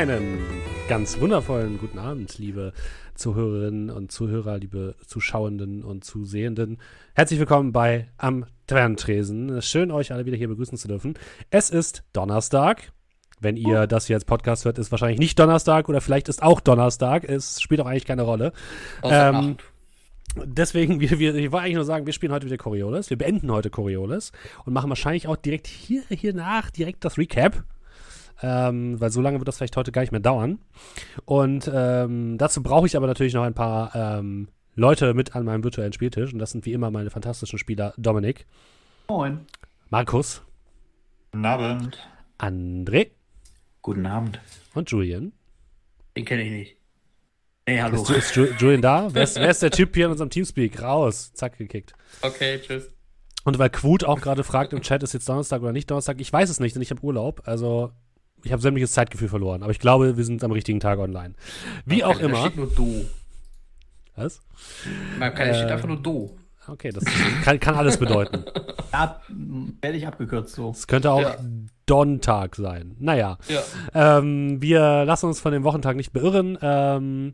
[0.00, 0.38] Einen
[0.88, 2.72] ganz wundervollen guten Abend, liebe
[3.16, 6.78] Zuhörerinnen und Zuhörer, liebe Zuschauenden und Zusehenden.
[7.14, 9.60] Herzlich willkommen bei Am Tavernentresen.
[9.60, 11.18] Schön, euch alle wieder hier begrüßen zu dürfen.
[11.50, 12.92] Es ist Donnerstag.
[13.40, 16.60] Wenn ihr das hier als Podcast hört, ist wahrscheinlich nicht Donnerstag oder vielleicht ist auch
[16.60, 17.24] Donnerstag.
[17.24, 18.54] Es spielt auch eigentlich keine Rolle.
[19.02, 19.58] Ähm,
[20.34, 23.10] deswegen, wir, wir, ich wollte eigentlich nur sagen, wir spielen heute wieder Coriolis.
[23.10, 24.32] Wir beenden heute Coriolis
[24.64, 27.64] und machen wahrscheinlich auch direkt hier, hier nach direkt das Recap
[28.42, 30.58] ähm, weil so lange wird das vielleicht heute gar nicht mehr dauern.
[31.24, 35.64] Und ähm, dazu brauche ich aber natürlich noch ein paar ähm, Leute mit an meinem
[35.64, 36.32] virtuellen Spieltisch.
[36.32, 38.46] Und das sind wie immer meine fantastischen Spieler Dominik.
[39.08, 39.40] Moin.
[39.90, 40.42] Markus.
[41.32, 41.98] Guten Abend.
[42.38, 43.10] André.
[43.82, 44.40] Guten Abend.
[44.74, 45.32] Und Julian.
[46.16, 46.76] Den kenne ich nicht.
[47.66, 48.02] Hey, hallo.
[48.02, 49.08] Ist, ist Ju Julian da?
[49.12, 50.82] Wer ist, wer ist, der Typ hier in unserem Teamspeak?
[50.82, 51.32] Raus.
[51.34, 51.92] Zack, gekickt.
[52.22, 52.90] Okay, tschüss.
[53.44, 56.20] Und weil Quut auch gerade fragt im Chat, ist jetzt Donnerstag oder nicht Donnerstag?
[56.20, 57.42] Ich weiß es nicht, denn ich habe Urlaub.
[57.46, 57.92] Also
[58.44, 61.34] ich habe sämtliches Zeitgefühl verloren, aber ich glaube, wir sind am richtigen Tag online.
[61.84, 62.34] Wie auch immer.
[62.34, 63.04] Da steht nur Do.
[64.16, 64.40] Was?
[65.18, 66.36] Man kann, äh, steht einfach nur Do.
[66.66, 67.04] Okay, das
[67.42, 68.44] kann, kann alles bedeuten.
[68.92, 69.20] Ja,
[69.80, 70.70] werde ich abgekürzt so.
[70.70, 71.36] Es könnte auch ja.
[71.86, 72.96] Don-Tag sein.
[72.98, 73.38] Naja.
[73.46, 74.18] Ja.
[74.18, 76.58] Ähm, wir lassen uns von dem Wochentag nicht beirren.
[76.60, 77.32] Ähm,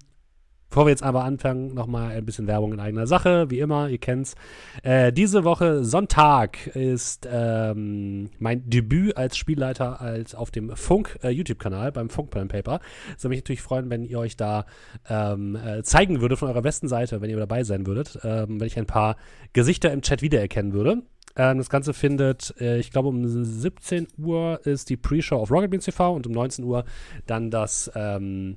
[0.69, 3.99] Bevor wir jetzt aber anfangen, nochmal ein bisschen Werbung in eigener Sache, wie immer, ihr
[3.99, 4.35] kennt's.
[4.83, 11.45] Äh, diese Woche Sonntag ist ähm, mein Debüt als Spielleiter als auf dem Funk äh,
[11.93, 12.81] beim Funk Pen Paper.
[13.17, 14.67] Es würde mich natürlich freuen, wenn ihr euch da
[15.09, 18.67] ähm, äh, zeigen würdet von eurer besten Seite, wenn ihr dabei sein würdet, ähm, wenn
[18.67, 19.17] ich ein paar
[19.53, 21.03] Gesichter im Chat wiedererkennen würde.
[21.37, 25.71] Ähm, das Ganze findet, äh, ich glaube, um 17 Uhr ist die Pre-Show auf Rocket
[25.71, 26.85] Beans TV und um 19 Uhr
[27.27, 28.57] dann das ähm,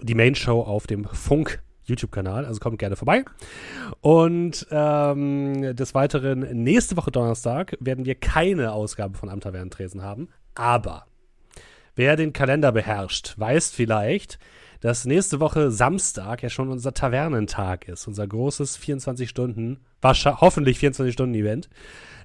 [0.00, 2.44] die Main Show auf dem Funk YouTube-Kanal.
[2.44, 3.24] Also kommt gerne vorbei.
[4.00, 10.28] Und ähm, des Weiteren, nächste Woche Donnerstag werden wir keine Ausgabe von Am Tresen haben.
[10.54, 11.06] Aber
[11.96, 14.38] wer den Kalender beherrscht, weiß vielleicht,
[14.80, 18.06] dass nächste Woche Samstag ja schon unser Tavernentag ist.
[18.06, 21.68] Unser großes 24 Stunden, hoffentlich 24 Stunden Event.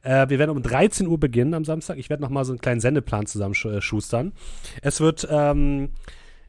[0.03, 1.97] Äh, wir werden um 13 Uhr beginnen am Samstag.
[1.97, 4.33] Ich werde nochmal so einen kleinen Sendeplan zusammenschustern.
[4.81, 5.89] Es wird ähm,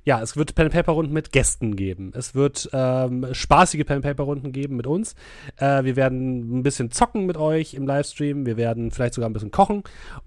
[0.04, 2.12] ja, es wird Pen Paper Runden mit Gästen geben.
[2.14, 5.14] Es wird ähm, spaßige Pen Paper Runden geben mit uns.
[5.56, 8.44] Äh, wir werden ein bisschen zocken mit euch im Livestream.
[8.44, 9.82] Wir werden vielleicht sogar ein bisschen kochen.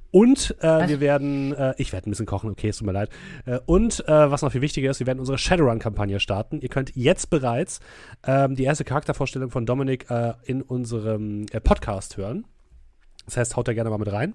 [0.10, 3.10] Und äh, wir werden, äh, ich werde ein bisschen kochen, okay, es tut mir leid.
[3.46, 6.60] Äh, und äh, was noch viel wichtiger ist, wir werden unsere Shadowrun-Kampagne starten.
[6.60, 7.80] Ihr könnt jetzt bereits
[8.26, 12.46] ähm, die erste Charaktervorstellung von Dominik äh, in unserem Podcast hören.
[13.28, 14.34] Das heißt, haut da gerne mal mit rein.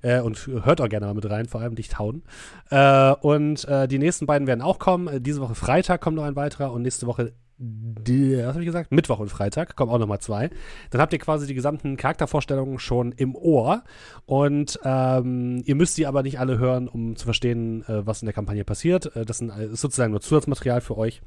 [0.00, 2.22] Äh, und hört auch gerne mal mit rein, vor allem dicht hauen.
[2.70, 5.06] Äh, und äh, die nächsten beiden werden auch kommen.
[5.06, 8.90] Äh, diese Woche Freitag kommt noch ein weiterer und nächste Woche, was habe ich gesagt?
[8.90, 10.50] Mittwoch und Freitag kommen auch nochmal zwei.
[10.90, 13.84] Dann habt ihr quasi die gesamten Charaktervorstellungen schon im Ohr.
[14.26, 18.26] Und ähm, ihr müsst sie aber nicht alle hören, um zu verstehen, äh, was in
[18.26, 19.14] der Kampagne passiert.
[19.14, 21.22] Äh, das sind, ist sozusagen nur Zusatzmaterial für euch.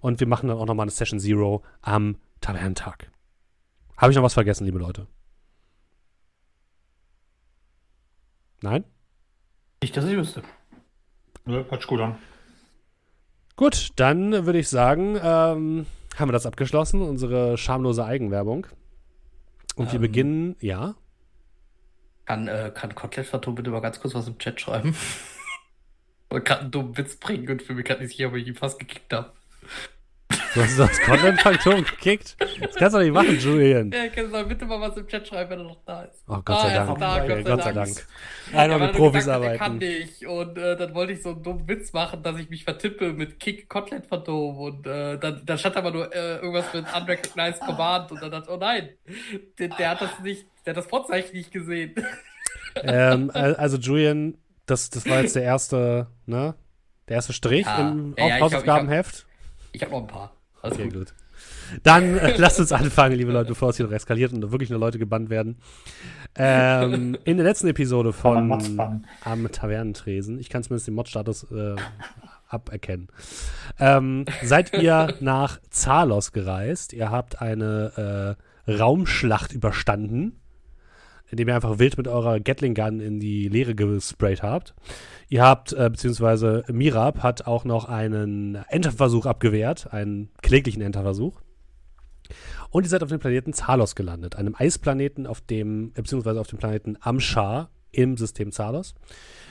[0.00, 3.10] Und wir machen dann auch nochmal eine Session Zero am Tavernentag.
[3.96, 5.06] Habe ich noch was vergessen, liebe Leute?
[8.62, 8.84] Nein?
[9.82, 10.42] Nicht, dass ich wüsste.
[11.44, 12.18] Nö, sich gut an.
[13.56, 15.86] Gut, dann würde ich sagen, ähm,
[16.16, 18.66] haben wir das abgeschlossen, unsere schamlose Eigenwerbung.
[19.76, 20.94] Und ähm, wir beginnen, ja.
[22.24, 24.94] Kann, äh, kann Kotelett bitte mal ganz kurz was im Chat schreiben?
[26.28, 28.56] Und kann einen dummen Witz bringen und für mich kann ich sicher, ob ich ihn
[28.56, 29.30] fast gekickt habe.
[30.56, 32.34] Du hast das Content-Faktoren gekickt?
[32.40, 33.90] Das kannst du doch nicht machen, Julian.
[33.90, 36.24] Ja, kannst du bitte mal was im Chat schreiben, wenn er noch da ist.
[36.26, 36.98] Oh, Gott sei ah, Dank.
[36.98, 37.94] Da, Gott, Gott sei Dank.
[37.94, 38.06] Dank.
[38.54, 39.58] Einmal ja, mit Profis gesagt, arbeiten.
[39.58, 40.26] kann nicht.
[40.26, 43.38] Und äh, dann wollte ich so einen dummen Witz machen, dass ich mich vertippe mit
[43.38, 44.56] Kick Kotelett Phantom.
[44.56, 48.12] Und äh, dann, dann stand aber nur äh, irgendwas mit Unrecognized Command.
[48.12, 48.88] Und dann dachte ich, oh nein,
[49.58, 51.94] der, der, hat das nicht, der hat das Vorzeichen nicht gesehen.
[52.82, 56.54] ähm, also Julian, das, das war jetzt der erste, ne?
[57.08, 59.26] Der erste Strich ja, im ja, Hausaufgabenheft.
[59.72, 60.35] Ich habe hab noch ein paar.
[60.66, 61.14] Also okay, gut.
[61.82, 64.78] Dann äh, lasst uns anfangen, liebe Leute, bevor es hier noch eskaliert und wirklich nur
[64.78, 65.56] Leute gebannt werden.
[66.36, 68.78] Ähm, in der letzten Episode von
[69.24, 71.76] Am Tavernentresen, ich kann zumindest den Mod-Status äh,
[72.48, 73.08] aberkennen,
[73.78, 76.92] ähm, seid ihr nach Zalos gereist.
[76.92, 78.36] Ihr habt eine
[78.66, 80.40] äh, Raumschlacht überstanden,
[81.30, 84.74] indem ihr einfach wild mit eurer Gatling Gun in die Leere gesprayt habt.
[85.28, 91.40] Ihr habt, äh, beziehungsweise Mirab hat auch noch einen Enterversuch abgewehrt, einen kläglichen Enterversuch.
[92.70, 96.48] Und ihr seid auf dem Planeten Zalos gelandet, einem Eisplaneten auf dem, äh, beziehungsweise auf
[96.48, 98.94] dem Planeten Amshar im System Zalos.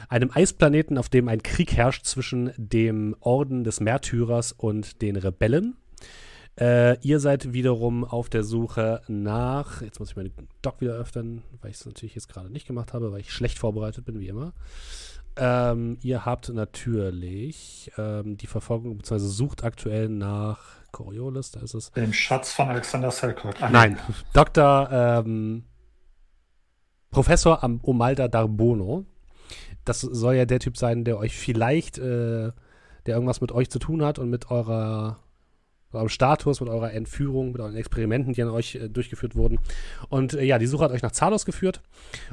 [0.07, 5.75] Einem Eisplaneten, auf dem ein Krieg herrscht zwischen dem Orden des Märtyrers und den Rebellen.
[6.59, 10.31] Äh, ihr seid wiederum auf der Suche nach, jetzt muss ich meine
[10.61, 13.59] Doc wieder öffnen, weil ich es natürlich jetzt gerade nicht gemacht habe, weil ich schlecht
[13.59, 14.53] vorbereitet bin, wie immer.
[15.37, 20.59] Ähm, ihr habt natürlich ähm, die Verfolgung, beziehungsweise sucht aktuell nach
[20.93, 21.91] Coriolis, da ist es.
[21.91, 23.61] Den Schatz von Alexander Selkirk.
[23.61, 23.99] Ah, Nein,
[24.31, 24.89] Dr.
[24.91, 25.65] Ähm,
[27.11, 29.05] Professor Omalda Darbono.
[29.83, 32.51] Das soll ja der Typ sein, der euch vielleicht, äh,
[33.05, 35.19] der irgendwas mit euch zu tun hat und mit eurer
[35.93, 39.59] eurem Status, mit eurer Entführung, mit euren Experimenten, die an euch äh, durchgeführt wurden.
[40.09, 41.81] Und äh, ja, die Suche hat euch nach Zalos geführt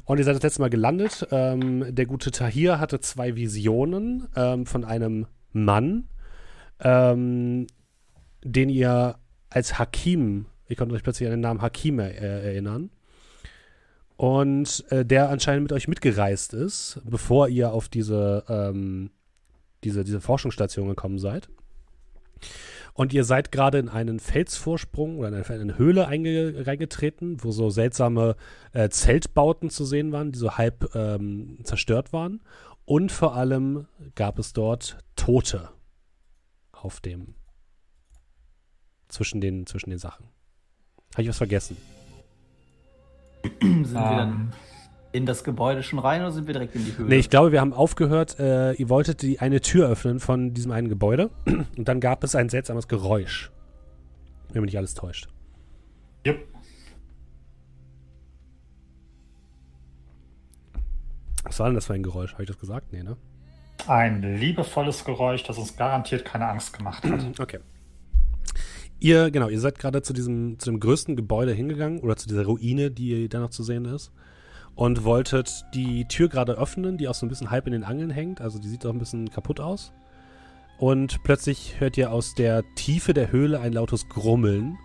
[0.04, 1.26] und ihr seid das letzte Mal gelandet.
[1.30, 6.08] Ähm, der gute Tahir hatte zwei Visionen ähm, von einem Mann,
[6.80, 7.66] ähm,
[8.44, 9.16] den ihr
[9.50, 12.90] als Hakim, ich konnte euch plötzlich an den Namen Hakim er äh, erinnern.
[14.16, 19.10] Und äh, der anscheinend mit euch mitgereist ist, bevor ihr auf diese, ähm,
[19.84, 21.48] diese, diese Forschungsstation gekommen seid.
[22.94, 28.36] Und ihr seid gerade in einen Felsvorsprung oder in eine, Höhle reingetreten, wo so seltsame
[28.72, 32.42] äh, Zeltbauten zu sehen waren, die so halb ähm, zerstört waren.
[32.84, 35.70] Und vor allem gab es dort Tote
[36.72, 37.34] auf dem
[39.08, 40.26] zwischen den, zwischen den Sachen.
[41.12, 41.76] Habe ich was vergessen?
[43.60, 44.52] Sind wir dann ähm,
[45.12, 47.08] in das Gebäude schon rein oder sind wir direkt in die Höhle?
[47.08, 50.72] Nee, ich glaube, wir haben aufgehört, äh, ihr wolltet die eine Tür öffnen von diesem
[50.72, 53.50] einen Gebäude und dann gab es ein seltsames Geräusch.
[54.52, 55.28] Wenn mich nicht alles täuscht.
[56.26, 56.46] Yep.
[61.44, 62.32] Was war denn das für ein Geräusch?
[62.32, 62.92] Habe ich das gesagt?
[62.92, 63.16] Nee, ne?
[63.86, 67.26] Ein liebevolles Geräusch, das uns garantiert keine Angst gemacht hat.
[67.38, 67.58] Okay.
[69.00, 72.44] Ihr, genau, ihr seid gerade zu diesem, zu dem größten Gebäude hingegangen oder zu dieser
[72.44, 74.12] Ruine, die da noch zu sehen ist
[74.74, 78.10] und wolltet die Tür gerade öffnen, die auch so ein bisschen halb in den Angeln
[78.10, 78.40] hängt.
[78.40, 79.92] Also die sieht auch ein bisschen kaputt aus.
[80.78, 84.78] Und plötzlich hört ihr aus der Tiefe der Höhle ein lautes Grummeln,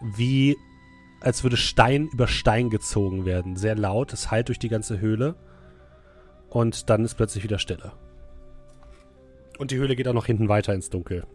[0.00, 0.56] wie
[1.20, 3.56] als würde Stein über Stein gezogen werden.
[3.56, 5.34] Sehr laut, es hallt durch die ganze Höhle.
[6.48, 7.92] Und dann ist plötzlich wieder Stille.
[9.58, 11.26] Und die Höhle geht auch noch hinten weiter ins Dunkel.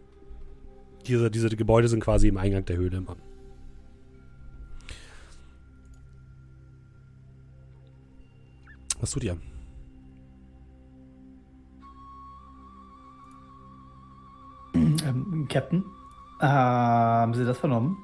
[1.06, 3.16] Diese, diese Gebäude sind quasi im Eingang der Höhle immer.
[9.04, 9.36] Was tut ihr?
[14.74, 15.84] Ähm, Captain,
[16.40, 17.98] äh, haben Sie das vernommen?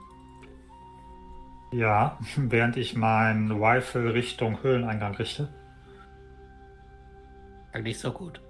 [1.73, 5.49] Ja, während ich mein Rifle Richtung Höhleneingang richte.
[7.73, 8.43] Eigentlich so gut.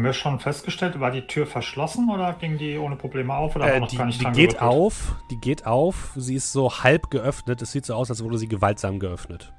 [0.00, 3.54] Haben wir schon festgestellt, war die Tür verschlossen oder ging die ohne Probleme auf?
[3.54, 4.62] Oder äh, noch die, gar nicht die geht gerüttelt?
[4.62, 6.12] auf, die geht auf.
[6.16, 7.60] Sie ist so halb geöffnet.
[7.60, 9.52] Es sieht so aus, als wurde sie gewaltsam geöffnet.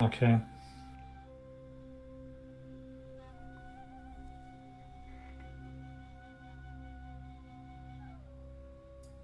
[0.00, 0.40] Okay.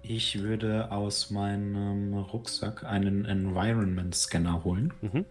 [0.03, 5.25] Ich würde aus meinem Rucksack einen Environment Scanner holen mhm.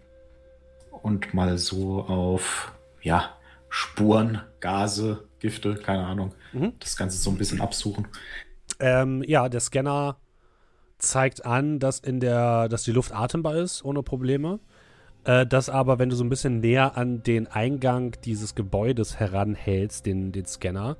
[1.01, 3.31] und mal so auf ja
[3.71, 6.33] Spuren, Gase, Gifte, keine Ahnung.
[6.51, 6.73] Mhm.
[6.79, 8.07] Das Ganze so ein bisschen absuchen.
[8.79, 10.17] Ähm, ja, der Scanner
[10.97, 14.59] zeigt an, dass in der, dass die Luft atembar ist, ohne Probleme.
[15.23, 20.05] Äh, dass aber, wenn du so ein bisschen näher an den Eingang dieses Gebäudes heranhältst,
[20.05, 20.97] den, den Scanner,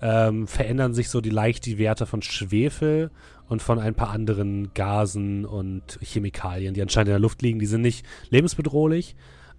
[0.00, 3.10] ähm, verändern sich so die leicht die Werte von Schwefel
[3.48, 7.58] und von ein paar anderen Gasen und Chemikalien, die anscheinend in der Luft liegen.
[7.58, 9.14] Die sind nicht lebensbedrohlich,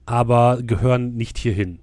[0.08, 1.80] aber gehören nicht hierhin.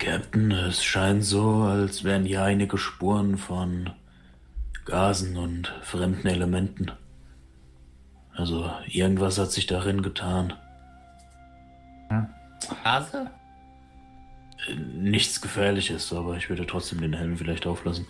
[0.00, 3.90] Captain, es scheint so, als wären hier einige Spuren von
[4.86, 6.90] Gasen und fremden Elementen.
[8.34, 10.54] Also irgendwas hat sich darin getan.
[12.82, 13.30] Gase?
[14.94, 18.06] Nichts Gefährliches, aber ich würde trotzdem den Helm vielleicht auflassen.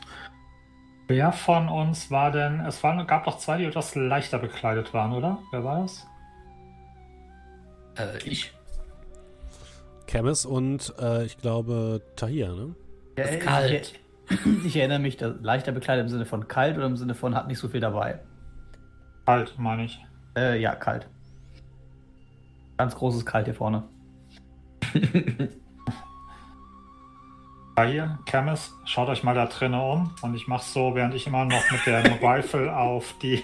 [1.08, 2.60] Wer von uns war denn?
[2.60, 5.38] Es waren, gab doch zwei, die etwas leichter bekleidet waren, oder?
[5.50, 6.06] Wer war das?
[7.96, 8.52] Äh, ich.
[10.10, 12.74] Chemis und äh, ich glaube Tahir, ne?
[13.16, 14.00] Ja, ist kalt.
[14.28, 17.46] Ich, ich, erinnere mich, leichter bekleidet im Sinne von kalt oder im Sinne von hat
[17.46, 18.18] nicht so viel dabei.
[19.26, 20.04] Kalt, meine ich.
[20.36, 21.08] Äh, ja, kalt.
[22.76, 23.84] Ganz großes Kalt hier vorne.
[27.76, 31.44] Tahir, Chemis, schaut euch mal da drinnen um und ich mache so, während ich immer
[31.44, 33.42] noch mit der Rifle auf die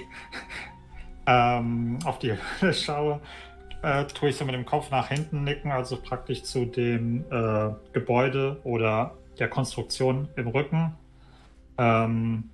[1.26, 3.20] ähm, auf die Höhle schaue,
[3.86, 7.70] äh, tue ich so mit dem Kopf nach hinten nicken, also praktisch zu dem äh,
[7.92, 10.96] Gebäude oder der Konstruktion im Rücken.
[11.78, 12.50] Ähm,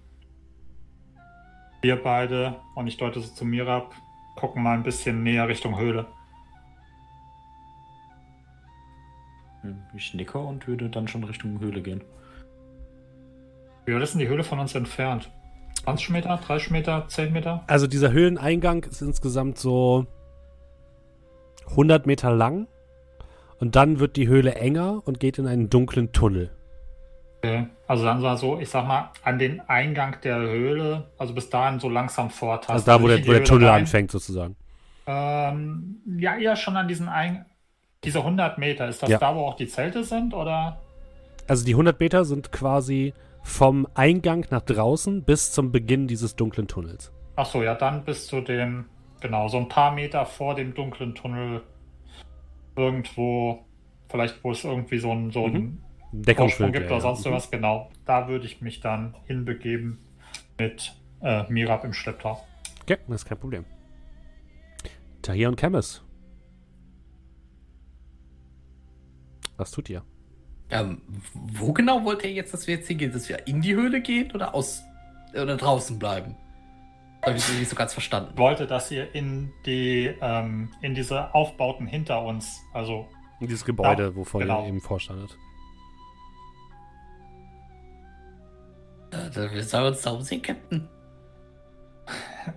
[1.80, 3.94] wir beide, und ich deute so zu Mirab,
[4.36, 6.06] gucken mal ein bisschen näher Richtung Höhle.
[9.94, 12.02] ich nicke und würde dann schon Richtung Höhle gehen.
[13.86, 15.30] Wie weit ist denn die Höhle von uns entfernt?
[15.84, 17.62] 20 Meter, 30 Meter, 10 Meter?
[17.68, 20.06] Also dieser Höhleneingang ist insgesamt so
[21.72, 22.68] 100 Meter lang
[23.58, 26.50] und dann wird die Höhle enger und geht in einen dunklen Tunnel.
[27.38, 27.66] Okay.
[27.86, 31.80] Also dann war so, ich sag mal, an den Eingang der Höhle, also bis dahin
[31.80, 32.74] so langsam vortasten.
[32.74, 33.82] Also da, wo, der, wo der Tunnel rein.
[33.82, 34.56] anfängt sozusagen.
[35.06, 37.44] Ähm, ja, eher schon an diesen Ein
[38.04, 38.88] diese 100 Meter.
[38.88, 39.18] Ist das Ja.
[39.18, 40.80] da, wo auch die Zelte sind, oder?
[41.48, 46.68] Also die 100 Meter sind quasi vom Eingang nach draußen bis zum Beginn dieses dunklen
[46.68, 47.12] Tunnels.
[47.36, 48.86] Ach so, ja, dann bis zu dem,
[49.22, 51.62] genau, so ein paar Meter vor dem dunklen Tunnel
[52.76, 53.64] irgendwo,
[54.08, 56.72] vielleicht wo es irgendwie so ein, so ein Vorsprung Deckungsbild.
[56.74, 57.00] gibt ja, oder ja.
[57.00, 57.90] sonst irgendwas, genau.
[58.04, 59.98] Da würde ich mich dann hinbegeben
[60.58, 62.44] mit äh, Mirab im Schlepptau.
[62.82, 63.64] Okay, das ist kein Problem.
[65.22, 66.02] Tahir und Chemis.
[69.56, 70.02] Was tut ihr?
[70.70, 71.02] Ähm,
[71.34, 73.12] wo genau wollt ihr jetzt, dass wir jetzt hingehen?
[73.12, 74.82] Dass wir in die Höhle gehen oder aus
[75.32, 76.34] oder draußen bleiben?
[77.24, 78.30] Habe ich nicht so ganz verstanden.
[78.34, 83.08] Ich wollte, dass ihr in die, ähm, in diese Aufbauten hinter uns, also
[83.40, 84.62] In dieses Gebäude, Ja, wovon genau.
[84.62, 85.36] ihr eben vorstandet.
[89.34, 90.88] Wir sollen uns da umsehen, Captain.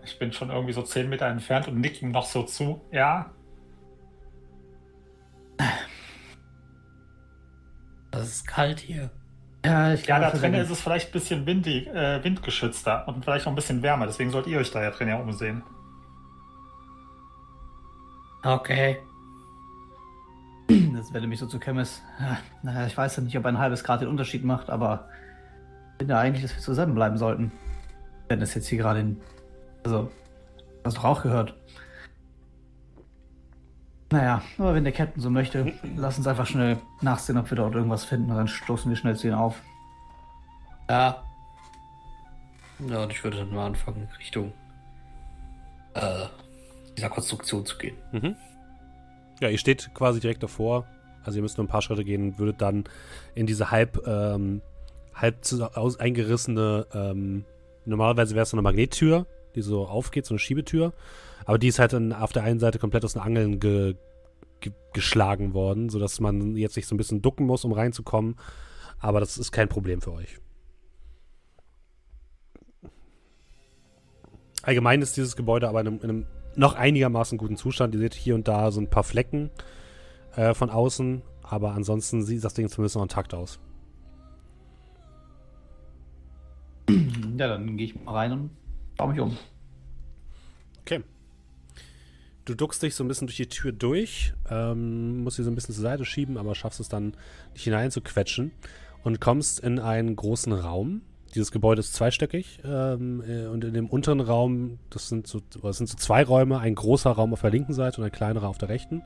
[0.03, 2.81] ich bin schon irgendwie so 10 Meter entfernt und nick ihm noch so zu.
[2.91, 3.31] Ja,
[8.11, 9.11] Das ist kalt hier.
[9.65, 13.45] Ja, ich ja, da drinnen ist es vielleicht ein bisschen windig, äh, windgeschützter und vielleicht
[13.45, 14.05] noch ein bisschen wärmer.
[14.05, 15.63] Deswegen sollt ihr euch da ja drin ja umsehen.
[18.43, 18.97] Okay.
[20.67, 22.01] Das werde mich so zu Chemis.
[22.19, 25.07] Ja, naja, ich weiß ja nicht, ob ein halbes Grad den Unterschied macht, aber
[25.93, 27.51] ich finde ja eigentlich, dass wir zusammenbleiben sollten.
[28.27, 29.21] Wenn das jetzt hier gerade in.
[29.83, 30.11] Also,
[30.83, 31.55] hast du doch auch gehört.
[34.15, 37.75] Naja, aber wenn der Captain so möchte, lass uns einfach schnell nachsehen, ob wir dort
[37.75, 39.61] irgendwas finden und dann stoßen wir schnell zu ihnen auf.
[40.89, 41.21] Ja.
[42.87, 44.53] Ja, und ich würde dann mal anfangen, Richtung
[45.95, 46.27] äh,
[46.97, 47.97] dieser Konstruktion zu gehen.
[49.41, 50.85] Ja, ihr steht quasi direkt davor.
[51.25, 52.85] Also ihr müsst nur ein paar Schritte gehen und würdet dann
[53.33, 54.61] in diese halb, ähm,
[55.13, 55.39] halb
[55.73, 57.43] aus, eingerissene, ähm,
[57.83, 60.93] normalerweise wäre es so eine Magnettür, die so aufgeht, so eine Schiebetür.
[61.45, 63.95] Aber die ist halt dann auf der einen Seite komplett aus den Angeln ge,
[64.59, 68.35] ge, geschlagen worden, sodass man jetzt sich so ein bisschen ducken muss, um reinzukommen.
[68.99, 70.39] Aber das ist kein Problem für euch.
[74.63, 76.25] Allgemein ist dieses Gebäude aber in einem, in einem
[76.55, 77.93] noch einigermaßen guten Zustand.
[77.93, 79.51] Ihr seht hier und da so ein paar Flecken
[80.35, 83.59] äh, von außen, aber ansonsten sieht das Ding zumindest noch intakt aus.
[87.37, 88.49] Ja, dann gehe ich mal rein und
[88.97, 89.37] schau mich um.
[90.81, 91.03] Okay.
[92.45, 95.55] Du duckst dich so ein bisschen durch die Tür durch, ähm, musst sie so ein
[95.55, 97.17] bisschen zur Seite schieben, aber schaffst es dann,
[97.55, 98.51] dich hineinzuquetschen
[99.03, 101.01] und kommst in einen großen Raum.
[101.33, 105.77] Dieses Gebäude ist zweistöckig ähm, äh, und in dem unteren Raum, das sind, so, das
[105.77, 108.59] sind so zwei Räume, ein großer Raum auf der linken Seite und ein kleinerer auf
[108.59, 109.01] der rechten.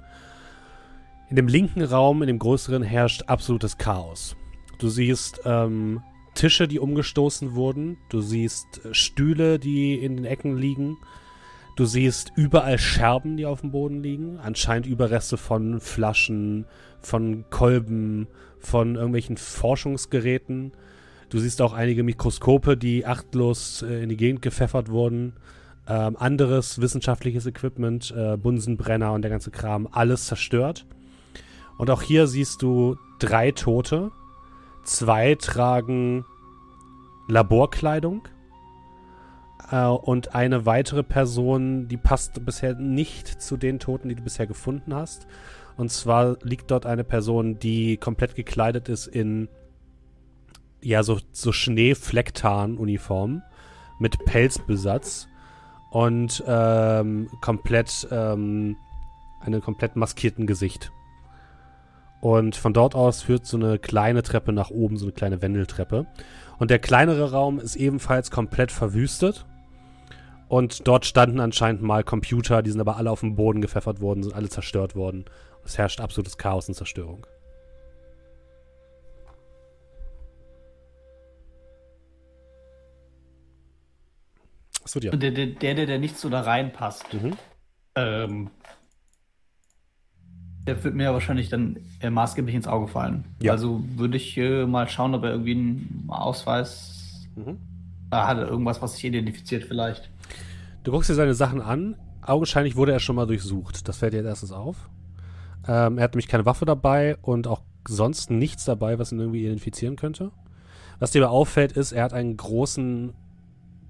[1.30, 4.36] In dem linken Raum, in dem größeren, herrscht absolutes Chaos.
[4.80, 6.04] Du siehst ähm,
[6.36, 7.98] Tische, die umgestoßen wurden.
[8.10, 10.98] Du siehst äh, Stühle, die in den Ecken liegen.
[11.80, 14.38] Du siehst überall Scherben, die auf dem Boden liegen.
[14.38, 16.66] Anscheinend Überreste von Flaschen,
[17.00, 18.28] von Kolben,
[18.60, 20.74] von irgendwelchen Forschungsgeräten.
[21.30, 25.38] Du siehst auch einige Mikroskope, die achtlos äh, in die Gegend gepfeffert wurden.
[25.88, 30.86] Ähm, anderes wissenschaftliches Equipment, äh, Bunsenbrenner und der ganze Kram, alles zerstört.
[31.78, 34.12] Und auch hier siehst du drei Tote.
[34.84, 36.26] Zwei tragen
[37.30, 38.28] Laborkleidung.
[39.72, 44.48] Äh, und eine weitere Person, die passt bisher nicht zu den Toten, die du bisher
[44.48, 45.28] gefunden hast.
[45.78, 49.48] Und zwar liegt dort eine Person, die komplett gekleidet ist in
[50.82, 53.44] ja, so, so Schneeflecktarn-Uniform
[54.00, 55.28] mit Pelzbesatz
[55.92, 58.78] und ähm, komplett ähm,
[59.42, 60.92] einem komplett maskierten Gesicht.
[62.22, 66.08] Und von dort aus führt so eine kleine Treppe nach oben, so eine kleine Wendeltreppe.
[66.60, 69.46] Und der kleinere Raum ist ebenfalls komplett verwüstet.
[70.50, 74.24] Und dort standen anscheinend mal Computer, die sind aber alle auf den Boden gepfeffert worden,
[74.24, 75.26] sind alle zerstört worden.
[75.64, 77.26] Es herrscht absolutes Chaos und Zerstörung.
[84.84, 85.12] Achso, ja.
[85.12, 87.38] Der, der, der, der nicht so da reinpasst, Mhm.
[87.96, 88.50] ähm,
[90.70, 93.26] der wird mir ja wahrscheinlich dann äh, maßgeblich ins Auge fallen.
[93.42, 93.52] Ja.
[93.54, 97.58] Also würde ich äh, mal schauen, ob er irgendwie einen Ausweis Mhm.
[98.10, 100.10] da hat, er irgendwas, was sich identifiziert vielleicht.
[100.84, 101.96] Du guckst dir seine Sachen an.
[102.22, 103.88] Augenscheinlich wurde er schon mal durchsucht.
[103.88, 104.90] Das fällt dir als erstes auf.
[105.68, 109.44] Ähm, er hat nämlich keine Waffe dabei und auch sonst nichts dabei, was ihn irgendwie
[109.44, 110.32] identifizieren könnte.
[111.00, 113.14] Was dir aber auffällt, ist, er hat einen großen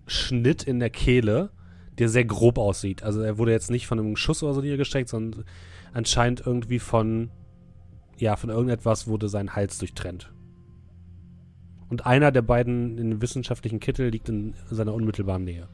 [0.05, 1.49] Schnitt in der Kehle,
[1.97, 3.03] der sehr grob aussieht.
[3.03, 5.43] Also er wurde jetzt nicht von einem Schuss oder so niedergestreckt, sondern
[5.93, 7.31] anscheinend irgendwie von,
[8.17, 10.31] ja, von irgendetwas wurde sein Hals durchtrennt.
[11.89, 15.67] Und einer der beiden in wissenschaftlichen Kittel liegt in seiner unmittelbaren Nähe.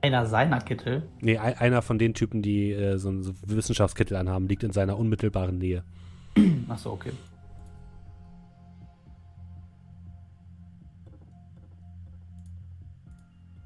[0.00, 1.08] Einer seiner Kittel?
[1.20, 4.96] Nee, einer von den Typen, die äh, so einen so Wissenschaftskittel anhaben, liegt in seiner
[4.96, 5.82] unmittelbaren Nähe.
[6.68, 7.10] Ach so, okay.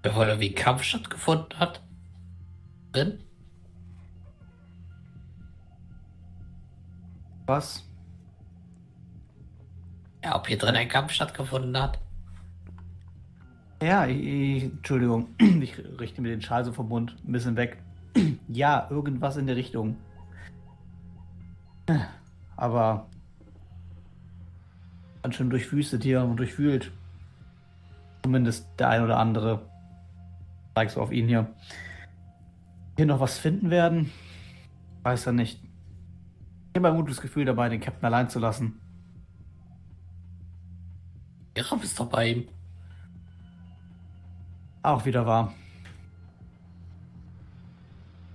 [0.00, 1.82] Bevor irgendwie ein Kampf stattgefunden hat?
[2.92, 3.18] Drin?
[7.46, 7.84] Was?
[10.22, 11.98] Ja, ob hier drin ein Kampf stattgefunden hat?
[13.82, 17.78] Ja, ich, Entschuldigung, ich richte mir den Schal so vom Mund ein bisschen weg.
[18.48, 19.96] ja, irgendwas in der Richtung.
[22.56, 23.08] Aber
[25.22, 26.92] ganz schön durchwüstet hier und durchwühlt.
[28.22, 29.66] Zumindest der ein oder andere.
[30.74, 31.48] Zeigst du auf ihn hier.
[32.96, 34.10] Hier noch was finden werden?
[35.02, 35.60] Weiß er nicht.
[36.72, 38.80] Ich habe ein gutes Gefühl dabei, den Captain allein zu lassen.
[41.56, 42.48] Ihre bist doch bei ihm.
[44.82, 45.52] Auch wieder wahr.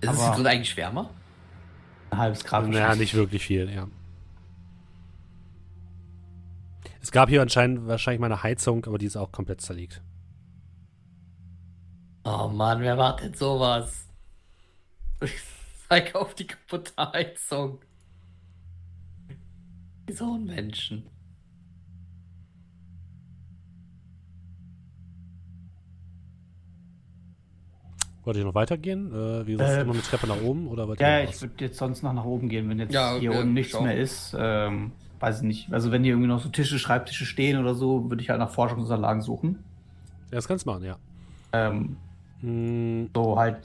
[0.02, 1.10] Ist es drin eigentlich wärmer?
[2.12, 2.68] Ein halbes Grad.
[2.68, 3.88] Naja, nicht wirklich viel, ja.
[7.02, 10.02] Es gab hier anscheinend wahrscheinlich mal eine Heizung, aber die ist auch komplett zerlegt.
[12.24, 14.07] Oh Mann, wer macht denn sowas?
[15.21, 15.34] Ich
[15.89, 17.80] zeig auf die kaputte Heizung.
[20.06, 21.10] Wie so ein Menschen.
[28.23, 29.13] Wollt ihr noch weitergehen?
[29.13, 32.03] Äh, wie gesagt, äh, immer eine Treppe nach oben oder Ja, ich würde jetzt sonst
[32.03, 34.36] noch nach oben gehen, wenn jetzt ja, hier unten nichts mehr ist.
[34.38, 35.73] Ähm, weiß ich nicht.
[35.73, 38.49] Also wenn hier irgendwie noch so Tische, Schreibtische stehen oder so, würde ich halt nach
[38.49, 39.63] Forschungsunterlagen suchen.
[40.30, 40.97] Ja, das kannst du machen, ja.
[41.53, 41.95] Ähm,
[42.41, 43.10] hm.
[43.15, 43.58] So halt,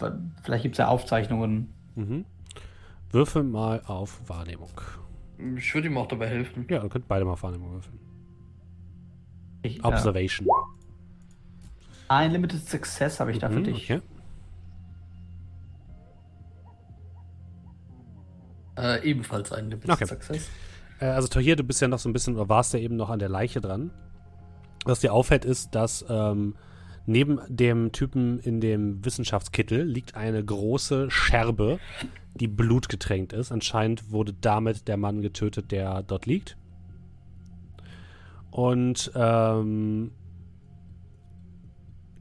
[0.43, 1.73] vielleicht gibt es ja Aufzeichnungen.
[1.95, 2.25] Mhm.
[3.11, 4.71] Würfel mal auf Wahrnehmung.
[5.57, 6.67] Ich würde ihm auch dabei helfen.
[6.71, 7.99] Ja, ihr könnt beide mal auf Wahrnehmung würfeln.
[9.63, 10.47] Ich, Observation.
[10.47, 10.55] Ja.
[12.09, 13.91] Ein Limited Success habe ich da für mhm, dich.
[13.91, 14.03] Okay.
[18.77, 20.07] Äh, ebenfalls ein Limited okay.
[20.07, 20.51] Success.
[21.01, 23.11] Äh, also Tahir, du bist ja noch so ein bisschen, oder warst ja eben noch
[23.11, 23.91] an der Leiche dran.
[24.85, 26.55] Was dir auffällt, ist, dass ähm,
[27.07, 31.79] neben dem Typen in dem Wissenschaftskittel liegt eine große Scherbe,
[32.35, 33.53] die blutgetränkt ist.
[33.53, 36.57] Anscheinend wurde damit der Mann getötet, der dort liegt.
[38.51, 40.13] Und ähm,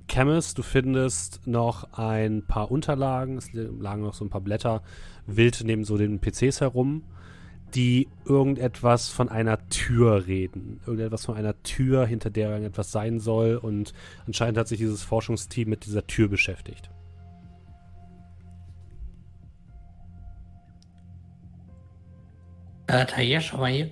[0.08, 4.82] Chemist, du findest noch ein paar Unterlagen, es lagen noch so ein paar Blätter
[5.26, 7.04] wild neben so den PCs herum,
[7.76, 10.82] die irgendetwas von einer Tür reden.
[10.86, 13.56] Irgendetwas von einer Tür, hinter der irgendetwas sein soll.
[13.56, 13.94] Und
[14.28, 16.90] anscheinend hat sich dieses Forschungsteam mit dieser Tür beschäftigt.
[22.88, 23.90] Äh, Tayer, schau mal hier.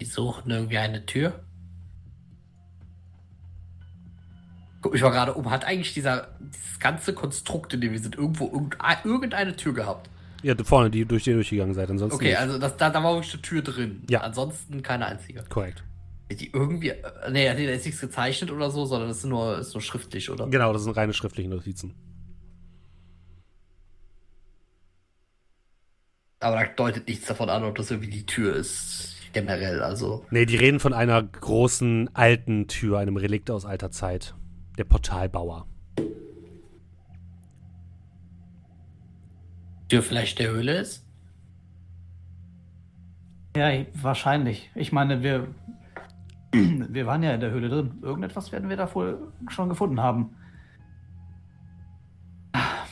[0.00, 1.44] Die suchen irgendwie eine Tür.
[4.80, 5.50] Guck ich mal gerade um.
[5.50, 8.46] Hat eigentlich dieser, dieses ganze Konstrukt, in dem wir sind, irgendwo
[9.04, 10.10] irgendeine Tür gehabt?
[10.44, 11.88] Ja, vorne, die durch die durchgegangen seid.
[11.88, 12.38] Ansonsten okay, nicht.
[12.38, 14.02] also das, da, da war wirklich eine Tür drin.
[14.10, 14.20] Ja.
[14.20, 15.42] Ansonsten keine einzige.
[15.48, 15.82] Korrekt.
[16.30, 16.90] Die irgendwie.
[16.90, 20.28] Äh, nee, da ist nichts gezeichnet oder so, sondern das ist nur, ist nur schriftlich,
[20.28, 20.46] oder?
[20.48, 21.94] Genau, das sind reine schriftliche Notizen.
[26.40, 30.26] Aber da deutet nichts davon an, ob das irgendwie die Tür ist, generell, also.
[30.30, 34.34] Nee, die reden von einer großen alten Tür, einem Relikt aus alter Zeit
[34.76, 35.66] der Portalbauer.
[40.02, 41.04] Vielleicht der Höhle ist?
[43.56, 44.70] Ja, wahrscheinlich.
[44.74, 45.48] Ich meine, wir,
[46.52, 47.98] wir waren ja in der Höhle drin.
[48.02, 50.36] Irgendetwas werden wir da wohl schon gefunden haben.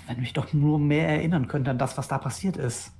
[0.07, 2.93] Wenn mich doch nur mehr erinnern könnte an das, was da passiert ist.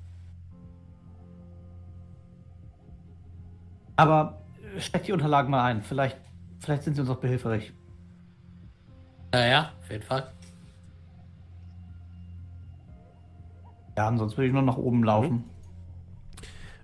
[3.95, 4.41] Aber
[4.79, 5.83] steck die Unterlagen mal ein.
[5.83, 6.17] Vielleicht,
[6.59, 7.73] vielleicht sind sie uns auch behilflich.
[9.33, 10.31] Ja, ja, auf jeden Fall.
[13.97, 15.31] Ja, ansonsten würde ich nur nach oben laufen.
[15.31, 15.43] Mhm.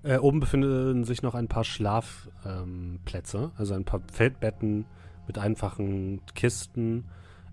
[0.01, 4.85] Äh, oben befinden sich noch ein paar Schlafplätze, ähm, also ein paar Feldbetten
[5.27, 7.05] mit einfachen Kisten.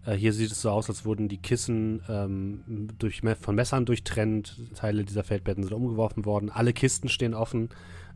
[0.05, 4.75] Äh, hier sieht es so aus, als wurden die Kissen ähm, durch, von Messern durchtrennt.
[4.75, 6.51] Teile dieser Feldbetten sind umgeworfen worden.
[6.51, 7.71] Alle Kisten stehen offen.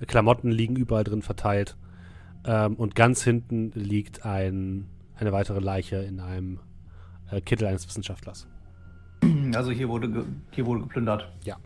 [0.07, 1.77] Klamotten liegen überall drin verteilt.
[2.45, 6.61] Ähm, und ganz hinten liegt ein, eine weitere Leiche in einem
[7.31, 8.47] äh, Kittel eines Wissenschaftlers.
[9.57, 11.31] Also hier wurde, hier wurde geplündert.
[11.45, 11.57] Ja.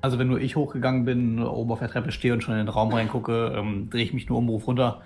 [0.00, 2.68] Also wenn nur ich hochgegangen bin, oben auf der Treppe stehe und schon in den
[2.68, 5.02] Raum reingucke, ähm, drehe ich mich nur um, ruf runter.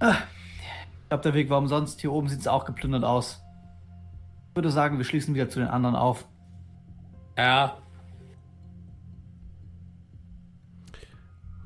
[0.00, 0.16] Ah,
[1.02, 2.00] ich glaube, der Weg war umsonst.
[2.00, 3.42] Hier oben sieht es auch geplündert aus.
[4.50, 6.26] Ich würde sagen, wir schließen wieder zu den anderen auf.
[7.38, 7.78] Ja.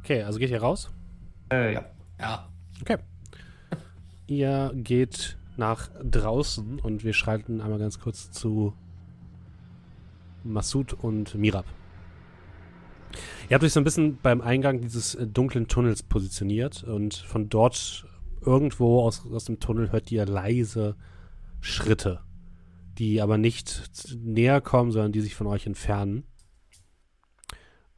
[0.00, 0.92] Okay, also geht ihr raus?
[1.52, 1.84] Äh, ja.
[2.20, 2.48] Ja.
[2.80, 2.98] Okay.
[4.26, 8.74] Ihr geht nach draußen und wir schreiten einmal ganz kurz zu
[10.44, 11.66] Masud und Mirab.
[13.48, 17.48] Ihr habt euch so ein bisschen beim Eingang dieses äh, dunklen Tunnels positioniert und von
[17.48, 18.06] dort
[18.40, 20.96] irgendwo aus, aus dem Tunnel hört ihr leise
[21.60, 22.20] Schritte,
[22.98, 23.82] die aber nicht
[24.16, 26.24] näher kommen, sondern die sich von euch entfernen.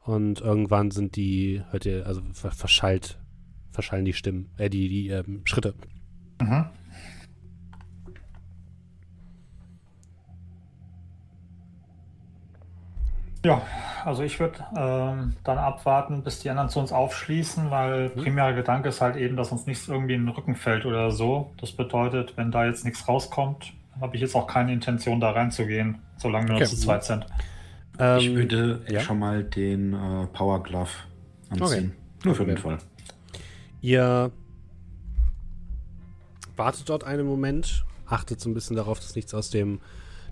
[0.01, 3.19] Und irgendwann sind die, hört ihr, also verschallt,
[3.71, 5.73] verschallen die Stimmen, äh, die, die ähm, Schritte.
[6.41, 6.65] Mhm.
[13.45, 13.61] Ja,
[14.03, 18.21] also ich würde ähm, dann abwarten, bis die anderen zu uns aufschließen, weil mhm.
[18.21, 21.53] primärer Gedanke ist halt eben, dass uns nichts irgendwie in den Rücken fällt oder so.
[21.57, 25.99] Das bedeutet, wenn da jetzt nichts rauskommt, habe ich jetzt auch keine Intention, da reinzugehen,
[26.17, 26.63] solange wir okay.
[26.63, 27.25] nur zu zweit sind.
[27.99, 28.99] Ähm, ich würde ja?
[28.99, 30.89] schon mal den äh, Power Glove
[31.49, 31.93] anziehen.
[31.95, 32.25] Okay.
[32.25, 32.79] Nur für den Fall.
[33.81, 34.31] Ihr
[36.55, 39.79] wartet dort einen Moment, achtet so ein bisschen darauf, dass nichts aus dem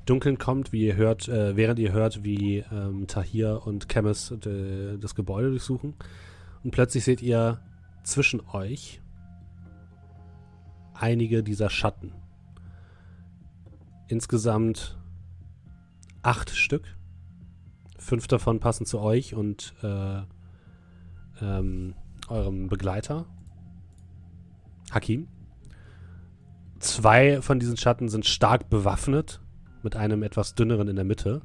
[0.06, 4.98] Dunkeln kommt, wie ihr hört, äh, während ihr hört, wie ähm, Tahir und Chemis äh,
[4.98, 5.94] das Gebäude durchsuchen.
[6.64, 7.62] Und plötzlich seht ihr
[8.04, 9.02] zwischen euch
[10.94, 12.14] einige dieser Schatten.
[14.08, 14.98] Insgesamt
[16.22, 16.98] acht Stück.
[17.98, 20.22] Fünf davon passen zu euch und äh,
[21.42, 21.96] ähm,
[22.28, 23.26] eurem Begleiter,
[24.92, 25.30] Hakim.
[26.80, 29.43] Zwei von diesen Schatten sind stark bewaffnet
[29.84, 31.42] mit einem etwas dünneren in der Mitte.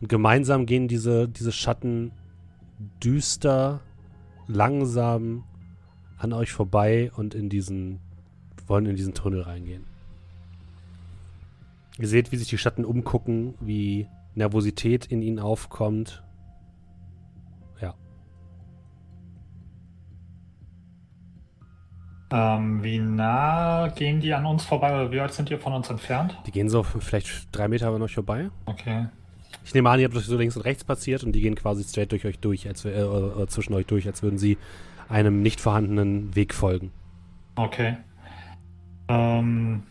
[0.00, 2.12] Und gemeinsam gehen diese, diese Schatten
[3.02, 3.80] düster,
[4.46, 5.44] langsam
[6.16, 8.00] an euch vorbei und in diesen,
[8.66, 9.84] wollen in diesen Tunnel reingehen.
[11.98, 16.22] Ihr seht, wie sich die Schatten umgucken, wie Nervosität in ihnen aufkommt.
[22.30, 25.88] Ähm, wie nah gehen die an uns vorbei oder wie weit sind die von uns
[25.88, 26.36] entfernt?
[26.46, 28.50] Die gehen so vielleicht drei Meter an euch vorbei.
[28.66, 29.06] Okay.
[29.64, 31.84] Ich nehme an, ihr habt euch so links und rechts passiert und die gehen quasi
[31.84, 34.58] straight durch euch durch, als, äh, äh, zwischen euch durch, als würden sie
[35.08, 36.92] einem nicht vorhandenen Weg folgen.
[37.56, 37.96] Okay.
[39.08, 39.84] Ähm.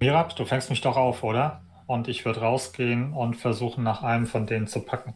[0.00, 1.62] Mirab, du fängst mich doch auf, oder?
[1.86, 5.14] Und ich würde rausgehen und versuchen, nach einem von denen zu packen.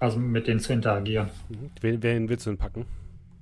[0.00, 1.28] Also mit denen zu interagieren.
[1.50, 1.70] Mhm.
[1.80, 2.86] Wen, wen willst du denn packen?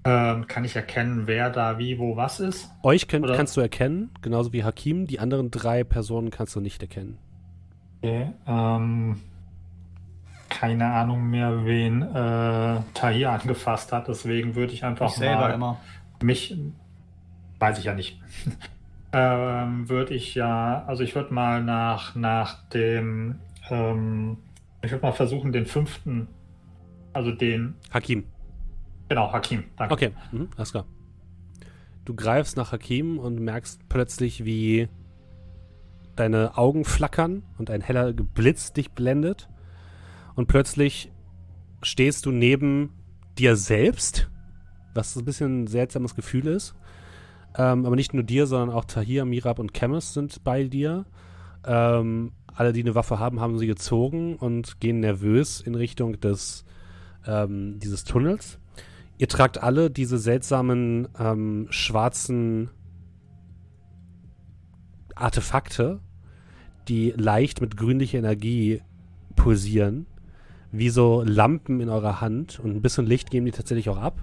[0.05, 2.71] Ähm, kann ich erkennen, wer da wie, wo, was ist?
[2.83, 5.07] Euch könnt, kannst du erkennen, genauso wie Hakim.
[5.07, 7.19] Die anderen drei Personen kannst du nicht erkennen.
[8.01, 9.21] Okay, ähm,
[10.49, 14.09] keine Ahnung mehr, wen äh, Tahir angefasst hat.
[14.09, 15.79] Deswegen würde ich einfach ich selber immer.
[16.23, 16.57] mich,
[17.59, 18.21] weiß ich ja nicht,
[19.13, 24.39] ähm, würde ich ja, also ich würde mal nach, nach dem, ähm,
[24.83, 26.29] ich würde mal versuchen, den fünften
[27.19, 27.75] also den.
[27.91, 28.25] Hakim.
[29.09, 29.65] Genau, Hakim.
[29.77, 29.93] Danke.
[29.93, 30.87] Okay, mhm, alles klar.
[32.05, 34.89] Du greifst nach Hakim und merkst plötzlich, wie
[36.17, 39.49] deine Augen flackern und ein heller Blitz dich blendet.
[40.37, 41.11] Und plötzlich
[41.83, 42.91] stehst du neben
[43.37, 44.31] dir selbst,
[44.95, 46.75] was ein bisschen ein seltsames Gefühl ist.
[47.57, 51.05] Ähm, aber nicht nur dir, sondern auch Tahir, Mirab und Chemis sind bei dir.
[51.67, 56.65] Ähm, alle, die eine Waffe haben, haben sie gezogen und gehen nervös in Richtung des
[57.29, 58.59] ähm, dieses Tunnels.
[59.19, 62.71] Ihr tragt alle diese seltsamen ähm, schwarzen
[65.15, 66.01] Artefakte,
[66.89, 68.81] die leicht mit grünlicher Energie
[69.37, 70.07] pulsieren,
[70.71, 74.21] wie so Lampen in eurer Hand und ein bisschen Licht geben die tatsächlich auch ab.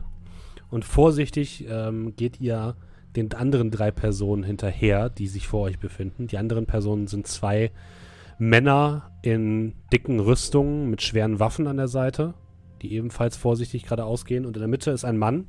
[0.71, 2.75] Und vorsichtig ähm, geht ihr
[3.15, 6.27] den anderen drei Personen hinterher, die sich vor euch befinden.
[6.27, 7.71] Die anderen Personen sind zwei
[8.37, 12.33] Männer in dicken Rüstungen mit schweren Waffen an der Seite
[12.87, 14.45] die ebenfalls vorsichtig geradeaus gehen.
[14.45, 15.47] Und in der Mitte ist ein Mann,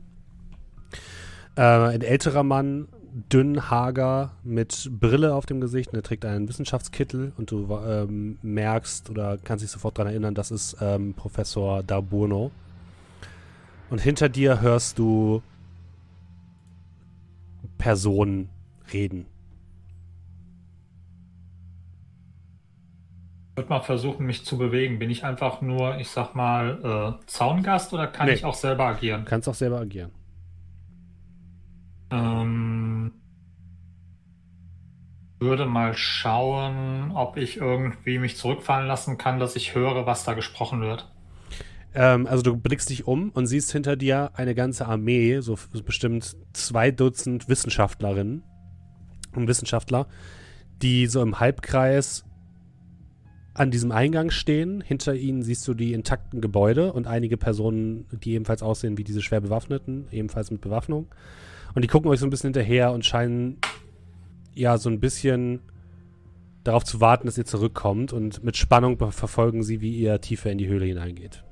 [1.57, 2.89] äh, ein älterer Mann,
[3.33, 5.91] dünn, hager, mit Brille auf dem Gesicht.
[5.91, 10.35] Und er trägt einen Wissenschaftskittel und du ähm, merkst oder kannst dich sofort daran erinnern,
[10.35, 12.51] das ist ähm, Professor Darburno.
[13.89, 15.43] Und hinter dir hörst du
[17.79, 18.49] Personen
[18.93, 19.27] reden.
[23.57, 24.99] Würde mal versuchen, mich zu bewegen.
[24.99, 28.35] Bin ich einfach nur, ich sag mal, äh, Zaungast oder kann nee.
[28.35, 29.25] ich auch selber agieren?
[29.25, 30.13] Kannst auch selber agieren.
[32.11, 33.13] Ähm,
[35.41, 40.35] würde mal schauen, ob ich irgendwie mich zurückfallen lassen kann, dass ich höre, was da
[40.35, 41.11] gesprochen wird.
[41.95, 46.37] Ähm, also du blickst dich um und siehst hinter dir eine ganze Armee, so bestimmt
[46.53, 48.45] zwei Dutzend Wissenschaftlerinnen
[49.35, 50.07] und Wissenschaftler,
[50.83, 52.27] die so im Halbkreis
[53.57, 54.83] an diesem Eingang stehen.
[54.83, 59.23] Hinter ihnen siehst du die intakten Gebäude und einige Personen, die ebenfalls aussehen wie diese
[59.23, 61.07] schwer bewaffneten, ebenfalls mit Bewaffnung.
[61.75, 63.59] Und die gucken euch so ein bisschen hinterher und scheinen
[64.55, 65.61] ja so ein bisschen
[66.65, 68.13] darauf zu warten, dass ihr zurückkommt.
[68.13, 71.43] Und mit Spannung verfolgen sie, wie ihr tiefer in die Höhle hineingeht.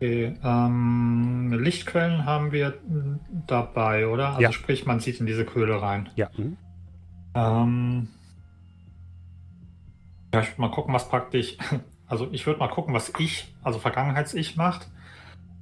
[0.00, 2.74] Okay, ähm, Lichtquellen haben wir
[3.48, 4.28] dabei, oder?
[4.28, 4.52] Also Ja.
[4.52, 6.08] sprich, man sieht in diese Höhle rein.
[6.14, 6.30] Ja.
[6.36, 6.56] Mhm.
[7.34, 8.08] Ähm,
[10.32, 11.56] ja, ich würde mal gucken, was praktisch.
[12.10, 14.88] Also ich würde mal gucken, was ich, also Vergangenheits-Ich macht.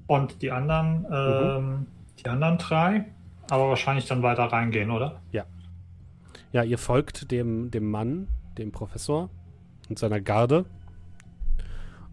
[0.07, 1.87] Und die anderen, ähm,
[2.20, 3.07] die anderen drei,
[3.51, 5.20] aber wahrscheinlich dann weiter reingehen, oder?
[6.53, 9.29] Ja, ihr folgt dem, dem Mann, dem Professor
[9.88, 10.66] und seiner Garde.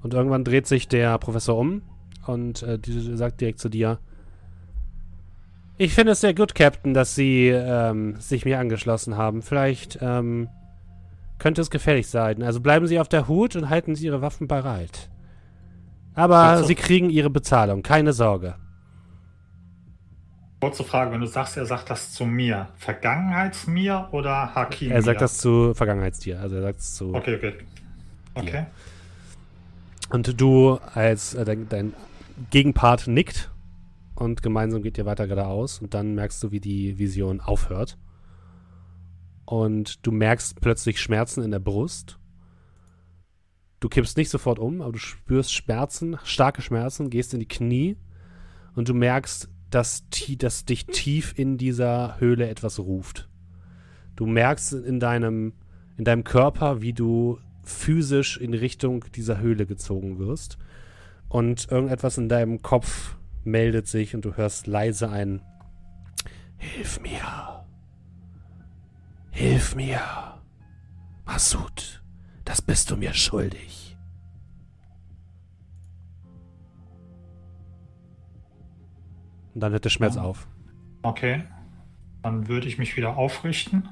[0.02, 1.84] Und irgendwann dreht sich der Professor um
[2.26, 4.00] und äh, die sagt direkt zu dir:
[5.78, 9.42] Ich finde es sehr gut, Captain, dass Sie ähm, sich mir angeschlossen haben.
[9.42, 10.48] Vielleicht ähm,
[11.40, 12.42] könnte es gefährlich sein.
[12.44, 15.10] Also bleiben Sie auf der Hut und halten Sie Ihre Waffen bereit.
[16.16, 18.56] Aber Also- Sie kriegen Ihre Bezahlung, keine Sorge.
[20.62, 24.92] Kurze Frage, wenn du sagst, er sagt das zu mir, Vergangenheits-mir oder Hakim?
[24.92, 26.40] Er sagt das zu Vergangenheitstier.
[26.40, 27.14] Also er sagt es zu.
[27.14, 27.54] Okay, okay.
[28.36, 28.66] Okay.
[30.10, 31.94] Und du als äh, dein, dein
[32.50, 33.52] Gegenpart nickt
[34.16, 37.98] und gemeinsam geht ihr weiter geradeaus und dann merkst du, wie die Vision aufhört.
[39.46, 42.20] Und du merkst plötzlich Schmerzen in der Brust.
[43.80, 47.98] Du kippst nicht sofort um, aber du spürst Schmerzen, starke Schmerzen, gehst in die Knie
[48.76, 50.06] und du merkst, dass,
[50.38, 53.30] dass dich tief in dieser Höhle etwas ruft.
[54.16, 55.54] Du merkst in deinem,
[55.98, 60.58] in deinem Körper, wie du physisch in Richtung dieser Höhle gezogen wirst.
[61.34, 65.42] Und irgendetwas in deinem Kopf meldet sich und du hörst leise ein
[66.58, 67.66] Hilf mir.
[69.32, 70.00] Hilf mir.
[71.26, 72.04] Masud,
[72.46, 73.98] das bist du mir schuldig.
[79.56, 80.48] Und dann hört der Schmerz auf.
[81.02, 81.46] Okay.
[82.22, 83.90] Dann würde ich mich wieder aufrichten.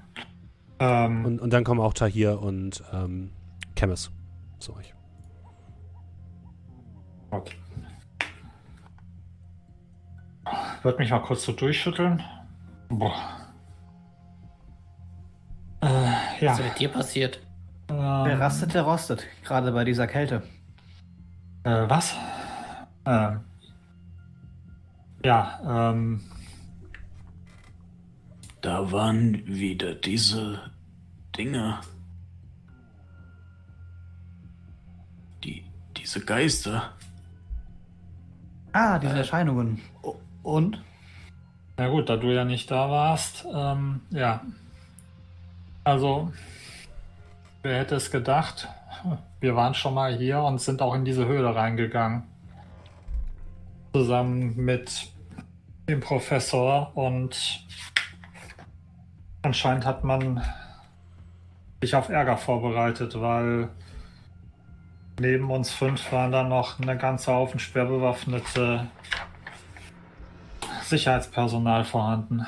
[0.77, 3.31] Ähm, Und, und dann kommen auch Tahir und ähm,
[3.75, 4.11] Chemis
[4.59, 4.93] zu euch.
[7.31, 7.55] Gott.
[10.83, 12.21] Würde mich mal kurz so durchschütteln.
[12.89, 13.15] Boah.
[15.81, 16.51] Äh, ja.
[16.51, 17.39] Was ist mit dir passiert?
[17.87, 19.25] Wer Ähm, rastet, der rostet.
[19.43, 20.43] Gerade bei dieser Kälte.
[21.63, 22.15] Äh, was?
[23.05, 23.41] Ähm,
[25.23, 26.21] ja, ähm,
[28.61, 30.71] Da waren wieder diese
[31.35, 31.79] Dinge.
[35.43, 35.65] Die,
[35.97, 36.93] diese Geister.
[38.73, 39.19] Ah, diese Äh.
[39.19, 39.81] Erscheinungen.
[40.43, 40.81] Und?
[41.77, 44.41] na gut, da du ja nicht da warst, ähm, ja.
[45.83, 46.31] Also,
[47.63, 48.67] wer hätte es gedacht?
[49.39, 52.23] Wir waren schon mal hier und sind auch in diese Höhle reingegangen.
[53.93, 55.11] Zusammen mit
[55.89, 57.65] dem Professor und
[59.41, 60.43] anscheinend hat man
[61.81, 63.69] sich auf Ärger vorbereitet, weil
[65.21, 68.87] neben uns fünf waren da noch eine ganze Haufen schwer bewaffnete
[70.83, 72.45] Sicherheitspersonal vorhanden.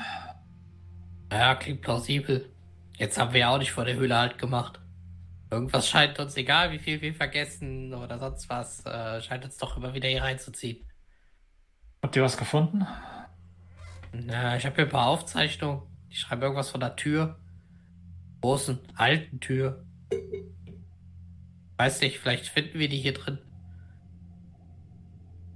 [1.32, 2.52] Ja, klingt plausibel.
[2.96, 4.80] Jetzt haben wir ja auch nicht vor der Höhle halt gemacht.
[5.50, 9.76] Irgendwas scheint uns, egal wie viel wir vergessen oder sonst was, äh, scheint uns doch
[9.76, 10.84] immer wieder hier reinzuziehen.
[12.02, 12.86] Habt ihr was gefunden?
[14.12, 15.82] Na, ich habe hier ein paar Aufzeichnungen.
[16.10, 17.38] Die schreiben irgendwas von der Tür.
[18.40, 19.84] Großen, alten Tür.
[21.76, 23.38] Weiß nicht, vielleicht finden wir die hier drin.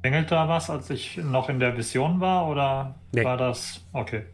[0.02, 3.24] Klingelt da was, als ich noch in der Vision war, oder Nee.
[3.24, 4.26] war das okay?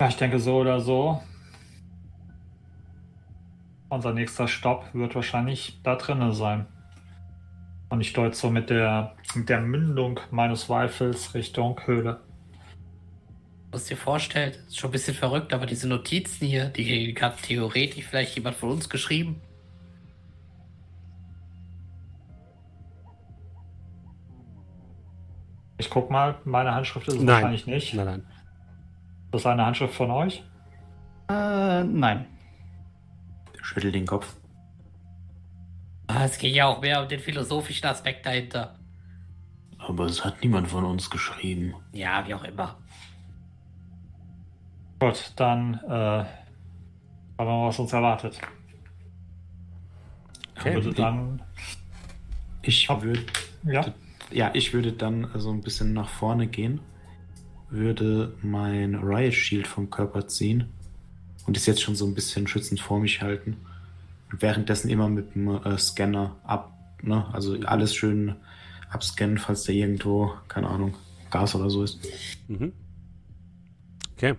[0.00, 1.22] Ja, ich denke so oder so.
[3.88, 6.66] Unser nächster Stopp wird wahrscheinlich da drinnen sein.
[7.88, 12.20] Und ich deute so mit der, mit der Mündung meines Weifels Richtung Höhle.
[13.74, 18.04] Musst dir vorstellen, ist schon ein bisschen verrückt, aber diese Notizen hier, die hat theoretisch
[18.04, 19.42] vielleicht jemand von uns geschrieben.
[25.76, 27.34] Ich guck mal, meine Handschrift ist es Nein.
[27.34, 27.94] wahrscheinlich nicht.
[27.94, 28.26] Nein, nein.
[29.32, 30.44] Das ist eine Handschrift von euch?
[31.28, 32.26] Äh, nein.
[33.60, 34.36] Schüttel den Kopf.
[36.06, 38.78] Ah, es ging ja auch mehr um den philosophischen Aspekt dahinter.
[39.78, 41.74] Aber es hat niemand von uns geschrieben.
[41.90, 42.78] Ja, wie auch immer.
[45.04, 46.26] Gut, dann äh, haben
[47.36, 48.40] wir was uns erwartet.
[50.56, 50.76] Okay.
[50.76, 51.42] Würde dann,
[52.62, 53.20] Ich würde,
[53.64, 53.92] ja,
[54.30, 56.80] ja, ich würde dann so ein bisschen nach vorne gehen,
[57.68, 60.70] würde mein Riot Shield vom Körper ziehen
[61.46, 63.58] und ist jetzt schon so ein bisschen schützend vor mich halten.
[64.32, 67.26] Und währenddessen immer mit dem äh, Scanner ab, ne?
[67.34, 68.36] Also alles schön
[68.88, 70.94] abscannen, falls da irgendwo, keine Ahnung,
[71.30, 71.98] Gas oder so ist.
[72.48, 72.72] Mhm.
[74.16, 74.34] Okay.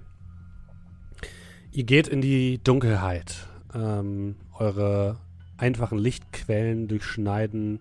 [1.75, 3.47] Ihr geht in die Dunkelheit.
[3.73, 5.19] Ähm, eure
[5.57, 7.79] einfachen Lichtquellen durchschneiden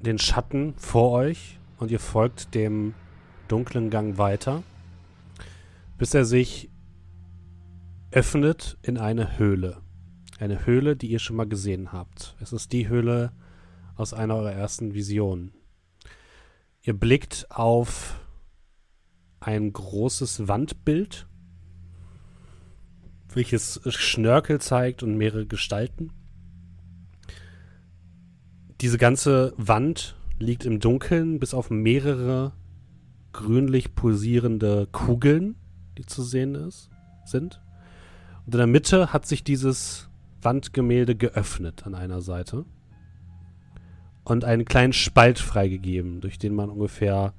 [0.00, 2.92] den Schatten vor euch und ihr folgt dem
[3.48, 4.62] dunklen Gang weiter,
[5.96, 6.68] bis er sich
[8.10, 9.80] öffnet in eine Höhle.
[10.38, 12.36] Eine Höhle, die ihr schon mal gesehen habt.
[12.40, 13.32] Es ist die Höhle
[13.96, 15.54] aus einer eurer ersten Visionen.
[16.82, 18.20] Ihr blickt auf
[19.40, 21.26] ein großes Wandbild,
[23.34, 26.12] welches Schnörkel zeigt und mehrere Gestalten.
[28.80, 32.52] Diese ganze Wand liegt im Dunkeln, bis auf mehrere
[33.32, 35.56] grünlich pulsierende Kugeln,
[35.96, 36.90] die zu sehen ist,
[37.24, 37.60] sind.
[38.46, 40.08] Und in der Mitte hat sich dieses
[40.40, 42.64] Wandgemälde geöffnet an einer Seite
[44.24, 47.32] und einen kleinen Spalt freigegeben, durch den man ungefähr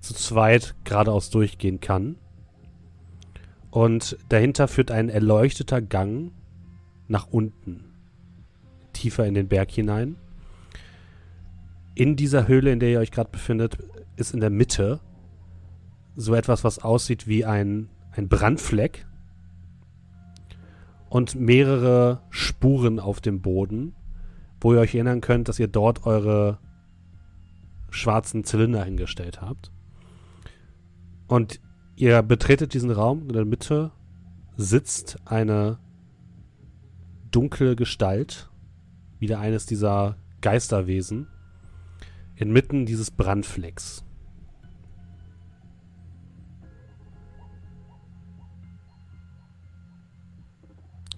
[0.00, 2.16] zu zweit geradeaus durchgehen kann.
[3.70, 6.32] Und dahinter führt ein erleuchteter Gang
[7.08, 7.84] nach unten,
[8.92, 10.16] tiefer in den Berg hinein.
[11.94, 13.78] In dieser Höhle, in der ihr euch gerade befindet,
[14.16, 15.00] ist in der Mitte
[16.16, 19.06] so etwas, was aussieht wie ein, ein Brandfleck
[21.08, 23.94] und mehrere Spuren auf dem Boden,
[24.60, 26.58] wo ihr euch erinnern könnt, dass ihr dort eure
[27.90, 29.72] schwarzen Zylinder hingestellt habt.
[31.26, 31.60] Und
[32.00, 33.22] ihr betretet diesen Raum.
[33.22, 33.90] In der Mitte
[34.56, 35.78] sitzt eine
[37.30, 38.50] dunkle Gestalt,
[39.18, 41.28] wieder eines dieser Geisterwesen,
[42.36, 44.02] inmitten dieses Brandflecks.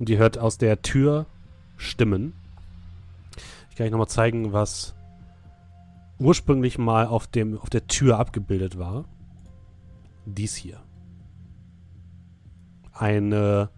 [0.01, 1.27] Und ihr hört aus der Tür
[1.77, 2.33] Stimmen.
[3.71, 4.97] Ich kann euch nochmal zeigen, was
[6.18, 9.05] ursprünglich mal auf, dem, auf der Tür abgebildet war.
[10.26, 10.80] Dies hier.
[12.92, 13.70] Eine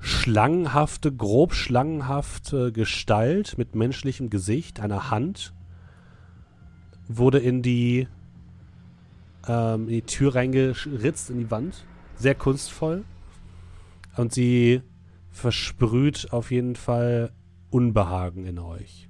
[0.00, 5.54] schlangenhafte, grob schlangenhafte Gestalt mit menschlichem Gesicht, einer Hand,
[7.08, 8.08] wurde in die,
[9.46, 11.84] ähm, in die Tür reingeritzt, in die Wand.
[12.16, 13.04] Sehr kunstvoll.
[14.16, 14.82] Und sie
[15.30, 17.32] versprüht auf jeden Fall
[17.70, 19.08] Unbehagen in euch.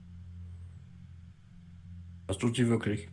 [2.26, 3.08] Das tut sie wirklich.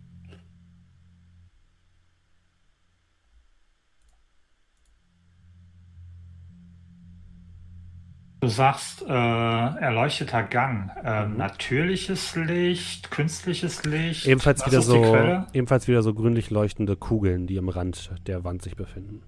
[8.45, 10.91] Du sagst äh, erleuchteter Gang.
[11.03, 14.27] Äh, natürliches Licht, künstliches Licht.
[14.27, 15.47] Ebenfalls Was wieder, ist die so, Quelle?
[15.53, 19.23] ebenfalls wieder so grünlich leuchtende Kugeln, die am Rand der Wand sich befinden.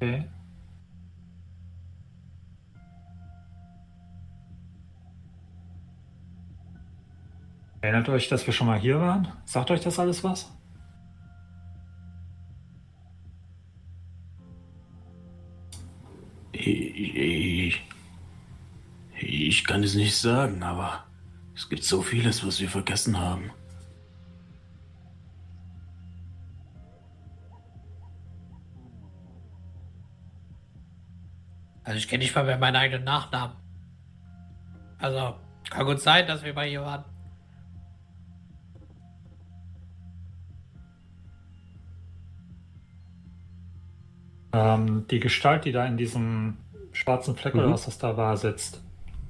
[0.00, 0.24] Okay.
[7.82, 9.28] Erinnert euch, dass wir schon mal hier waren?
[9.44, 10.52] Sagt euch das alles was?
[16.50, 17.93] Ich, ich
[19.66, 21.04] kann es nicht sagen, aber
[21.54, 23.50] es gibt so vieles, was wir vergessen haben.
[31.84, 33.56] Also ich kenne nicht mal mehr meinen eigenen Nachnamen.
[34.98, 35.34] Also,
[35.70, 37.04] kann gut sein, dass wir mal hier waren.
[44.52, 46.56] Ähm, die Gestalt, die da in diesem
[46.92, 47.72] schwarzen Fleck oder Mhm.
[47.72, 48.83] was das da war, sitzt.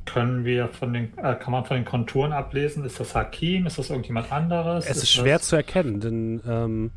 [0.06, 2.84] Können wir von den, äh, kann man von den Konturen ablesen?
[2.84, 3.66] Ist das Hakim?
[3.66, 4.86] Ist das irgendjemand anderes?
[4.86, 6.90] Es ist schwer das, zu erkennen, denn ähm,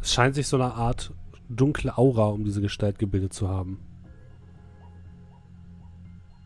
[0.00, 1.12] es scheint sich so eine Art
[1.48, 3.78] dunkle Aura um diese Gestalt gebildet zu haben.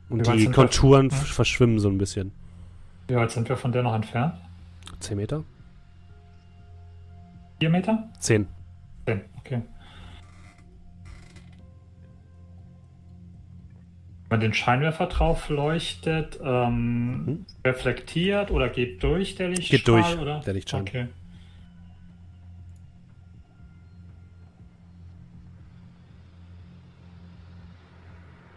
[0.09, 1.17] Und die wir- Konturen Ja.
[1.17, 2.33] f- verschwimmen so ein bisschen.
[3.07, 4.35] Wie weit sind wir von der noch entfernt?
[5.01, 5.45] 10 Meter?
[7.61, 8.09] Vier Meter?
[8.19, 8.47] 10.
[9.07, 9.63] Zehn, okay.
[14.29, 17.47] Wenn man den Scheinwerfer drauf leuchtet, ähm, Mhm.
[17.65, 19.79] reflektiert oder geht durch der Lichtstrahl?
[19.79, 20.41] Geht durch, oder?
[20.41, 20.83] der Lichtstrahl.
[20.83, 21.09] Okay.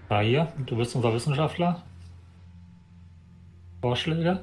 [0.10, 1.82] Ah, hier, du bist unser Wissenschaftler.
[3.82, 4.42] Vorschläge?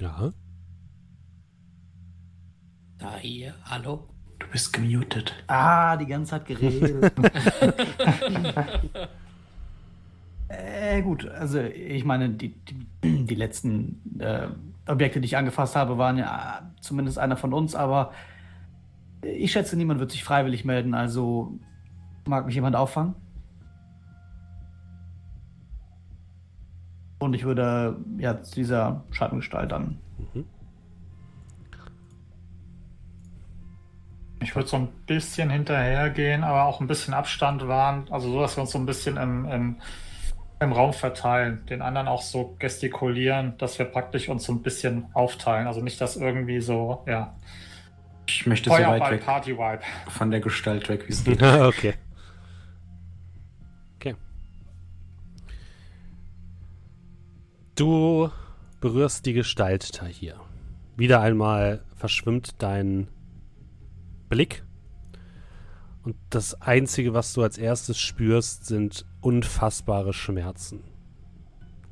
[0.00, 0.32] Ja.
[2.98, 4.06] Da hier, hallo.
[4.38, 5.34] Du bist gemutet.
[5.46, 7.12] Ah, die ganze Zeit geredet.
[10.48, 14.48] äh, gut, also ich meine, die, die, die letzten äh,
[14.86, 18.12] Objekte, die ich angefasst habe, waren ja zumindest einer von uns, aber
[19.22, 21.58] ich schätze, niemand wird sich freiwillig melden, also
[22.26, 23.14] mag mich jemand auffangen?
[27.20, 29.98] Und ich würde ja zu dieser Schattengestalt dann.
[30.34, 30.44] Mhm.
[34.42, 38.56] Ich würde so ein bisschen hinterhergehen, aber auch ein bisschen Abstand wahren, also so, dass
[38.56, 39.76] wir uns so ein bisschen im, im,
[40.60, 45.06] im Raum verteilen, den anderen auch so gestikulieren, dass wir praktisch uns so ein bisschen
[45.14, 45.66] aufteilen.
[45.66, 47.36] Also nicht, dass irgendwie so, ja.
[48.26, 49.80] Ich möchte so weit weg Party -Vibe.
[50.08, 51.42] von der Gestalt weg, wie es geht.
[51.42, 51.94] okay.
[53.96, 54.14] Okay.
[57.74, 58.30] Du
[58.80, 60.36] berührst die Gestalt da hier.
[60.96, 63.08] Wieder einmal verschwimmt dein
[64.32, 64.64] Blick.
[66.04, 70.82] Und das Einzige, was du als erstes spürst, sind unfassbare Schmerzen.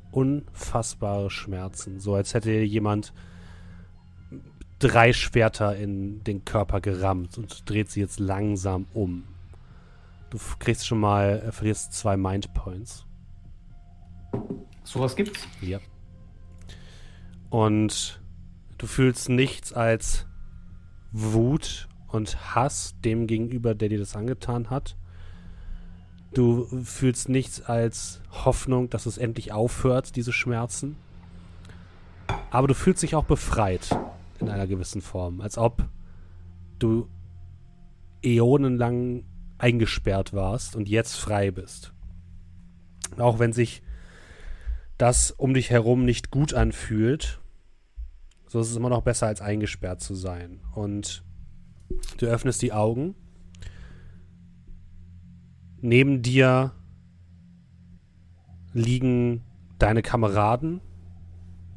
[0.09, 1.99] Unfassbare Schmerzen.
[1.99, 3.13] So als hätte jemand
[4.79, 9.23] drei Schwerter in den Körper gerammt und dreht sie jetzt langsam um.
[10.31, 13.05] Du kriegst schon mal, äh, verlierst zwei Mind Points.
[14.83, 15.47] Sowas gibt's?
[15.61, 15.79] Ja.
[17.51, 18.19] Und
[18.79, 20.25] du fühlst nichts als
[21.11, 24.95] Wut und Hass dem gegenüber, der dir das angetan hat.
[26.33, 30.95] Du fühlst nichts als Hoffnung, dass es endlich aufhört, diese Schmerzen.
[32.49, 33.89] Aber du fühlst dich auch befreit
[34.39, 35.87] in einer gewissen Form, als ob
[36.79, 37.07] du
[38.23, 39.25] äonenlang
[39.57, 41.93] eingesperrt warst und jetzt frei bist.
[43.17, 43.83] Auch wenn sich
[44.97, 47.39] das um dich herum nicht gut anfühlt,
[48.47, 50.61] so ist es immer noch besser als eingesperrt zu sein.
[50.73, 51.23] Und
[52.17, 53.15] Du öffnest die Augen.
[55.79, 56.73] Neben dir
[58.73, 59.43] liegen
[59.79, 60.81] deine Kameraden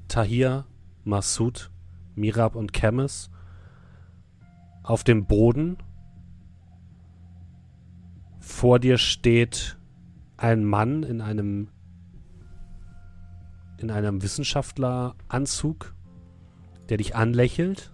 [0.09, 0.67] Tahir,
[1.05, 1.71] Massoud,
[2.15, 3.31] Mirab und Kemes
[4.83, 5.79] auf dem Boden.
[8.39, 9.79] Vor dir steht
[10.37, 11.69] ein Mann in einem
[13.79, 15.95] in einem Wissenschaftleranzug,
[16.89, 17.94] der dich anlächelt.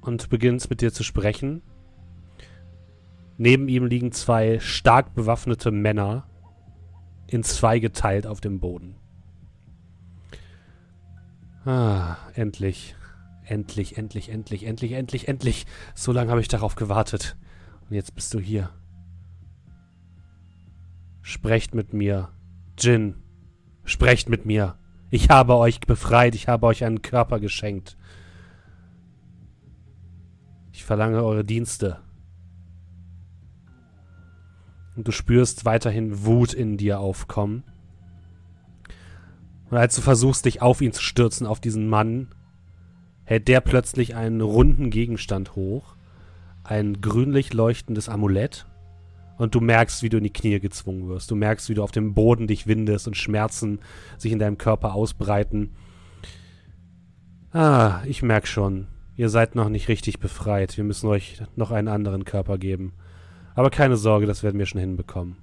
[0.00, 1.62] Und beginnt mit dir zu sprechen.
[3.36, 6.26] Neben ihm liegen zwei stark bewaffnete Männer
[7.26, 8.96] in zwei geteilt auf dem Boden.
[11.64, 12.96] Ah, endlich.
[13.44, 15.66] Endlich, endlich, endlich, endlich, endlich, endlich.
[15.94, 17.36] So lange habe ich darauf gewartet.
[17.88, 18.70] Und jetzt bist du hier.
[21.22, 22.28] Sprecht mit mir.
[22.78, 23.22] Jin.
[23.84, 24.78] Sprecht mit mir.
[25.10, 26.34] Ich habe euch befreit.
[26.34, 27.96] Ich habe euch einen Körper geschenkt.
[30.90, 31.98] Verlange eure Dienste.
[34.96, 37.62] Und du spürst weiterhin Wut in dir aufkommen.
[39.70, 42.34] Und als du versuchst, dich auf ihn zu stürzen, auf diesen Mann,
[43.22, 45.94] hält der plötzlich einen runden Gegenstand hoch.
[46.64, 48.66] Ein grünlich leuchtendes Amulett.
[49.38, 51.30] Und du merkst, wie du in die Knie gezwungen wirst.
[51.30, 53.78] Du merkst, wie du auf dem Boden dich windest und Schmerzen
[54.18, 55.70] sich in deinem Körper ausbreiten.
[57.52, 58.88] Ah, ich merk schon.
[59.20, 60.78] Ihr seid noch nicht richtig befreit.
[60.78, 62.94] Wir müssen euch noch einen anderen Körper geben.
[63.54, 65.36] Aber keine Sorge, das werden wir schon hinbekommen.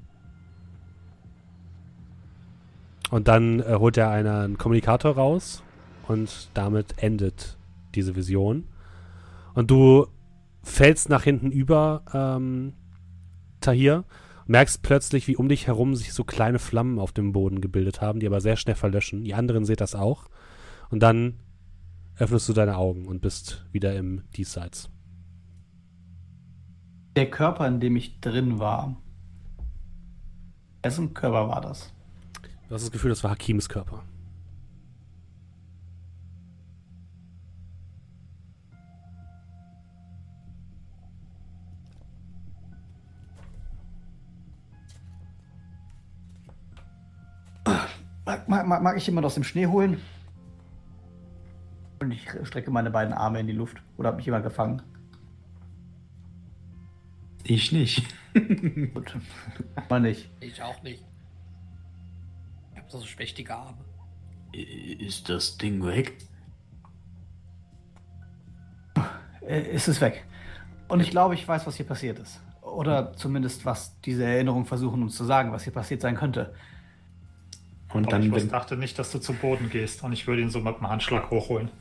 [3.12, 5.62] Und dann äh, holt er einen Kommunikator raus
[6.08, 7.60] und damit endet
[7.94, 8.64] diese Vision.
[9.54, 10.08] Und du
[10.64, 12.74] fällst nach hinten über, ähm,
[13.62, 14.06] Tahir,
[14.48, 18.22] merkst plötzlich, wie um dich herum sich so kleine Flammen auf dem Boden gebildet haben,
[18.22, 19.24] die aber sehr schnell verlöschen.
[19.24, 20.30] Die anderen seht das auch.
[20.90, 21.36] Und dann
[22.20, 24.90] öffnest du deine Augen und bist wieder im Diesseits.
[27.16, 28.96] Der Körper, in dem ich drin war,
[30.84, 31.94] wessen Körper war das?
[32.68, 34.04] Du hast das Gefühl, das war Hakims Körper.
[48.48, 50.00] Mag, mag, mag ich jemand aus dem Schnee holen?
[52.00, 53.82] Und ich strecke meine beiden Arme in die Luft.
[53.98, 54.82] Oder hat mich jemand gefangen?
[57.44, 58.06] Ich nicht.
[58.34, 59.18] Gut.
[59.90, 60.30] Mal nicht.
[60.40, 61.04] Ich auch nicht.
[62.74, 63.78] Ich habe so schmächtige Arme.
[64.54, 66.18] Ist das Ding weg?
[69.42, 70.26] Äh, ist es weg.
[70.88, 72.42] Und ich glaube, ich weiß, was hier passiert ist.
[72.62, 76.54] Oder zumindest, was diese Erinnerungen versuchen uns zu sagen, was hier passiert sein könnte.
[77.94, 80.60] Und dann, ich dachte nicht, dass du zu Boden gehst und ich würde ihn so
[80.60, 81.72] mit dem Handschlag hochholen.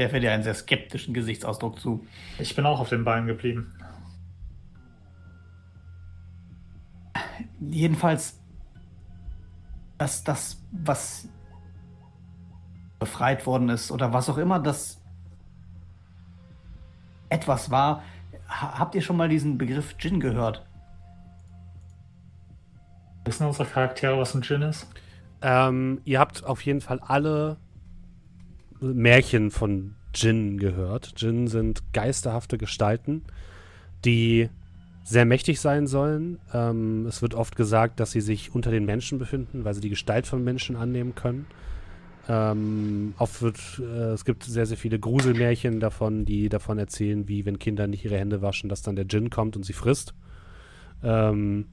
[0.00, 2.06] Er fällt dir einen sehr skeptischen Gesichtsausdruck zu.
[2.38, 3.74] Ich bin auch auf den Beinen geblieben.
[7.60, 8.40] Jedenfalls,
[9.98, 11.28] dass das, was
[12.98, 15.02] befreit worden ist oder was auch immer das
[17.28, 18.02] etwas war,
[18.48, 20.66] habt ihr schon mal diesen Begriff Djinn gehört?
[23.26, 24.86] Wissen unsere Charaktere, was ein Djinn ist?
[25.42, 27.58] Ähm, ihr habt auf jeden Fall alle
[28.80, 31.20] Märchen von Djinn gehört.
[31.20, 33.22] Djinn sind geisterhafte Gestalten,
[34.04, 34.48] die
[35.04, 36.38] sehr mächtig sein sollen.
[36.52, 39.88] Ähm, es wird oft gesagt, dass sie sich unter den Menschen befinden, weil sie die
[39.88, 41.46] Gestalt von Menschen annehmen können.
[42.28, 47.44] Ähm, oft wird, äh, es gibt sehr, sehr viele Gruselmärchen davon, die davon erzählen, wie
[47.44, 50.14] wenn Kinder nicht ihre Hände waschen, dass dann der Djinn kommt und sie frisst.
[51.02, 51.66] Ähm,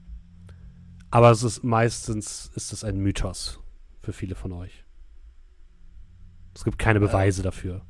[1.10, 3.60] aber es ist meistens ist es ein Mythos
[4.00, 4.84] für viele von euch.
[6.58, 7.82] Es gibt keine Beweise äh, dafür.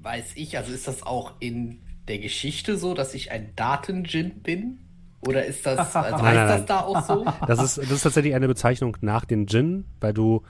[0.00, 4.80] Weiß ich, also ist das auch in der Geschichte so, dass ich ein Daten-Djinn bin?
[5.20, 7.24] Oder ist das, also nein, heißt das da auch so?
[7.46, 10.42] Das ist, das ist tatsächlich eine Bezeichnung nach den Djinn, weil du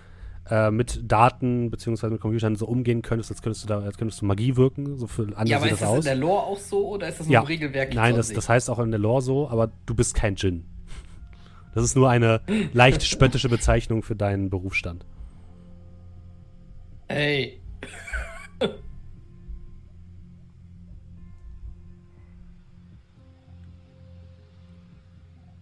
[0.49, 2.09] äh, mit Daten bzw.
[2.09, 5.07] mit Computern so umgehen könntest, als könntest du da, als könntest du Magie wirken, so
[5.07, 7.27] für andere Ja, aber ist das, das in der Lore auch so oder ist das
[7.27, 7.41] nur ja.
[7.41, 7.93] im Regelwerk?
[7.93, 10.65] Nein, das, das heißt auch in der Lore so, aber du bist kein Djinn.
[11.75, 12.41] Das ist nur eine
[12.73, 15.05] leicht spöttische Bezeichnung für deinen Berufsstand.
[17.09, 17.61] Ey.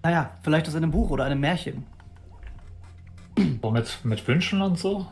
[0.03, 1.87] naja, vielleicht aus einem Buch oder einem Märchen.
[3.63, 5.07] So mit, mit Wünschen und so?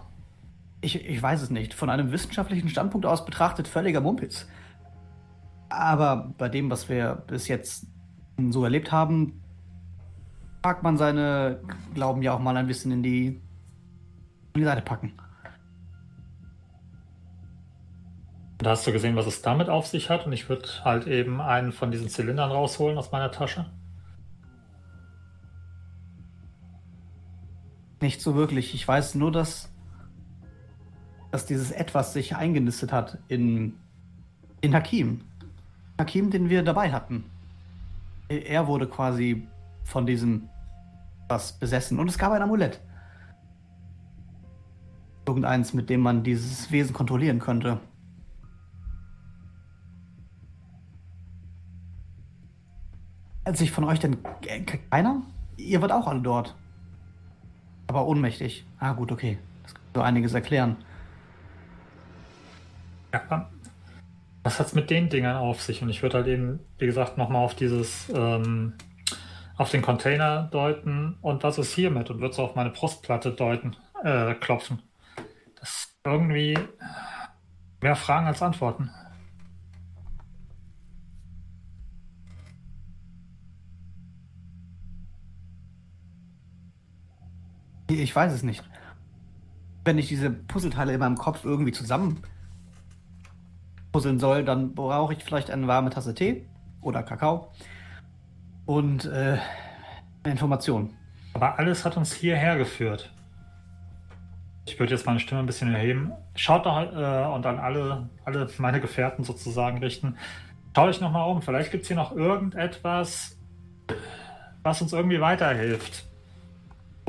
[0.80, 1.74] Ich, ich weiß es nicht.
[1.74, 4.46] Von einem wissenschaftlichen Standpunkt aus betrachtet völliger Mumpitz.
[5.68, 7.86] Aber bei dem, was wir bis jetzt
[8.50, 9.42] so erlebt haben,
[10.62, 11.60] mag man seine
[11.94, 13.40] Glauben ja auch mal ein bisschen in die, in
[14.56, 15.12] die Seite packen.
[18.62, 21.40] Da hast du gesehen, was es damit auf sich hat und ich würde halt eben
[21.40, 23.70] einen von diesen Zylindern rausholen aus meiner Tasche.
[28.02, 28.74] Nicht so wirklich.
[28.74, 29.72] Ich weiß nur, dass,
[31.30, 33.78] dass dieses Etwas sich eingenistet hat in,
[34.60, 35.22] in Hakim.
[35.98, 37.24] Hakim, den wir dabei hatten.
[38.28, 39.48] Er wurde quasi
[39.84, 40.50] von diesem
[41.28, 41.98] was besessen.
[41.98, 42.80] Und es gab ein Amulett.
[45.26, 47.80] Irgendeins, mit dem man dieses Wesen kontrollieren könnte.
[53.52, 54.18] Sich von euch denn
[54.90, 55.22] keiner?
[55.56, 56.54] Ihr wart auch alle dort.
[57.88, 58.64] Aber ohnmächtig.
[58.78, 59.38] Ah, gut, okay.
[59.64, 60.76] Das kann so einiges erklären.
[63.12, 63.50] Ja,
[64.42, 65.82] was hat's mit den Dingern auf sich?
[65.82, 68.74] Und ich würde halt eben, wie gesagt, nochmal auf dieses, ähm,
[69.56, 72.10] auf den Container deuten und was ist hiermit?
[72.10, 74.82] Und würde so auf meine Brustplatte deuten, äh, klopfen.
[75.58, 76.58] Das ist irgendwie
[77.82, 78.90] mehr Fragen als Antworten.
[87.98, 88.62] Ich weiß es nicht.
[89.84, 92.22] Wenn ich diese Puzzleteile in meinem Kopf irgendwie zusammen
[93.92, 96.46] puzzeln soll, dann brauche ich vielleicht eine warme Tasse Tee
[96.80, 97.52] oder Kakao
[98.66, 99.38] und äh,
[100.24, 100.96] Informationen.
[101.34, 103.12] Aber alles hat uns hierher geführt.
[104.66, 106.12] Ich würde jetzt meine Stimme ein bisschen erheben.
[106.36, 110.16] Schaut doch äh, und an alle, alle meine Gefährten sozusagen richten.
[110.76, 111.42] Schaut euch nochmal um.
[111.42, 113.36] Vielleicht gibt es hier noch irgendetwas,
[114.62, 116.09] was uns irgendwie weiterhilft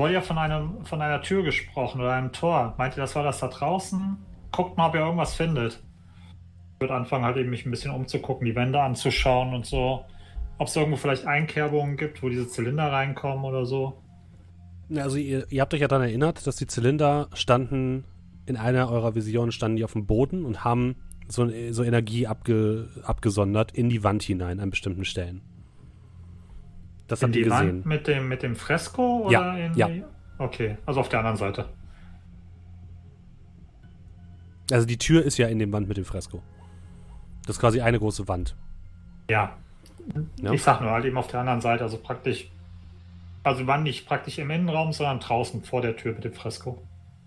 [0.02, 2.74] wurde ja von, einem, von einer Tür gesprochen oder einem Tor.
[2.76, 4.18] Meint ihr, das war das da draußen?
[4.50, 5.80] Guckt mal, ob ihr irgendwas findet.
[6.74, 10.04] Ich würde anfangen, halt eben mich ein bisschen umzugucken, die Wände anzuschauen und so.
[10.58, 14.02] Ob es irgendwo vielleicht Einkerbungen gibt, wo diese Zylinder reinkommen oder so.
[14.92, 18.04] Also ihr, ihr habt euch ja daran erinnert, dass die Zylinder standen,
[18.44, 20.96] in einer eurer Visionen standen die auf dem Boden und haben
[21.28, 25.42] so, so Energie abge, abgesondert in die Wand hinein an bestimmten Stellen.
[27.12, 27.84] Das in habt ihr gesehen.
[27.84, 29.26] Wand mit dem, mit dem Fresko?
[29.26, 29.88] Oder ja, in ja.
[30.38, 31.66] Okay, also auf der anderen Seite.
[34.70, 36.42] Also die Tür ist ja in dem Wand mit dem Fresko.
[37.46, 38.56] Das ist quasi eine große Wand.
[39.28, 39.58] Ja.
[40.40, 40.52] ja.
[40.52, 42.50] Ich sag nur halt eben auf der anderen Seite, also praktisch.
[43.42, 46.82] Also waren nicht praktisch im Innenraum, sondern draußen vor der Tür mit dem Fresko.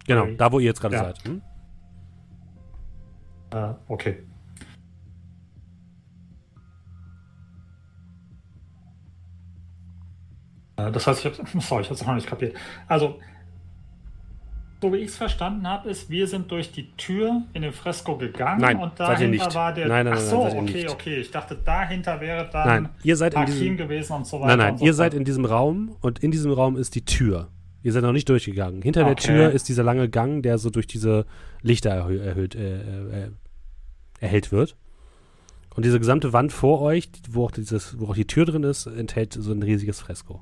[0.08, 0.36] Genau, okay.
[0.36, 1.04] da wo ihr jetzt gerade ja.
[1.04, 1.24] seid.
[1.26, 1.42] Hm?
[3.54, 4.24] Äh, okay.
[10.76, 12.56] Das heißt, ich habe sorry, ich habe es noch nicht kapiert.
[12.88, 13.20] Also,
[14.82, 18.18] so wie ich es verstanden habe, ist, wir sind durch die Tür in den Fresko
[18.18, 19.88] gegangen Nein, und dahinter war der.
[19.88, 21.16] Nein, nein, Ach nein, so, seid ihr okay, okay.
[21.22, 23.78] Ich dachte, dahinter wäre dann Nein, ihr seid in Hakim diesem.
[23.78, 24.58] gewesen und so weiter.
[24.58, 27.48] Nein, nein, so ihr seid in diesem Raum und in diesem Raum ist die Tür.
[27.82, 28.82] Ihr seid noch nicht durchgegangen.
[28.82, 29.28] Hinter der Okay.
[29.28, 31.26] Tür ist dieser lange Gang, der so durch diese
[31.62, 32.78] Lichter erhö erhöht, äh,
[33.26, 33.32] äh,
[34.20, 34.76] erhellt wird.
[35.76, 38.88] Und diese gesamte Wand vor euch, wo auch, dieses, wo auch die Tür drin ist,
[38.88, 40.42] enthält so ein riesiges Fresko.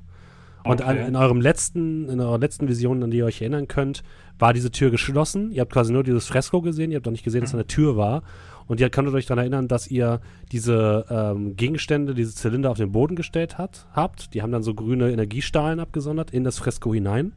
[0.64, 1.08] Und an, Okay.
[1.08, 4.02] in eurem letzten, in eurer letzten Vision, an die ihr euch erinnern könnt,
[4.38, 5.50] war diese Tür geschlossen.
[5.50, 7.66] Ihr habt quasi nur dieses Fresko gesehen, ihr habt noch nicht gesehen, dass da eine
[7.66, 8.22] Tür war.
[8.66, 12.92] Und ihr konntet euch daran erinnern, dass ihr diese ähm, Gegenstände, diese Zylinder auf den
[12.92, 14.32] Boden gestellt hat, habt.
[14.32, 17.32] Die haben dann so grüne Energiestrahlen abgesondert in das Fresko hinein.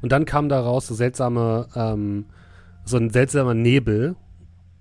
[0.00, 2.24] Und dann kam daraus so seltsame, ähm,
[2.86, 4.16] so ein seltsamer Nebel.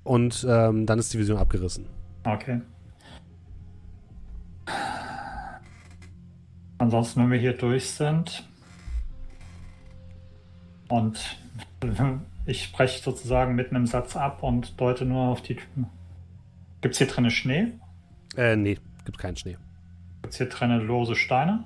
[0.03, 1.85] Und ähm, dann ist die Vision abgerissen.
[2.23, 2.61] Okay.
[6.81, 8.43] Ansonsten, wenn wir hier durch sind
[10.89, 11.37] und
[12.47, 15.85] ich spreche sozusagen mitten im Satz ab und deute nur auf die Tür.
[16.81, 17.67] Gibt es hier drinnen Schnee?
[18.35, 19.57] Äh, nee, gibt keinen Schnee.
[20.23, 21.65] Gibt es hier drinnen lose Steine?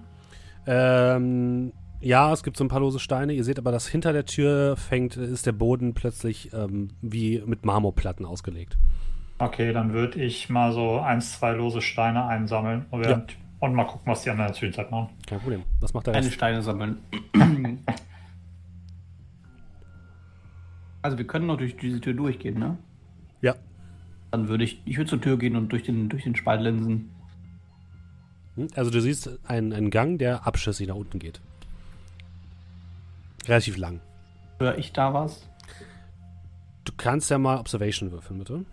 [0.67, 3.31] Ähm, ja, es gibt so ein paar lose Steine.
[3.31, 7.63] Ihr seht aber, dass hinter der Tür fängt, ist der Boden plötzlich ähm, wie mit
[7.63, 8.77] Marmorplatten ausgelegt.
[9.37, 13.85] Okay, dann würde ich mal so eins, zwei lose Steine einsammeln und, während, und mal
[13.85, 15.09] gucken, was die anderen in der Zwischenzeit machen.
[15.27, 15.63] Kein Problem.
[15.79, 16.35] Was macht der Keine Rest?
[16.35, 16.97] Steine sammeln.
[21.01, 22.77] also wir können noch durch diese Tür durchgehen, ne?
[23.41, 23.55] Ja.
[24.31, 27.09] Dann würde ich, ich würde zur Tür gehen und durch den, durch den Spalt linsen.
[28.55, 28.67] Hm?
[28.75, 31.41] Also du siehst einen, einen Gang, der abschüssig nach unten geht.
[33.47, 33.99] Relativ lang.
[34.59, 35.47] Höre ich da was?
[36.83, 38.65] Du kannst ja mal Observation würfeln, bitte.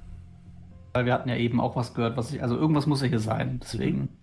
[0.92, 3.18] Weil wir hatten ja eben auch was gehört, was ich, also irgendwas muss ja hier
[3.18, 3.96] sein, deswegen.
[3.98, 4.21] Denke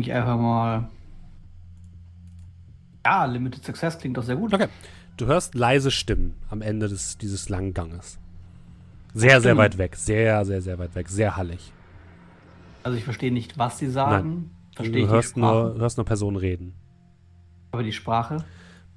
[0.00, 0.88] ich einfach mal.
[3.04, 4.54] Ja, Limited Success klingt doch sehr gut.
[4.54, 4.68] Okay.
[5.16, 8.18] Du hörst leise Stimmen am Ende des, dieses langen Ganges.
[9.12, 9.94] Sehr, sehr weit weg.
[9.94, 11.08] Sehr, sehr, sehr weit weg.
[11.08, 11.72] Sehr hallig.
[12.82, 14.50] Also ich verstehe nicht, was sie sagen.
[14.74, 16.74] Verstehe du hörst nur, hörst nur Personen reden.
[17.70, 18.44] Aber die Sprache.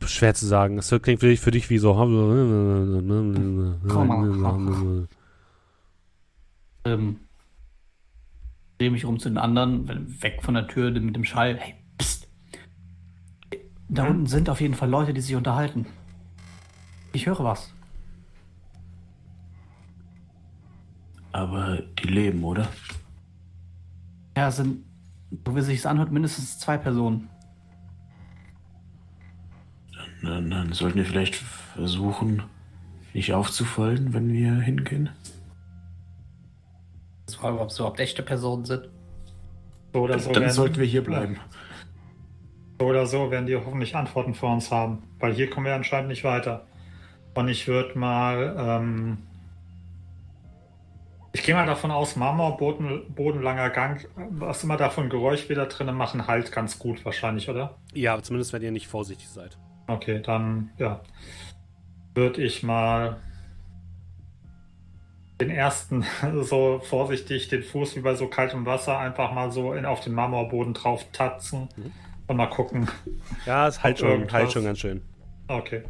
[0.06, 0.80] Schwer zu sagen.
[0.80, 1.96] Es klingt für dich, für dich wie so.
[6.86, 7.18] Ähm,
[8.78, 11.58] drehe mich rum zu den anderen, weg von der Tür mit dem Schall.
[11.58, 12.28] Hey, psst.
[13.90, 15.86] Da unten sind auf jeden Fall Leute, die sich unterhalten.
[17.14, 17.74] Ich höre was.
[21.32, 22.68] Aber die leben, oder?
[24.36, 24.84] Ja, sind,
[25.46, 27.30] so wie sich es anhört, mindestens zwei Personen.
[30.22, 32.44] Dann, dann sollten wir vielleicht versuchen,
[33.14, 35.10] nicht aufzufallen, wenn wir hingehen.
[37.28, 38.90] Das war ob es überhaupt echte Personen sind.
[39.94, 41.40] So oder so, Dann werden, sollten wir hier bleiben.
[42.80, 46.10] so oder so werden die hoffentlich Antworten für uns haben, weil hier kommen wir anscheinend
[46.10, 46.66] nicht weiter.
[47.36, 49.18] Und ich würde mal, ähm,
[51.34, 55.66] ich gehe mal davon aus, Marmor, Boden, bodenlanger Gang, was immer da von Geräusch wieder
[55.68, 57.76] drinnen machen, halt ganz gut wahrscheinlich, oder?
[57.94, 59.58] Ja, zumindest wenn ihr nicht vorsichtig seid.
[59.88, 61.02] Okay, dann, ja,
[62.16, 63.18] würde ich mal
[65.40, 66.04] den ersten
[66.42, 70.14] so vorsichtig den Fuß wie bei so kaltem Wasser einfach mal so in, auf den
[70.14, 71.92] Marmorboden drauf tatzen Mhm.
[72.28, 72.88] und mal gucken.
[73.46, 75.02] Ja, es halt schon, halt schon ganz schön.
[75.48, 75.84] Okay.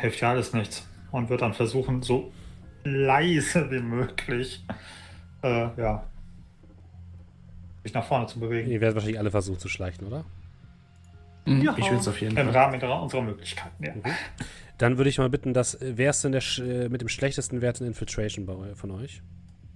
[0.00, 0.86] Hilft ja alles nichts.
[1.10, 2.32] Und wird dann versuchen, so
[2.84, 4.62] leise wie möglich,
[5.42, 6.04] äh, ja,
[7.82, 8.70] sich nach vorne zu bewegen.
[8.70, 10.24] Ihr werdet wahrscheinlich alle versuchen zu schleichen, oder?
[11.46, 11.74] Ja.
[11.78, 12.56] Ich will es auf jeden Im Fall.
[12.56, 13.92] Rahmen unserer Möglichkeiten, ja.
[14.78, 17.60] Dann würde ich mal bitten, dass wer ist denn der sch äh, mit dem schlechtesten
[17.62, 19.22] Wert in Infiltration von euch?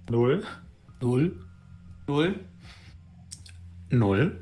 [0.09, 0.43] Null.
[1.01, 1.33] Null.
[2.07, 2.39] Null.
[3.89, 4.39] Null.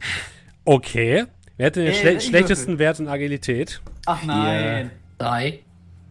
[0.66, 1.26] Okay.
[1.58, 3.82] Wer hat denn den Äh, schle schlechtesten Wert in Agilität?
[4.06, 4.92] Ach nein.
[5.18, 5.60] Drei.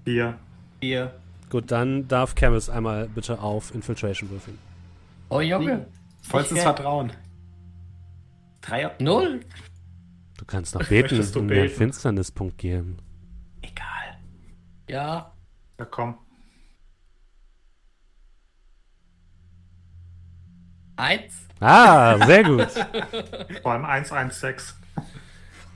[0.04, 0.38] Vier.
[0.80, 1.14] Vier.
[1.50, 4.58] Gut, dann darf Camus einmal bitte auf Infiltration würfeln.
[5.30, 5.86] Oh Junge.
[6.22, 7.12] Vollstes Vertrauen.
[8.60, 8.92] Dreier.
[8.98, 9.40] Null.
[10.39, 11.76] Du kannst noch beten Möchtest du und einen beten?
[11.76, 12.97] Finsternispunkt geben.
[13.61, 14.18] Egal.
[14.89, 15.34] Ja.
[15.78, 16.16] Ja, komm.
[20.97, 21.34] Eins.
[21.61, 22.68] Ah, sehr gut.
[23.62, 24.74] Vor allem 116.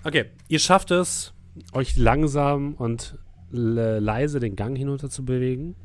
[0.04, 1.32] Okay, ihr schafft es,
[1.72, 3.18] euch langsam und
[3.50, 5.76] le leise den Gang hinunter zu bewegen,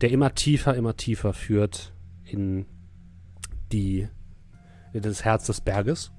[0.00, 1.94] der immer tiefer, immer tiefer führt
[2.24, 2.66] in
[3.72, 4.08] die
[4.92, 6.10] in das Herz des Berges.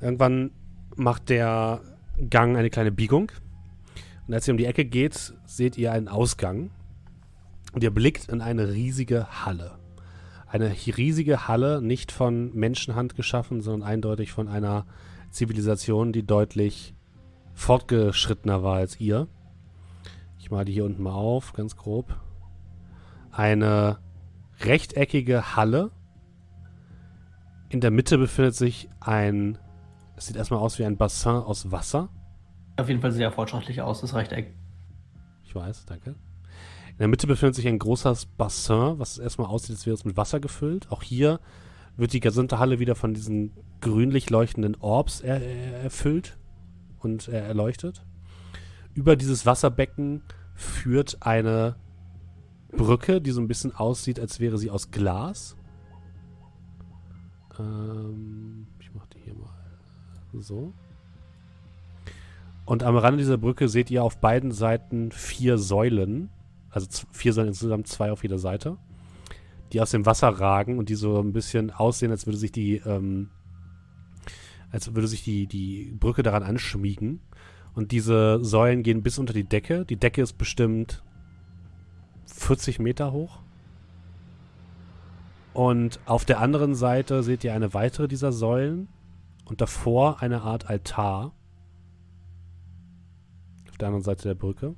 [0.00, 0.50] Irgendwann
[0.96, 1.80] macht der
[2.28, 3.32] Gang eine kleine Biegung.
[4.26, 6.70] Und als ihr um die Ecke geht, seht ihr einen Ausgang.
[7.72, 9.78] Und ihr blickt in eine riesige Halle.
[10.46, 14.86] Eine riesige Halle, nicht von Menschenhand geschaffen, sondern eindeutig von einer
[15.30, 16.94] Zivilisation, die deutlich
[17.54, 19.28] fortgeschrittener war als ihr.
[20.38, 22.16] Ich male die hier unten mal auf, ganz grob.
[23.30, 23.98] Eine
[24.60, 25.90] rechteckige Halle.
[27.68, 29.58] In der Mitte befindet sich ein,
[30.20, 32.10] es sieht erstmal aus wie ein Bassin aus Wasser.
[32.76, 34.54] Auf jeden Fall sehr fortschrittlich aus, das Rechteck.
[35.44, 36.10] Ich weiß, danke.
[36.10, 40.18] In der Mitte befindet sich ein großes Bassin, was erstmal aussieht, als wäre es mit
[40.18, 40.92] Wasser gefüllt.
[40.92, 41.40] Auch hier
[41.96, 46.36] wird die gesamte Halle wieder von diesen grünlich leuchtenden Orbs er, er, erfüllt
[46.98, 48.04] und er, erleuchtet.
[48.92, 50.22] Über dieses Wasserbecken
[50.54, 51.76] führt eine
[52.72, 55.56] Brücke, die so ein bisschen aussieht, als wäre sie aus Glas.
[57.58, 59.48] Ähm, ich mach die hier mal
[60.34, 60.72] so.
[62.64, 66.30] Und am Rande dieser Brücke seht ihr auf beiden Seiten vier Säulen.
[66.70, 68.76] Also vier Säulen insgesamt, zwei auf jeder Seite.
[69.72, 72.76] Die aus dem Wasser ragen und die so ein bisschen aussehen, als würde sich die,
[72.76, 73.30] ähm,
[74.70, 77.20] als würde sich die, die Brücke daran anschmiegen.
[77.74, 79.84] Und diese Säulen gehen bis unter die Decke.
[79.84, 81.02] Die Decke ist bestimmt
[82.26, 83.40] 40 Meter hoch.
[85.52, 88.88] Und auf der anderen Seite seht ihr eine weitere dieser Säulen
[89.50, 91.34] und davor eine Art Altar.
[93.68, 94.76] Auf der anderen Seite der Brücke.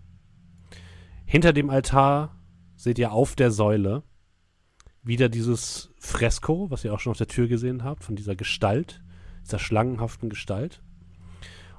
[1.27, 2.41] Hinter dem Altar
[2.75, 4.03] seht ihr auf der Säule
[5.03, 9.03] wieder dieses Fresko, was ihr auch schon auf der Tür gesehen habt, von dieser Gestalt,
[9.45, 10.83] dieser schlangenhaften Gestalt.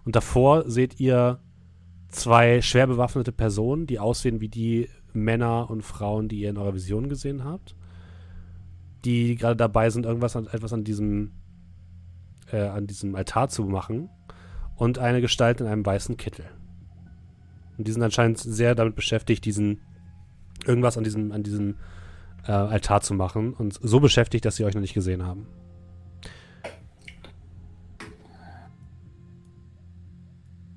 [0.06, 1.40] Und davor seht ihr
[2.10, 6.76] zwei schwer bewaffnete Personen, die aussehen wie die Männer und Frauen, die ihr in eurer
[6.76, 7.76] Vision gesehen habt.
[9.04, 11.34] Die gerade dabei sind, irgendwas an, etwas an diesem,
[12.54, 14.10] äh, an diesem Altar zu machen.
[14.76, 16.46] Und eine Gestalt in einem weißen Kittel.
[17.78, 19.82] Und die sind anscheinend sehr damit beschäftigt, diesen
[20.66, 21.76] irgendwas an diesem, an diesem
[22.48, 23.54] äh, Altar zu machen.
[23.54, 25.48] Und so beschäftigt, dass sie euch noch nicht gesehen haben.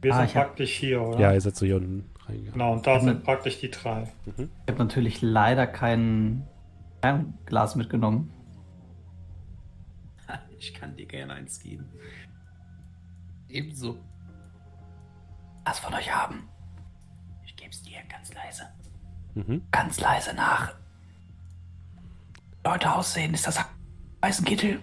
[0.03, 1.19] Wir ah, sind praktisch hier, oder?
[1.19, 2.53] Ja, ihr seid so hier unten reingegangen.
[2.53, 4.13] Genau, und da sind praktisch die drei.
[4.25, 4.51] Mhm.
[4.65, 6.47] Ich habe natürlich leider kein
[7.47, 8.33] Glas mitgenommen.
[10.67, 11.87] Ich kann dir gerne eins geben.
[13.49, 13.97] Ebenso.
[15.65, 16.49] Was von euch haben?
[17.45, 18.65] Ich gebe es dir ganz leise.
[19.35, 19.63] Mhm.
[19.71, 20.75] Ganz leise nach.
[22.65, 23.65] Leute aussehen, ist das
[24.21, 24.81] weißen Kittel?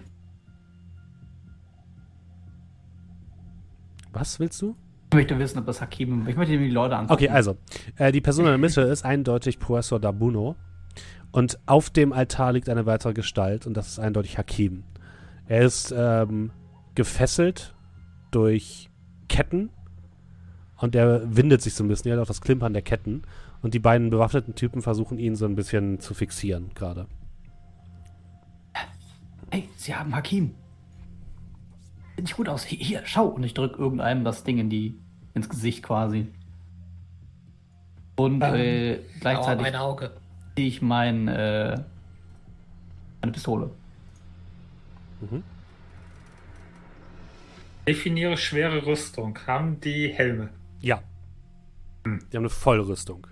[4.12, 4.74] Was willst du?
[5.10, 6.26] Ich möchte wissen, ob das Hakim.
[6.26, 7.12] Ich möchte die Leute angucken.
[7.12, 7.58] Okay, also.
[7.96, 10.56] Äh, die Person in der Mitte ist eindeutig Professor Dabuno.
[11.30, 14.84] Und auf dem Altar liegt eine weitere Gestalt und das ist eindeutig Hakim.
[15.46, 16.50] Er ist ähm,
[16.94, 17.74] gefesselt
[18.30, 18.88] durch
[19.28, 19.70] Ketten
[20.78, 22.10] und er windet sich so ein bisschen.
[22.10, 23.22] Er hat auch das Klimpern der Ketten.
[23.62, 27.06] Und die beiden bewaffneten Typen versuchen ihn so ein bisschen zu fixieren gerade.
[29.50, 30.54] Hey, Sie haben Hakim.
[32.16, 32.64] Sieht nicht gut aus.
[32.64, 33.26] Hier, schau.
[33.26, 34.98] Und ich drücke irgendeinem das Ding in die
[35.32, 36.26] ins Gesicht quasi.
[38.16, 39.66] Und ähm, äh, gleichzeitig
[40.56, 41.80] ziehe ich mein, äh,
[43.20, 43.70] meine Pistole.
[45.20, 45.42] Mhm.
[47.86, 49.38] Definiere schwere Rüstung.
[49.46, 50.50] Haben die Helme?
[50.80, 51.02] Ja.
[52.04, 52.18] Hm.
[52.30, 53.26] Die haben eine Vollrüstung.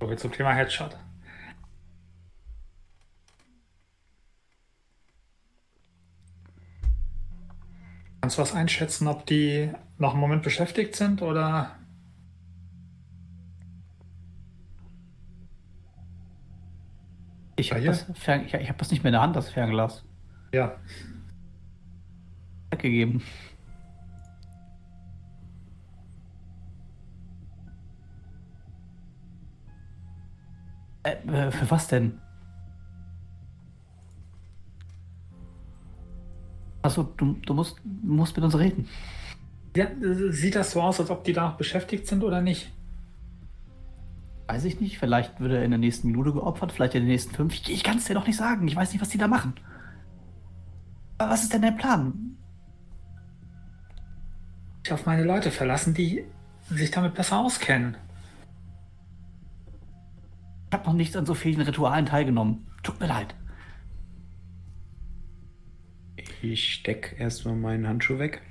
[0.00, 0.96] So, zum Thema Headshot.
[8.20, 11.76] Kannst du was einschätzen, ob die noch einen Moment beschäftigt sind oder?
[17.56, 20.04] Ich habe das, ich, ich hab das nicht mehr in der Hand, das Fernglas.
[20.52, 20.76] Ja.
[22.70, 23.22] Weggegeben.
[31.02, 32.20] Äh, äh für was denn?
[36.82, 38.88] Achso, du, du musst, musst mit uns reden.
[39.74, 39.88] Ja,
[40.30, 42.70] sieht das so aus, als ob die da beschäftigt sind oder nicht?
[44.48, 44.98] Weiß ich nicht.
[44.98, 47.54] Vielleicht wird er in der nächsten Minute geopfert, vielleicht in den nächsten fünf.
[47.54, 48.68] Ich, ich kann es dir doch nicht sagen.
[48.68, 49.54] Ich weiß nicht, was die da machen.
[51.18, 52.36] Aber was ist denn dein Plan?
[54.84, 56.24] Ich auf meine Leute verlassen, die
[56.70, 57.96] sich damit besser auskennen.
[60.68, 62.66] Ich habe noch nicht an so vielen Ritualen teilgenommen.
[62.82, 63.34] Tut mir leid.
[66.42, 68.42] Ich stecke erstmal meinen Handschuh weg,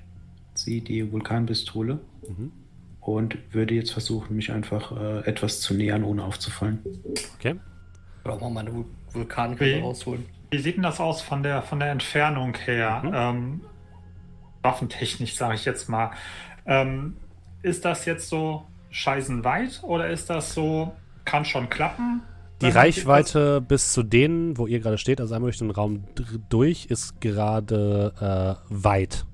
[0.53, 2.51] ziehe die Vulkanpistole mhm.
[3.05, 6.79] Und würde jetzt versuchen, mich einfach äh, etwas zu nähern, ohne aufzufallen.
[7.35, 7.55] Okay.
[8.23, 10.25] Oder auch mal eine Vulkankette rausholen.
[10.49, 13.03] Wie sieht denn das aus von der, von der Entfernung her?
[13.03, 13.11] Mhm.
[13.13, 13.61] Ähm,
[14.63, 16.11] waffentechnisch, sage ich jetzt mal.
[16.65, 17.17] Ähm,
[17.61, 20.93] ist das jetzt so scheißenweit oder ist das so,
[21.25, 22.21] kann schon klappen?
[22.61, 26.05] Die Reichweite bis zu denen, wo ihr gerade steht, also einmal durch den Raum
[26.49, 29.25] durch, ist gerade äh, weit.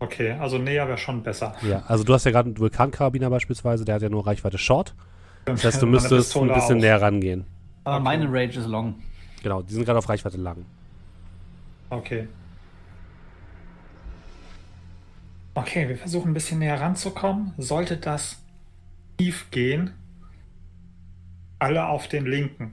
[0.00, 1.54] Okay, also näher wäre schon besser.
[1.62, 4.94] Ja, also du hast ja gerade einen Vulkankarabiner beispielsweise, der hat ja nur Reichweite Short.
[5.44, 6.80] Das heißt, du müsstest ein bisschen auch.
[6.80, 7.44] näher rangehen.
[7.84, 8.04] Aber okay.
[8.04, 8.94] meine Rage ist long.
[9.42, 10.64] Genau, die sind gerade auf Reichweite lang.
[11.90, 12.28] Okay.
[15.54, 17.52] Okay, wir versuchen ein bisschen näher ranzukommen.
[17.58, 18.42] Sollte das
[19.18, 19.92] tief gehen,
[21.58, 22.72] alle auf den linken.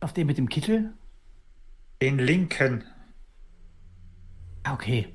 [0.00, 0.92] Auf den mit dem Kittel?
[2.00, 2.84] Den linken.
[4.68, 5.06] Ah, okay.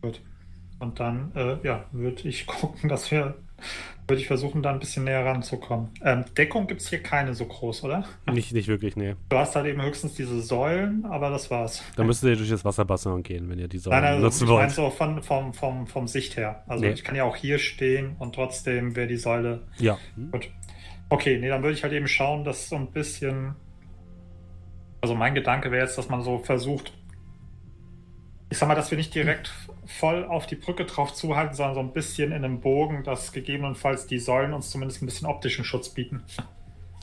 [0.00, 0.20] Gut.
[0.80, 3.36] Und dann, äh, ja, würde ich gucken, dass wir
[4.08, 5.88] würde ich versuchen, da ein bisschen näher ranzukommen.
[6.02, 8.04] Ähm, Deckung gibt es hier keine so groß, oder?
[8.30, 9.16] Nicht, nicht wirklich, nee.
[9.28, 11.82] Du hast halt eben höchstens diese Säulen, aber das war's.
[11.96, 14.50] Da müsstet ihr durch das Wasserbassin gehen, wenn ihr die Säulen nein, nein, nutzen ich
[14.50, 14.62] wollt.
[14.62, 16.62] Nein, so von, vom, vom, vom Sicht her.
[16.68, 16.92] Also nee.
[16.92, 19.62] ich kann ja auch hier stehen und trotzdem wäre die Säule.
[19.78, 19.98] Ja.
[20.30, 20.50] Gut.
[21.08, 23.56] Okay, nee, dann würde ich halt eben schauen, dass so ein bisschen.
[25.00, 26.92] Also mein Gedanke wäre jetzt, dass man so versucht,
[28.50, 29.52] ich sag mal, dass wir nicht direkt
[29.86, 34.06] voll auf die Brücke drauf zuhalten, sondern so ein bisschen in einem Bogen, dass gegebenenfalls
[34.06, 36.22] die Säulen uns zumindest ein bisschen optischen Schutz bieten.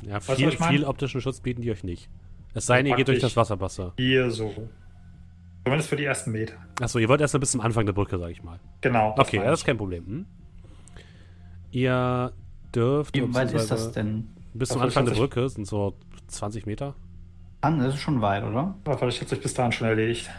[0.02, 2.10] Ja, weißt viel, viel optischen Schutz bieten die euch nicht.
[2.54, 3.94] Es sei denn, ihr geht durch das Wasserwasser.
[3.98, 4.54] Hier so.
[5.64, 6.56] Zumindest für die ersten Meter.
[6.82, 8.60] Achso, ihr wollt erst bis zum Anfang der Brücke, sag ich mal.
[8.82, 9.16] Genau.
[9.18, 10.06] Okay, ja, das ist kein Problem.
[10.06, 10.26] Hm?
[11.72, 12.34] Ihr
[12.76, 13.16] dürft.
[13.16, 14.30] Wie weit ist das denn?
[14.54, 15.96] Bis zum Anfang der Brücke sind so
[16.28, 16.96] 20 Meter.
[17.64, 18.76] An, das ist schon weit, oder?
[18.86, 20.30] Ja, vielleicht hat sich bis dahin schon erledigt.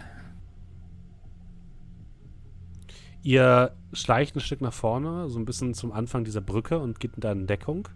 [3.23, 7.13] Ihr schleicht ein Stück nach vorne, so ein bisschen zum Anfang dieser Brücke und geht
[7.17, 7.89] dann in Deckung.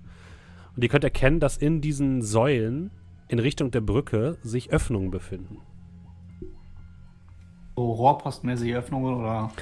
[0.74, 2.90] Und ihr könnt erkennen, dass in diesen Säulen
[3.28, 5.58] in Richtung der Brücke sich Öffnungen befinden.
[7.76, 9.52] So rohrpostmäßige Öffnungen oder?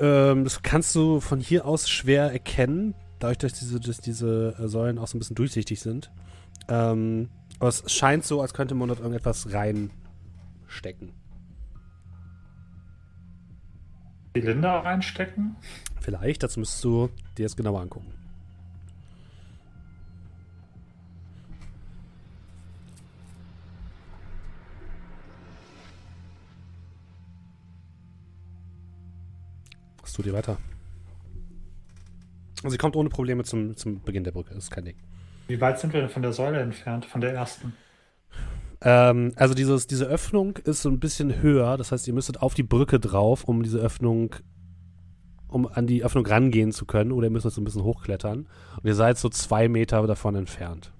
[0.00, 4.98] Ähm, das kannst du von hier aus schwer erkennen, dadurch, dass diese, dass diese Säulen
[4.98, 6.10] auch so ein bisschen durchsichtig sind.
[6.68, 11.12] Ähm, aber es scheint so, als könnte man dort irgendetwas reinstecken.
[14.34, 15.56] Zylinder reinstecken?
[16.00, 18.12] Vielleicht, dazu müsstest du dir das genauer angucken.
[30.02, 30.58] Was tut ihr weiter?
[32.64, 34.96] Also sie kommt ohne Probleme zum, zum Beginn der Brücke, das ist kein Ding.
[35.46, 37.74] Wie weit sind wir denn von der Säule entfernt, von der ersten?
[38.80, 41.76] Ähm, also dieses, diese Öffnung ist so ein bisschen höher.
[41.76, 44.34] Das heißt, ihr müsstet auf die Brücke drauf, um diese Öffnung,
[45.48, 47.12] um an die Öffnung rangehen zu können.
[47.12, 48.46] Oder ihr müsst so ein bisschen hochklettern.
[48.76, 50.92] Und ihr seid so zwei Meter davon entfernt.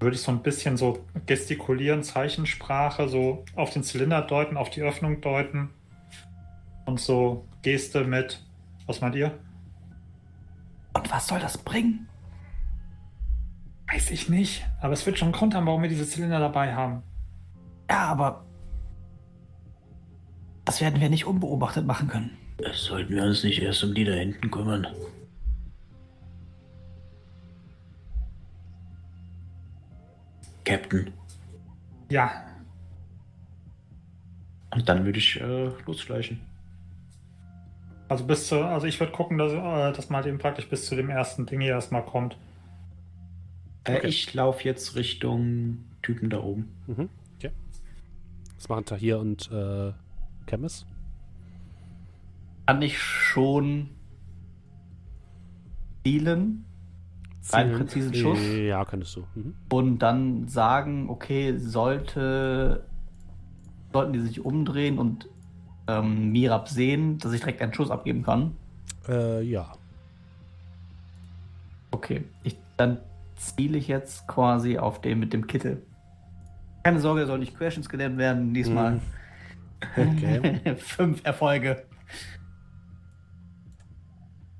[0.00, 4.82] Würde ich so ein bisschen so gestikulieren, Zeichensprache, so auf den Zylinder deuten, auf die
[4.82, 5.70] Öffnung deuten.
[6.86, 8.44] Und so Geste mit.
[8.86, 9.38] Was meint ihr?
[10.94, 12.08] Und was soll das bringen?
[13.92, 14.64] Weiß ich nicht.
[14.80, 17.02] Aber es wird schon einen Grund haben, warum wir diese Zylinder dabei haben.
[17.90, 18.44] Ja, aber
[20.64, 22.30] das werden wir nicht unbeobachtet machen können.
[22.72, 24.86] Sollten wir uns nicht erst um die da hinten kümmern?
[30.64, 31.12] Captain.
[32.08, 32.30] Ja.
[34.70, 36.40] Und dann würde ich äh, losschleichen.
[38.08, 40.86] Also bis zu, also ich würde gucken, dass, äh, dass man halt eben praktisch bis
[40.86, 42.38] zu dem ersten Ding hier erstmal kommt.
[43.84, 44.06] Äh, okay.
[44.08, 46.68] Ich laufe jetzt Richtung Typen da oben.
[46.86, 47.08] Mhm.
[47.36, 47.50] Okay.
[48.56, 49.92] Was machen Tahir und äh,
[50.48, 50.86] Chemis?
[52.66, 53.90] Kann ich schon
[56.04, 56.64] zielen?
[57.50, 58.38] Einen präzisen Schuss?
[58.56, 59.24] Ja, könntest du.
[59.34, 59.54] Mhm.
[59.68, 62.86] Und dann sagen, okay, sollte
[63.92, 65.28] sollten die sich umdrehen und
[65.86, 68.56] ähm, Mirab sehen, dass ich direkt einen Schuss abgeben kann?
[69.08, 69.72] Äh, ja.
[71.90, 72.98] Okay, ich, dann
[73.42, 75.82] ziele ich jetzt quasi auf den mit dem Kittel.
[76.84, 78.54] Keine Sorge, er soll nicht Questions gelernt werden.
[78.54, 79.00] Diesmal mm.
[79.96, 80.76] okay.
[80.76, 81.84] fünf Erfolge.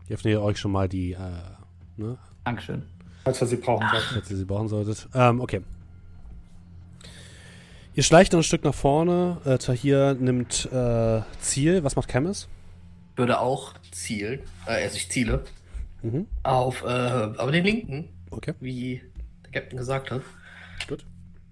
[0.07, 1.13] Ich öffne euch schon mal die.
[1.13, 1.19] Äh,
[1.97, 2.19] ne?
[2.45, 2.83] Dankeschön.
[3.25, 4.11] Falls ihr sie brauchen solltet.
[4.13, 5.09] Falls ihr sie brauchen solltet.
[5.15, 5.63] Ähm, okay.
[7.95, 9.39] Ihr schleicht noch ein Stück nach vorne.
[9.45, 11.85] Äh, Tahir nimmt äh, Ziel.
[11.85, 12.49] Was macht Camus?
[13.17, 14.41] Würde auch zielen.
[14.67, 15.45] Äh, also ich ziele.
[16.03, 16.27] Mhm.
[16.43, 18.09] Auf, äh, aber den linken.
[18.33, 18.55] Okay.
[18.61, 19.03] Wie
[19.45, 20.23] der Captain gesagt hat.
[20.89, 21.07] Gut.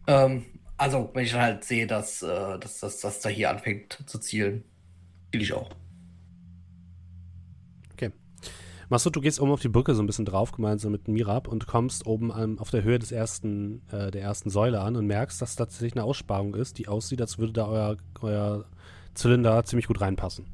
[0.07, 0.45] Ähm,
[0.77, 4.65] also, wenn ich halt sehe, dass, äh, dass, dass, dass da hier anfängt zu zielen,
[5.31, 5.71] ziele ich auch.
[7.93, 8.11] Okay.
[8.89, 11.67] Masud, du gehst oben auf die Brücke so ein bisschen drauf, gemeinsam mit Mirab, und
[11.67, 15.41] kommst oben an, auf der Höhe des ersten, äh, der ersten Säule an und merkst,
[15.43, 18.65] dass tatsächlich eine Aussparung ist, die aussieht, als würde da euer, euer
[19.15, 20.47] Zylinder ziemlich gut reinpassen.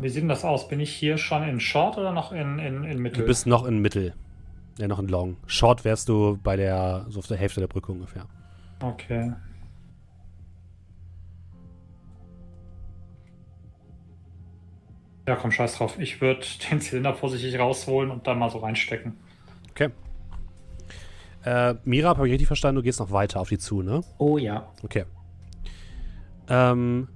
[0.00, 0.66] Wie sieht denn das aus?
[0.66, 3.20] Bin ich hier schon in Short oder noch in, in, in Mittel?
[3.20, 4.14] Du bist noch in Mittel.
[4.82, 5.36] Ja, noch in Long.
[5.46, 8.26] Short wärst du bei der, so auf der Hälfte der Brücke ungefähr.
[8.82, 9.32] Okay.
[15.28, 16.00] Ja, komm, scheiß drauf.
[16.00, 19.14] Ich würde den Zylinder vorsichtig rausholen und dann mal so reinstecken.
[19.70, 19.90] Okay.
[21.44, 22.78] Äh, Mira, habe ich richtig verstanden?
[22.78, 24.00] Du gehst noch weiter auf die zu, ne?
[24.18, 24.72] Oh ja.
[24.82, 25.04] Okay.
[26.48, 27.06] Ähm,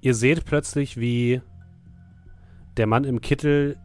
[0.00, 1.42] ihr seht plötzlich, wie
[2.78, 3.76] der Mann im Kittel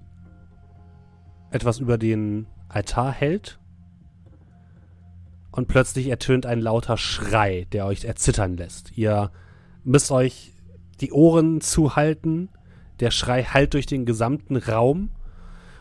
[1.51, 3.59] etwas über den Altar hält.
[5.51, 8.97] Und plötzlich ertönt ein lauter Schrei, der euch erzittern lässt.
[8.97, 9.32] Ihr
[9.84, 10.53] müsst euch
[11.01, 12.49] die Ohren zuhalten.
[12.99, 15.09] Der Schrei hallt durch den gesamten Raum.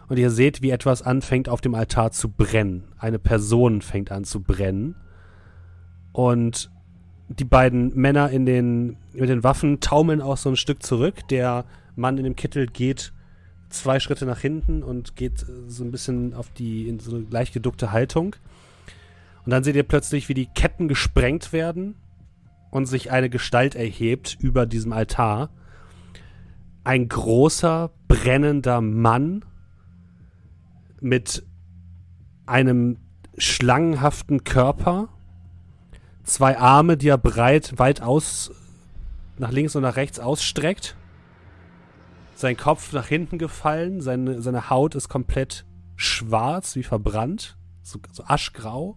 [0.09, 2.85] Und ihr seht, wie etwas anfängt auf dem Altar zu brennen.
[2.97, 4.97] Eine Person fängt an zu brennen.
[6.13, 6.71] Und
[7.29, 11.29] die beiden Männer in den, mit den Waffen taumeln auch so ein Stück zurück.
[11.29, 13.13] Der Mann in dem Kittel geht
[13.71, 17.53] zwei Schritte nach hinten und geht so ein bisschen auf die, in so eine leicht
[17.53, 18.37] geduckte Haltung.
[19.45, 21.95] Und dann seht ihr plötzlich, wie die Ketten gesprengt werden
[22.71, 25.51] und sich eine Gestalt erhebt über diesem Altar.
[26.85, 29.45] Ein großer, brennender Mann
[31.01, 31.45] mit
[32.47, 32.99] einem
[33.37, 35.09] schlangenhaften Körper,
[36.25, 38.51] zwei Arme, die er breit, weit aus,
[39.37, 40.97] nach links und nach rechts ausstreckt
[42.39, 45.67] sein Kopf nach hinten gefallen, seine, seine Haut ist komplett
[45.97, 48.97] schwarz, wie verbrannt, so, so aschgrau.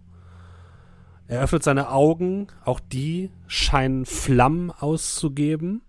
[1.26, 5.82] Er öffnet seine Augen, auch die scheinen Flammen auszugeben.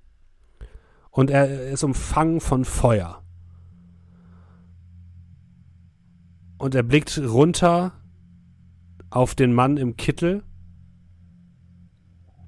[1.12, 3.22] Und er ist umfangen von Feuer.
[6.58, 7.92] Und er blickt runter
[9.12, 10.44] auf den Mann im Kittel.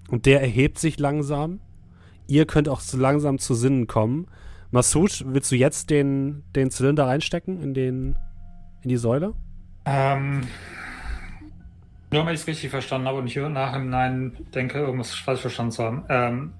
[0.09, 1.59] Und der erhebt sich langsam.
[2.25, 4.27] Ihr könnt auch so langsam zu Sinnen kommen.
[4.75, 8.15] Massoud, willst du jetzt den, den Zylinder reinstecken in, den,
[8.81, 9.33] in die Säule?
[9.85, 10.41] Ähm,
[12.11, 15.83] nur wenn ich es richtig verstanden habe und ich nachhinein denke, irgendwas falsch verstanden zu
[15.83, 16.03] haben.
[16.09, 16.53] Ähm,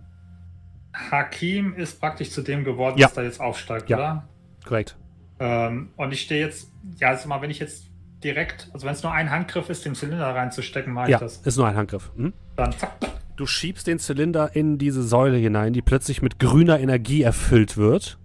[1.12, 3.08] Hakim ist praktisch zu dem geworden, Ja.
[3.08, 3.98] dass da jetzt aufsteigt, Ja.
[3.98, 4.28] oder?
[4.66, 4.96] Korrekt.
[5.40, 7.90] Ähm, und ich stehe jetzt, ja, also mal, wenn ich jetzt
[8.24, 11.38] direkt, also wenn es nur ein Handgriff ist, den Zylinder reinzustecken, mache Ja, ich das.
[11.40, 12.14] ist nur ein Handgriff.
[12.16, 12.32] Mhm.
[12.56, 12.92] Dann zack.
[13.36, 18.18] Du schiebst den Zylinder in diese Säule hinein, die plötzlich mit grüner Energie erfüllt wird.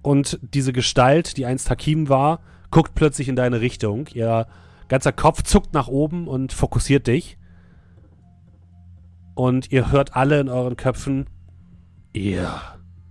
[0.00, 4.08] Und diese Gestalt, die einst Hakim war, guckt plötzlich in deine Richtung.
[4.14, 4.46] Ihr
[4.88, 7.36] ganzer Kopf zuckt nach oben und fokussiert dich.
[9.34, 11.26] Und ihr hört alle in euren Köpfen,
[12.12, 12.60] ihr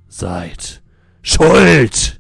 [0.07, 0.82] seid
[1.22, 2.19] schuld.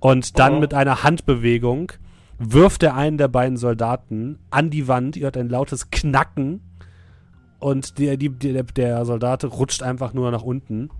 [0.00, 0.60] Und dann Oh.
[0.60, 1.92] mit einer Handbewegung
[2.38, 5.16] wirft er einen der beiden Soldaten an die Wand.
[5.16, 6.60] Ihr hört ein lautes Knacken
[7.58, 10.90] und der, die, der, der Soldat rutscht einfach nur nach unten.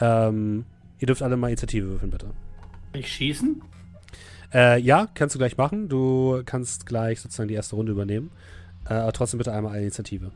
[0.00, 0.64] Ähm,
[0.98, 2.30] ihr dürft alle mal Initiative würfeln, bitte.
[2.92, 3.62] Ich schießen?
[4.54, 5.88] Äh, ja, kannst du gleich machen.
[5.88, 8.30] Du kannst gleich sozusagen die erste Runde übernehmen.
[8.88, 10.30] Äh, aber trotzdem bitte einmal eine Initiative.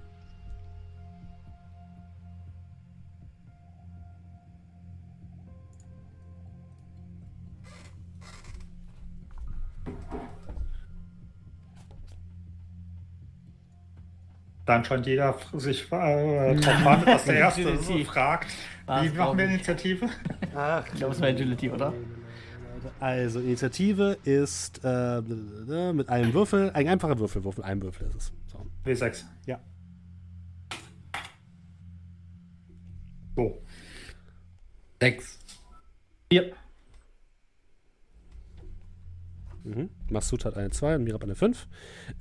[14.65, 18.07] Dann scheint jeder sich äh, drauf wartet, dass der Erste Definitiv.
[18.09, 18.49] fragt.
[18.87, 19.45] Was Wie machen wir?
[19.47, 20.09] Initiative?
[20.55, 21.93] Ach, Ich glaube, es war Agility, oder?
[23.01, 25.21] Also, Initiative ist äh,
[25.93, 28.33] mit einem Würfel, ein einfacher Würfelwurf, mit einem Würfel ist es.
[28.47, 28.67] So.
[28.85, 29.25] W6.
[29.47, 29.59] Ja.
[33.37, 33.63] So.
[35.01, 35.39] Sechs.
[36.31, 36.53] Vier.
[39.65, 39.91] Mhm.
[40.11, 41.69] Massoud hat eine 2 und Mirab eine 5.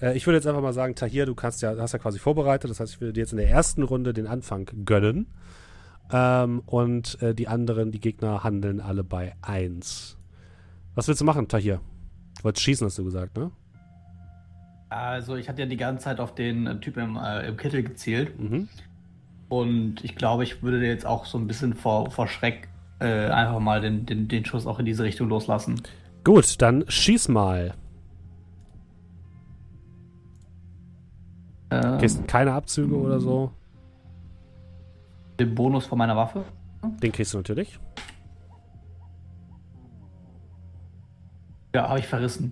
[0.01, 2.69] Äh, ich würde jetzt einfach mal sagen, Tahir, du kannst ja, hast ja quasi vorbereitet.
[2.69, 5.27] Das heißt, ich würde dir jetzt in der ersten Runde den Anfang gönnen.
[6.11, 10.17] Ähm, und äh, die anderen, die Gegner, handeln alle bei 1.
[10.95, 11.79] Was willst du machen, Tahir?
[12.37, 13.51] Du wolltest schießen, hast du gesagt, ne?
[14.89, 17.81] Also, ich hatte ja die ganze Zeit auf den äh, Typ im, äh, im Kittel
[17.81, 18.37] gezielt.
[18.37, 18.67] Mhm.
[19.47, 22.67] Und ich glaube, ich würde jetzt auch so ein bisschen vor, vor Schreck
[22.99, 25.81] äh, einfach mal den, den, den Schuss auch in diese Richtung loslassen.
[26.23, 27.73] Gut, dann schieß mal.
[31.71, 33.51] Ähm, Kriegst keine Abzüge oder so.
[35.39, 36.45] Den Bonus von meiner Waffe.
[37.01, 37.79] Den kriegst du natürlich.
[41.73, 42.51] Ja, habe ich verrissen.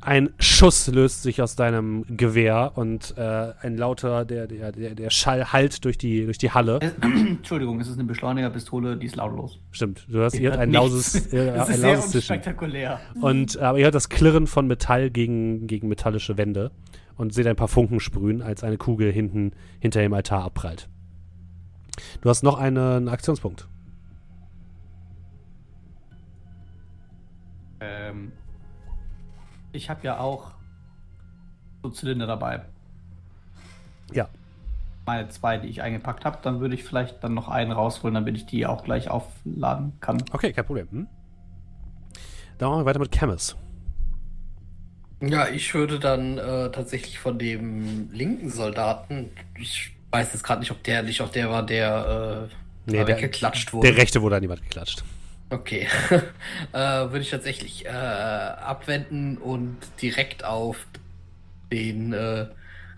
[0.00, 5.10] Ein Schuss löst sich aus deinem Gewehr und äh, ein lauter, der, der, der, der
[5.10, 6.78] Schall hallt durch die, durch die Halle.
[6.80, 9.58] Es, Entschuldigung, es ist eine Beschleunigerpistole, die ist lautlos.
[9.72, 13.00] Stimmt, du hast, Die ihr hört ein lauses, äh, Das ein ist sehr lauses unspektakulär.
[13.20, 16.70] Und äh, aber ihr hört das Klirren von Metall gegen, gegen metallische Wände
[17.16, 20.88] und seht ein paar Funken sprühen, als eine Kugel hinten hinter dem Altar abprallt.
[22.20, 23.66] Du hast noch einen Aktionspunkt.
[27.80, 28.32] Ähm,
[29.78, 30.50] ich habe ja auch
[31.82, 32.60] so Zylinder dabei.
[34.12, 34.28] Ja.
[35.06, 38.36] Meine zwei, die ich eingepackt habe, dann würde ich vielleicht dann noch einen rausholen, damit
[38.36, 40.22] ich die auch gleich aufladen kann.
[40.32, 40.88] Okay, kein Problem.
[40.90, 41.06] Hm?
[42.58, 43.56] Dann machen wir weiter mit Camus.
[45.20, 50.70] Ja, ich würde dann äh, tatsächlich von dem linken Soldaten, ich weiß jetzt gerade nicht,
[50.72, 52.48] ob der nicht auch der war, der
[52.86, 53.88] äh, Nee, der- geklatscht wurde.
[53.88, 55.04] Der rechte wurde an jemand geklatscht.
[55.50, 55.86] Okay.
[56.72, 60.86] äh, würde ich tatsächlich äh, abwenden und direkt auf
[61.72, 62.48] den äh,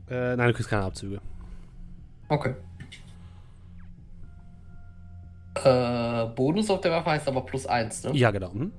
[0.08, 1.20] Äh, nein, du kriegst keine Abzüge.
[2.28, 2.54] Okay.
[5.64, 8.12] Äh, Bonus auf der Waffe heißt aber plus eins, ne?
[8.14, 8.52] Ja, genau.
[8.52, 8.72] Mhm.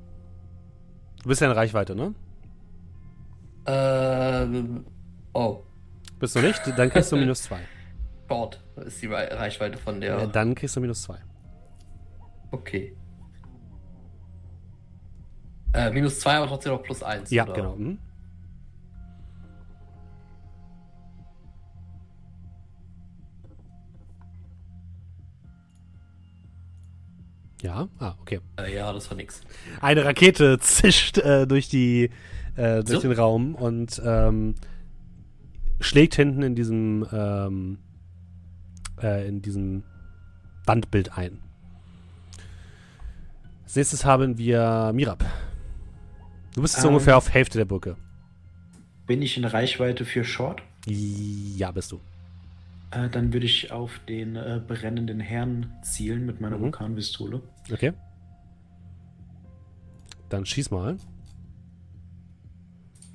[1.22, 2.14] Du bist ja in Reichweite, ne?
[3.66, 4.82] Äh,
[5.34, 5.60] oh,
[6.20, 6.62] Bist du nicht?
[6.78, 7.60] Dann kriegst du minus zwei.
[8.28, 10.20] Short ist die Re- Reichweite von der.
[10.20, 10.26] Ja.
[10.28, 11.18] Dann kriegst du minus zwei.
[12.52, 12.96] Okay.
[15.74, 17.32] Äh, minus zwei, aber trotzdem noch plus eins.
[17.32, 17.54] Ja, oder?
[17.54, 17.76] genau.
[17.76, 17.98] Mhm.
[27.64, 28.42] Ja, ah, okay.
[28.60, 29.42] Äh, ja, das war nix.
[29.80, 32.10] Eine Rakete zischt äh, durch die
[32.56, 33.08] äh, durch So.
[33.08, 34.56] den Raum und ähm,
[35.80, 37.78] schlägt hinten in diesem ähm,
[39.02, 39.84] äh, in diesem
[40.66, 41.40] Wandbild ein.
[43.64, 45.26] Als nächstes haben wir Mirab.
[46.54, 46.92] Du bist jetzt Ähm.
[46.92, 47.96] ungefähr auf Hälfte der Brücke.
[49.08, 50.62] Bin ich in Reichweite für Short?
[50.86, 52.00] Ja, bist du.
[52.92, 56.64] Äh, dann würde ich auf den äh, brennenden Herrn zielen mit meiner Mhm.
[56.64, 57.42] Vulkanpistole.
[57.72, 57.94] Okay.
[60.30, 60.98] Dann schieß mal.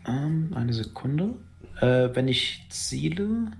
[0.06, 1.34] Ähm, eine Sekunde.
[1.80, 3.52] Äh, wenn ich ziele,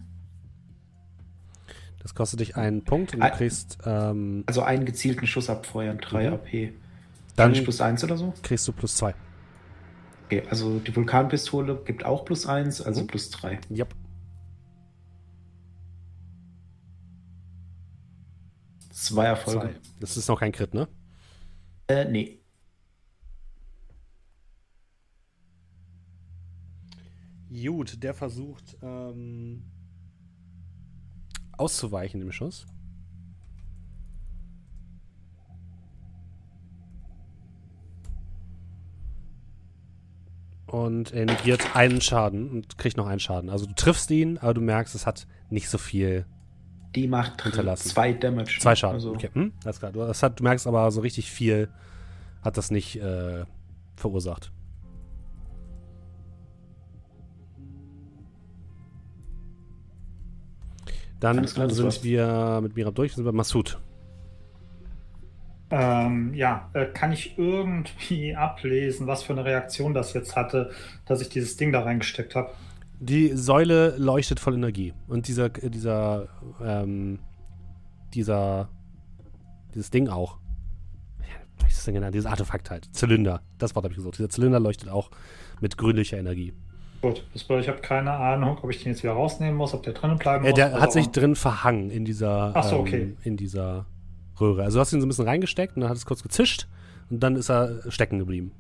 [2.03, 6.29] Das kostet dich einen Punkt und du kriegst, ähm, also einen gezielten Schuss abfeuern, 3
[6.29, 6.35] Mhm.
[6.35, 6.51] AP.
[6.63, 6.73] dann
[7.37, 8.33] Dann ich plus 1 oder so?
[8.43, 9.15] kriegst du plus zwei.
[10.29, 13.07] Okay, also die Vulkanpistole gibt auch plus 1, also Mhm.
[13.07, 13.59] plus 3.
[13.71, 13.95] Yep.
[18.91, 19.61] Zwei Erfolge.
[19.73, 19.81] Zwei.
[20.01, 20.87] Das ist noch kein Crit, ne?
[21.87, 22.43] Äh, nee.
[27.51, 29.63] Gut, der versucht ähm,
[31.57, 32.67] auszuweichen dem Schuss.
[40.69, 43.49] Und er negiert einen Schaden und kriegt noch einen Schaden.
[43.51, 46.27] Also du triffst ihn, aber du merkst, es hat nicht so viel.
[46.95, 47.89] Die macht Hinterlassen.
[47.89, 48.59] zwei Damage.
[48.61, 48.95] Zwei Schaden.
[48.97, 49.93] Also, Okay, hm, alles klar.
[49.93, 51.69] Du, das hat, du merkst aber so richtig viel
[52.43, 53.45] hat das nicht äh,
[53.97, 54.53] verursacht.
[61.21, 63.79] Dann klar, sind wir mit Mirab durch, sind wir bei Massoud.
[65.71, 70.71] Ähm, ja, äh, kann ich irgendwie ablesen, was für eine Reaktion das jetzt hatte,
[71.07, 72.51] dass ich dieses Ding da reingesteckt habe?
[73.01, 74.93] Die Säule leuchtet voll Energie.
[75.07, 76.29] Und dieser, äh, dieser,
[76.65, 77.19] ähm,
[78.15, 78.69] dieser,
[79.75, 80.39] dieses Ding auch.
[81.61, 82.15] Wie ich das denn genannt?
[82.15, 82.89] Dieses Artefakt halt.
[82.95, 83.43] Zylinder.
[83.59, 84.19] Das Wort habe ich gesucht.
[84.19, 85.11] Dieser Zylinder leuchtet auch
[85.61, 86.55] mit grünlicher Energie.
[87.03, 89.83] Gut, das bedeutet, ich habe keine Ahnung, ob ich den jetzt wieder rausnehmen muss, ob
[89.85, 90.57] der drinnen bleiben Äh, muss.
[90.57, 93.17] der was hat sich drin verhangen in dieser, Ach so, ähm, okay.
[93.23, 93.87] in dieser
[94.41, 94.63] Röhre.
[94.63, 96.67] Also du hast ihn so ein bisschen reingesteckt und dann hat es kurz gezischt
[97.11, 98.53] und dann ist er stecken geblieben.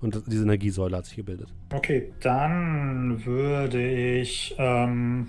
[0.00, 1.48] Und diese Energiesäule hat sich gebildet.
[1.74, 4.54] Okay, dann würde ich.
[4.58, 5.26] Ähm,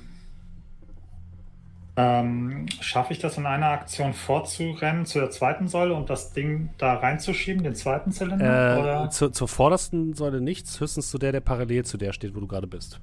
[1.98, 6.70] ähm, Schaffe ich das in einer Aktion vorzurennen zu der zweiten Säule und das Ding
[6.78, 8.78] da reinzuschieben, den zweiten Zylinder?
[8.78, 9.10] Äh, oder?
[9.10, 12.48] zu, zur vordersten Säule nichts, höchstens zu der, der parallel zu der steht, wo du
[12.48, 13.02] gerade bist.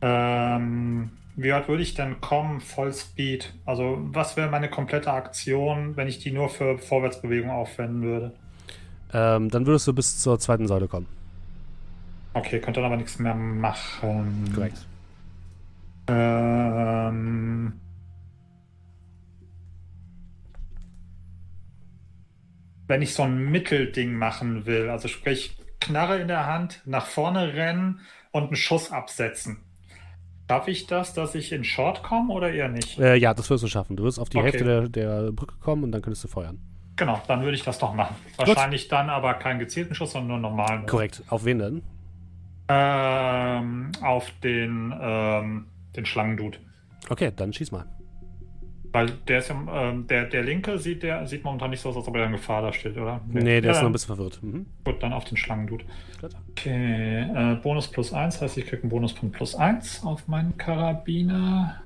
[0.00, 3.54] Ähm, wie weit würde ich denn kommen, Vollspeed?
[3.64, 8.34] Also, was wäre meine komplette Aktion, wenn ich die nur für Vorwärtsbewegung aufwenden würde?
[9.12, 11.06] Ähm, dann würdest du bis zur zweiten Säule kommen.
[12.34, 14.50] Okay, könnte dann aber nichts mehr machen.
[14.54, 14.86] Korrekt.
[16.08, 17.74] Ähm,
[22.88, 27.54] wenn ich so ein Mittelding machen will, also sprich Knarre in der Hand, nach vorne
[27.54, 28.00] rennen
[28.32, 29.61] und einen Schuss absetzen.
[30.52, 32.98] Schaffe ich das, dass ich in Short komme oder eher nicht?
[32.98, 33.96] Äh, ja, das wirst du schaffen.
[33.96, 34.50] Du wirst auf die Okay.
[34.52, 36.58] Hälfte der, der Brücke kommen und dann könntest du feuern.
[36.96, 38.14] Genau, dann würde ich das doch machen.
[38.36, 40.84] Wahrscheinlich dann aber keinen gezielten Schuss, sondern nur normalen.
[40.84, 41.22] Korrekt.
[41.28, 41.82] Auf wen denn?
[42.68, 45.66] Ähm, auf den, ähm,
[45.96, 46.58] den Schlangendude.
[47.08, 47.86] Okay, dann schieß mal.
[48.92, 51.96] Weil der ist ja, ähm, der, der linke sieht, der sieht momentan nicht so aus,
[51.96, 53.22] als ob er in Gefahr da steht, oder?
[53.26, 54.42] Nee, der ja, ist noch ein bisschen verwirrt.
[54.42, 54.66] Mhm.
[54.84, 55.86] Gut, dann auf den Schlangendude.
[56.50, 61.82] Okay, äh, Bonus plus 1 heißt, ich kriege einen Bonuspunkt plus 1 auf meinen Karabiner.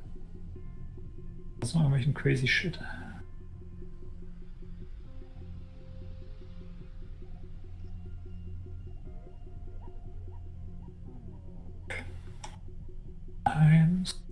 [1.61, 2.79] Was noch irgendwelchen crazy shit.
[13.45, 14.26] Eins.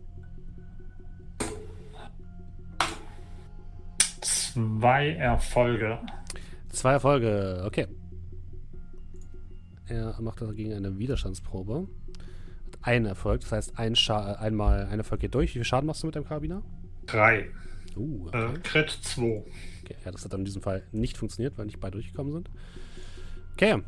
[4.55, 5.98] Zwei Erfolge.
[6.68, 7.89] Zwei Erfolge, okay.
[9.86, 11.89] Er macht dagegen eine Widerstandsprobe.
[12.66, 15.51] Hat einen Erfolg, das heißt ein Scha einmal ein Erfolg geht durch.
[15.51, 16.62] Wie viel Schaden machst du mit deinem Karabiner?
[17.06, 17.51] Drei.
[17.97, 18.55] Uh, okay.
[18.55, 19.22] äh, Crit 2.
[19.82, 22.51] Okay, ja, das hat dann in diesem Fall nicht funktioniert, weil nicht beide durchgekommen sind.
[23.55, 23.82] Okay.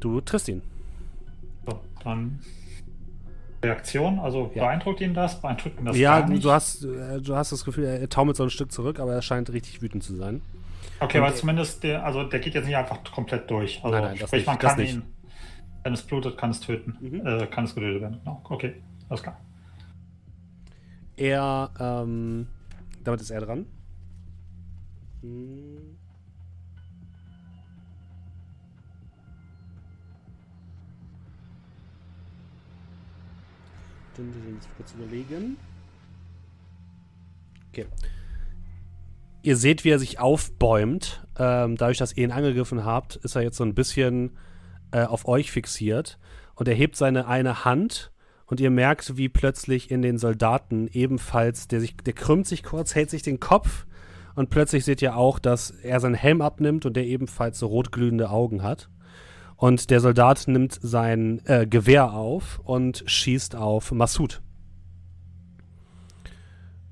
[0.00, 0.62] Du triffst ihn.
[1.66, 2.40] So, dann
[3.62, 4.18] Reaktion?
[4.18, 4.64] Also ja.
[4.64, 5.40] beeindruckt ihn das?
[5.40, 6.44] Beeindruckt ihn das Ja, gar nicht?
[6.44, 9.22] Du, hast, äh, du hast das Gefühl, er taumelt so ein Stück zurück, aber er
[9.22, 10.42] scheint richtig wütend zu sein.
[11.00, 13.80] Okay, weil zumindest der, also der geht jetzt nicht einfach komplett durch.
[13.84, 15.02] Also nein, nein, sprich, man kann ihn,
[15.84, 16.96] wenn es blutet, kann es töten.
[17.00, 17.26] Mhm.
[17.26, 18.20] Äh, kann es getötet werden.
[18.24, 18.74] No, okay,
[19.08, 19.40] alles klar.
[21.16, 22.46] Er, ähm,
[23.04, 23.66] damit ist er dran.
[25.22, 25.87] Hm.
[34.54, 35.56] Jetzt kurz überlegen.
[37.70, 37.86] Okay.
[39.42, 41.24] Ihr seht, wie er sich aufbäumt.
[41.38, 44.36] Ähm, dadurch, dass ihr ihn angegriffen habt, ist er jetzt so ein bisschen
[44.90, 46.18] äh, auf euch fixiert.
[46.54, 48.10] Und er hebt seine eine Hand
[48.46, 52.94] und ihr merkt, wie plötzlich in den Soldaten ebenfalls, der sich, der krümmt sich kurz,
[52.94, 53.86] hält sich den Kopf
[54.34, 58.30] und plötzlich seht ihr auch, dass er seinen Helm abnimmt und der ebenfalls so rotglühende
[58.30, 58.88] Augen hat.
[59.58, 64.40] Und der Soldat nimmt sein äh, Gewehr auf und schießt auf Massoud.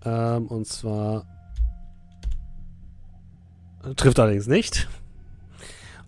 [0.04, 1.26] Ähm, und zwar
[3.94, 4.88] trifft allerdings nicht.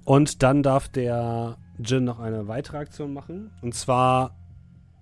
[0.05, 3.53] Und dann darf der Jin noch eine weitere Aktion machen.
[3.63, 4.37] Und zwar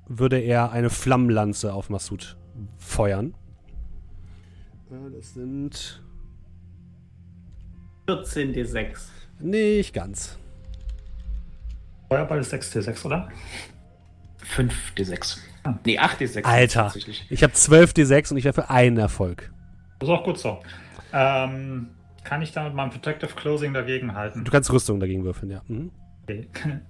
[0.07, 2.37] würde er eine Flammenlanze auf Massoud
[2.77, 3.35] feuern.
[4.91, 6.03] Das sind
[8.07, 9.09] 14 D6.
[9.41, 10.39] Nicht ganz.
[12.09, 13.29] Feuerball ist 6d6, oder?
[14.55, 15.39] 5d6.
[15.65, 15.75] Ah.
[15.85, 16.45] Nee, 8d6.
[16.45, 16.93] Alter,
[17.29, 19.53] ich habe 12d6 und ich werfe einen Erfolg.
[19.99, 20.61] Das ist auch gut so.
[21.13, 21.89] Ähm,
[22.23, 24.45] kann ich da mit meinem Protective Closing dagegen halten?
[24.45, 25.63] Du kannst Rüstung dagegen würfeln, ja.
[25.67, 25.91] Mhm.
[26.23, 26.49] Okay.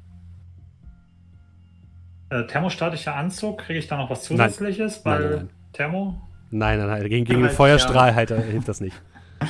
[2.30, 5.04] äh, thermostatischer Anzug, kriege ich da noch was Zusätzliches?
[5.04, 5.14] Nein.
[5.14, 5.72] Weil nein, nein, nein.
[5.72, 6.22] Thermo?
[6.50, 7.08] Nein, nein, nein.
[7.08, 9.00] Gegen, gegen den Feuerstrahl halt, äh, hilft das nicht.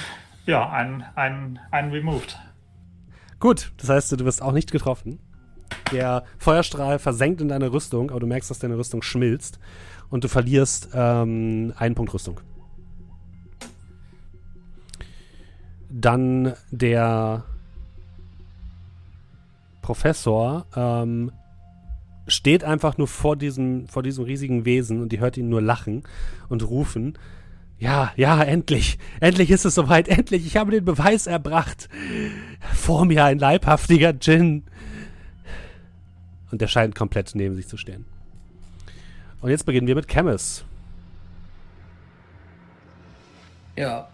[0.46, 2.38] Ja, ein, ein, ein Removed.
[3.40, 5.18] Gut, das heißt, du wirst auch nicht getroffen.
[5.92, 9.58] Der Feuerstrahl versenkt in deine Rüstung, aber du merkst, dass deine Rüstung schmilzt
[10.10, 12.40] und du verlierst ähm, einen Punkt Rüstung.
[15.88, 17.44] Dann der
[19.82, 21.30] Professor ähm,
[22.26, 26.02] steht einfach nur vor diesem, vor diesem riesigen Wesen und die hört ihn nur lachen
[26.48, 27.16] und rufen.
[27.78, 28.98] Ja, ja, endlich.
[29.20, 30.08] Endlich ist es soweit.
[30.08, 30.46] Endlich.
[30.46, 31.88] Ich habe den Beweis erbracht.
[32.74, 34.64] Vor mir ein leibhaftiger Djinn.
[36.50, 38.06] Und der scheint komplett neben sich zu stehen.
[39.40, 40.64] Und jetzt beginnen wir mit Chemis.
[43.76, 44.08] Ja.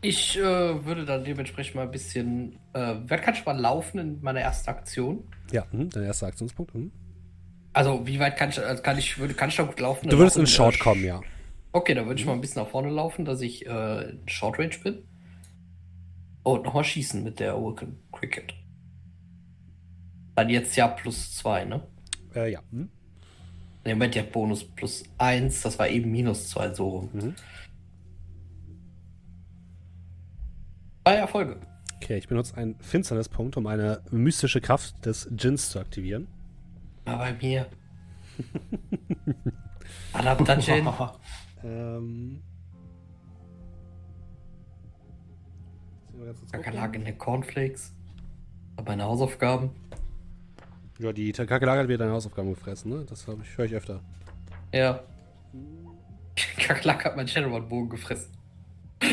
[0.00, 0.42] Ich äh,
[0.84, 2.58] würde dann dementsprechend mal ein bisschen.
[2.74, 5.24] Äh, wer kann schon mal laufen in meiner ersten Aktion?
[5.50, 6.74] Ja, mh, dein erster Aktionspunkt.
[6.74, 6.90] Mh.
[7.72, 10.08] Also, wie weit kann ich, also kann ich, würde, kann ich da gut laufen?
[10.08, 11.20] Du würdest in Short kommen, ja.
[11.72, 14.58] Okay, dann würde ich mal ein bisschen nach vorne laufen, dass ich äh, in Short
[14.58, 15.02] Range bin.
[16.42, 18.54] Und nochmal schießen mit der Awaken Cricket.
[20.34, 21.86] Dann jetzt ja plus 2, ne?
[22.34, 22.60] Äh, ja.
[22.70, 22.88] Hm.
[23.84, 27.10] Im Moment ja Bonus plus 1, das war eben minus 2, so rum.
[27.12, 27.34] Mhm.
[31.04, 31.60] Zwei Erfolge.
[31.96, 36.28] Okay, ich benutze einen Finsternispunkt, um eine mystische Kraft des Djinns zu aktivieren.
[37.04, 37.66] War bei mir.
[40.12, 40.88] Adaptation.
[41.64, 42.42] ähm.
[46.52, 47.92] Kakerlaken der Cornflakes.
[48.84, 49.70] Meine Hausaufgaben.
[50.98, 53.04] Ja, die Kakerlake hat wieder deine Hausaufgaben gefressen, ne?
[53.08, 54.00] Das ich, höre ich öfter.
[54.72, 55.02] Ja.
[56.56, 58.32] Kakerlake hat meinen Shadowrun-Bogen gefressen.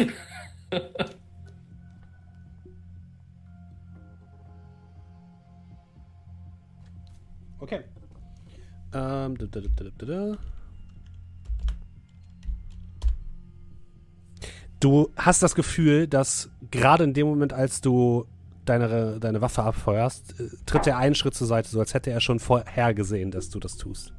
[7.60, 7.82] okay.
[8.94, 9.62] Ähm, da, da,
[9.98, 10.38] da,
[14.80, 18.26] Du hast das Gefühl, dass gerade in dem Moment, als du
[18.80, 22.22] deine, deine Waffe abfeuerst, äh, tritt er einen Schritt zur Seite, so als hätte er
[22.22, 24.14] schon vorhergesehen, dass du das tust.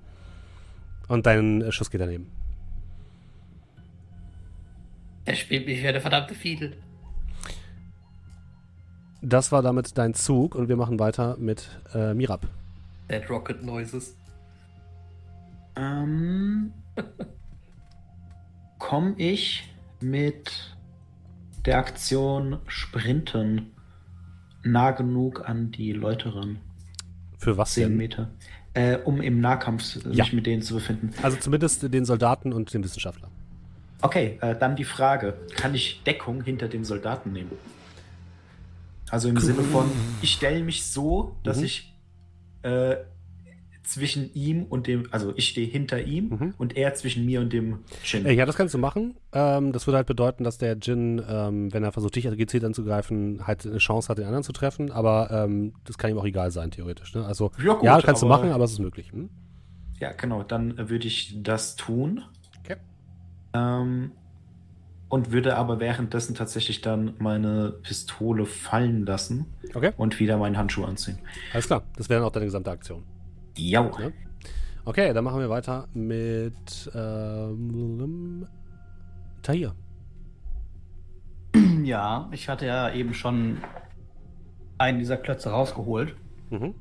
[1.09, 2.31] Und dein äh, Schuss geht daneben.
[5.25, 6.77] Er spielt mich wie eine verdammte Fiedel.
[9.21, 12.47] Das war damit dein Zug und wir machen weiter mit äh, Mirab.
[13.09, 14.17] Dead Rocket Noises.
[15.77, 16.73] Ähm,
[18.79, 20.77] Komme ich mit
[21.65, 23.71] der Aktion Sprinten
[24.63, 26.59] nah genug an die Leute ran?
[27.39, 27.97] Für was 10 denn?
[27.97, 28.31] Meter.
[28.75, 30.25] Äh, um im Nahkampf Ja.
[30.25, 31.11] mich mit denen zu befinden.
[31.23, 33.29] Also zumindest den Soldaten und den Wissenschaftler.
[34.01, 37.51] Okay, äh, dann die Frage: Kann ich Deckung hinter dem Soldaten nehmen?
[39.11, 39.91] Also im Sinne von,
[40.23, 41.65] ich stelle mich so, dass Mhm.
[41.65, 41.93] ich
[42.63, 42.97] äh,
[43.85, 46.55] zwischen ihm und dem, also ich stehe hinter ihm Mhm.
[46.59, 47.81] und er zwischen mir und dem.
[48.13, 49.17] Äh, ja, das kannst du machen.
[49.33, 53.47] Ähm, das würde halt bedeuten, dass der Jin, ähm, wenn er versucht, dich gezielt anzugreifen,
[53.47, 54.93] halt eine Chance hat, den anderen zu treffen.
[54.93, 57.15] Aber ähm, das kann ihm auch egal sein, theoretisch.
[57.15, 57.25] Ne?
[57.25, 59.11] Also, Ja, gut, ja, kannst du machen, aber es ist möglich.
[59.13, 59.31] Hm?
[59.99, 62.23] Ja, genau, dann würde ich das tun.
[62.65, 62.77] Okay.
[63.55, 64.13] Ähm,
[65.09, 70.85] und würde aber währenddessen tatsächlich dann meine Pistole fallen lassen Okay, und wieder meinen Handschuh
[70.85, 71.19] anziehen.
[71.53, 71.83] alles klar.
[71.97, 73.03] Das wäre dann auch deine gesamte Aktion.
[73.57, 73.91] Ja.
[73.99, 74.11] Ja.
[74.85, 78.47] Okay, dann machen wir weiter mit ähm,
[79.43, 79.75] Tahir.
[81.85, 83.59] Ja, ich hatte ja eben schon
[84.79, 86.17] einen dieser Klötze rausgeholt.
[86.51, 86.75] Mhm.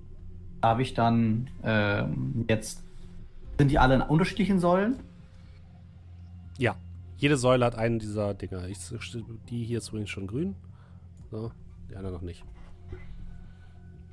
[0.61, 2.83] Da habe ich dann ähm, jetzt.
[3.57, 4.97] Sind die alle in unterschiedlichen Säulen?
[6.57, 6.75] Ja,
[7.17, 8.67] jede Säule hat einen dieser Dinger.
[8.67, 8.79] Ich,
[9.49, 10.55] die hier ist übrigens schon grün.
[11.29, 11.51] So,
[11.89, 12.43] die andere noch nicht.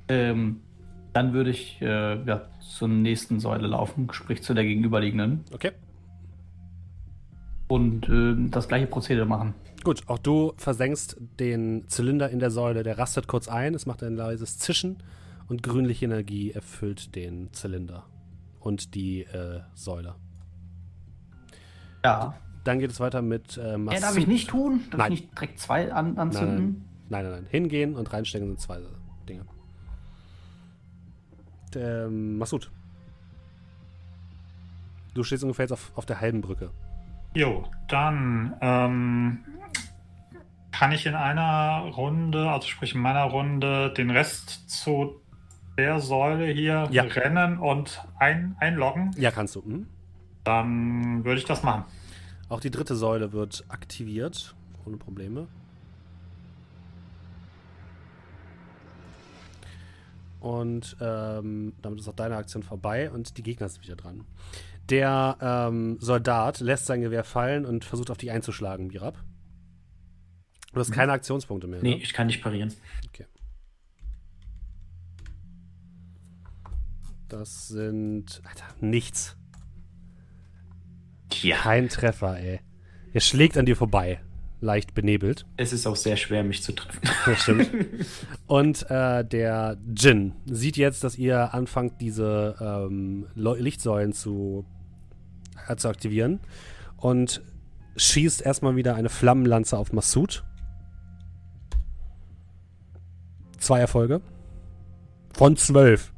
[0.07, 0.61] Ähm,
[1.13, 5.43] dann würde ich äh, ja, zur nächsten Säule laufen, sprich zu der gegenüberliegenden.
[5.53, 5.71] Okay.
[7.67, 9.53] Und ähm, das gleiche Prozedere machen.
[9.83, 14.03] Gut, auch du versenkst den Zylinder in der Säule, der rastet kurz ein, es macht
[14.03, 14.97] ein leises Zischen
[15.47, 18.05] und grünliche Energie erfüllt den Zylinder
[18.59, 20.15] und die äh, Säule.
[22.03, 22.33] Ja.
[22.65, 24.03] Dann geht es weiter mit äh, Ja, Massoud.
[24.03, 24.81] darf ich nicht tun?
[24.91, 25.13] Darf Nein.
[25.13, 26.85] ich nicht direkt zwei an Nein, anzünden?
[27.07, 27.45] nein, nein, nein.
[27.49, 28.79] Hingehen und reinstecken sind zwei
[29.27, 29.45] Dinge.
[31.75, 32.71] Ähm, Massoud.
[35.13, 36.71] Du stehst ungefähr jetzt auf, auf der halben Brücke.
[37.33, 39.39] Jo, dann ähm,
[40.71, 45.19] kann ich in einer Runde, also sprich in meiner Runde, den Rest zu
[45.77, 47.03] der Säule hier Ja.
[47.03, 49.11] rennen und ein, einloggen.
[49.17, 49.63] Ja, kannst du.
[49.63, 49.87] Hm?
[50.43, 51.85] Dann würde ich das machen.
[52.49, 54.55] Auch die dritte Säule wird aktiviert,
[54.85, 55.47] ohne Probleme.
[60.39, 64.23] Und ähm, damit ist auch deine Aktion vorbei und die Gegner sind wieder dran.
[64.89, 69.23] Der ähm, Soldat lässt sein Gewehr fallen und versucht auf dich einzuschlagen, Mirab.
[70.73, 71.81] Du hast keine Aktionspunkte mehr.
[71.81, 72.01] Nee, Ne?
[72.01, 72.73] ich kann nicht parieren.
[73.07, 73.25] Okay.
[77.27, 78.41] Das sind.
[78.43, 79.35] Alter, nichts.
[81.41, 81.57] Ja.
[81.57, 82.59] Kein Treffer, ey.
[83.13, 84.19] Er schlägt an dir vorbei.
[84.61, 85.45] Leicht benebelt.
[85.55, 86.99] Es ist auch sehr schwer, mich zu treffen.
[87.25, 87.69] Das stimmt.
[88.47, 94.65] Und äh, der Jin sieht jetzt, dass ihr anfangt, diese ähm, Lichtsäulen zu,
[95.67, 96.39] äh, zu aktivieren.
[96.97, 97.41] Und
[97.95, 100.43] schießt erstmal wieder eine Flammenlanze auf Massoud.
[103.57, 104.21] Zwei Erfolge.
[105.33, 106.11] Von zwölf.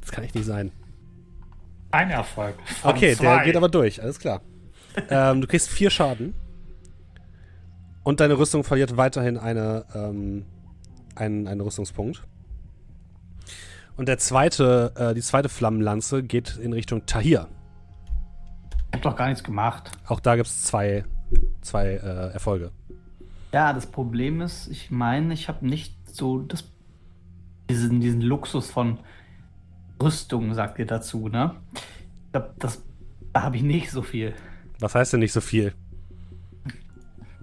[0.00, 0.72] Das kann echt nicht sein.
[1.90, 2.54] Ein Erfolg.
[2.80, 3.24] Von Okay, zwei.
[3.36, 4.42] der geht aber durch, alles klar.
[5.10, 6.34] ähm, du kriegst vier Schaden.
[8.08, 10.46] Und deine Rüstung verliert weiterhin eine, ähm,
[11.14, 12.22] einen, einen Rüstungspunkt.
[13.98, 17.48] Und der zweite, äh, die zweite Flammenlanze geht in Richtung Tahir.
[18.88, 19.90] Ich hab doch gar nichts gemacht.
[20.06, 21.04] Auch da gibt es zwei,
[21.60, 22.70] zwei äh, Erfolge.
[23.52, 26.64] Ja, das Problem ist, ich meine, ich habe nicht so das,
[27.68, 29.00] diesen, diesen Luxus von
[30.02, 31.56] Rüstung, sagt ihr dazu, ne?
[32.32, 32.82] Glaube, das
[33.34, 34.32] da habe ich nicht so viel.
[34.80, 35.74] Was heißt denn nicht so viel?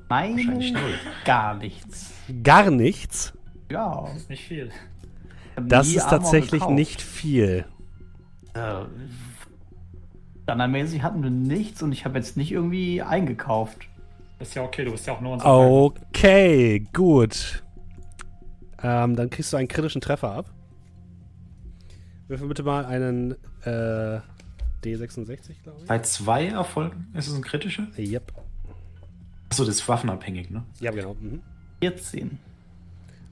[0.10, 0.94] Meine Wahrscheinlich null.
[1.23, 2.14] gar nichts.
[2.44, 3.34] Gar nichts.
[3.72, 4.07] Ja.
[4.30, 4.68] Nicht viel.
[4.68, 6.73] ich hab Das ist Armor tatsächlich gekauft.
[6.73, 7.65] nicht viel.
[8.53, 8.86] Äh,
[10.44, 13.88] Standardmäßig hatten wir nichts und ich habe jetzt nicht irgendwie eingekauft.
[14.40, 17.64] Ist ja okay, du bist ja auch nur unser Okay, gut.
[18.84, 20.52] Ähm, dann kriegst du einen kritischen Treffer ab.
[22.27, 23.32] Würfel bitte mal einen
[23.64, 24.19] äh,
[24.84, 25.88] D66, glaube ich.
[25.88, 27.88] Bei zwei Erfolgen ist es ein kritischer?
[27.98, 28.32] Yep.
[29.50, 30.66] Achso, das ist waffenabhängig, ne?
[30.80, 31.14] Ja, genau.
[31.16, 31.42] Mhm.
[31.82, 32.40] 14.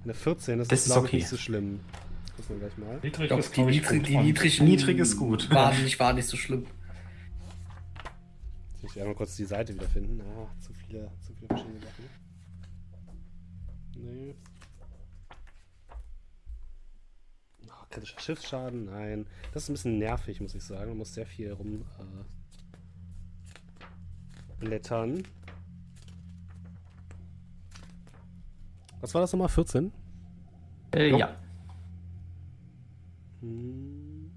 [0.03, 1.17] Eine 14, das, Das ist, ist glaube ich, okay.
[1.17, 1.79] nicht so schlimm.
[2.35, 2.99] Gucken wir gleich mal.
[3.01, 4.07] Niedrig Doch, ist, die, ich, niedrig, gut.
[4.09, 5.49] die Und niedrigen Niedrig ist gut.
[5.51, 6.65] Waren nicht, war nicht so schlimm.
[8.81, 10.21] Ich werde mal kurz die Seite wiederfinden.
[10.21, 12.05] Ah, zu viele, zu viele verschiedene Sachen.
[13.95, 14.35] Nee.
[17.65, 18.85] Oh, kritischer Schiffsschaden?
[18.85, 19.25] Nein.
[19.53, 20.89] Das ist ein bisschen nervig, muss ich sagen.
[20.89, 22.25] Man muss sehr viel rum äh,
[24.59, 25.23] blättern.
[29.03, 29.49] Was war das nochmal?
[29.49, 29.91] 14?
[30.95, 31.35] Äh, ja.
[33.41, 34.31] Hm.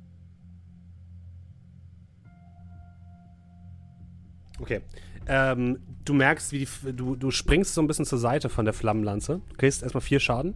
[4.61, 4.81] Okay.
[5.29, 8.75] Ähm, du merkst, wie die, du, du springst so ein bisschen zur Seite von der
[8.75, 9.41] Flammenlanze.
[9.51, 10.55] Du kriegst erstmal vier Schaden.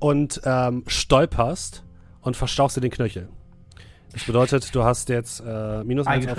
[0.00, 1.84] Und ähm, stolperst
[2.20, 3.28] und verstauchst dir den Knöchel.
[4.10, 6.38] Das bedeutet, du hast jetzt äh, minus 1 auf,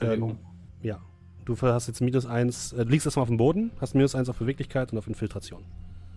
[0.00, 0.38] ähm,
[0.82, 0.98] Ja.
[1.44, 4.28] Du hast jetzt minus 1, äh, du liegst erstmal auf dem Boden, hast minus 1
[4.28, 5.62] auf Beweglichkeit und auf Infiltration.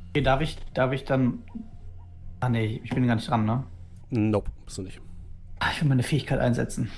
[0.10, 1.40] Okay, darf ich, darf ich dann.
[2.40, 3.64] Ah nee, ich bin gar nicht dran, ne?
[4.10, 5.02] Nope, bist du nicht.
[5.60, 6.92] Ah, ich will meine Fähigkeit einsetzen.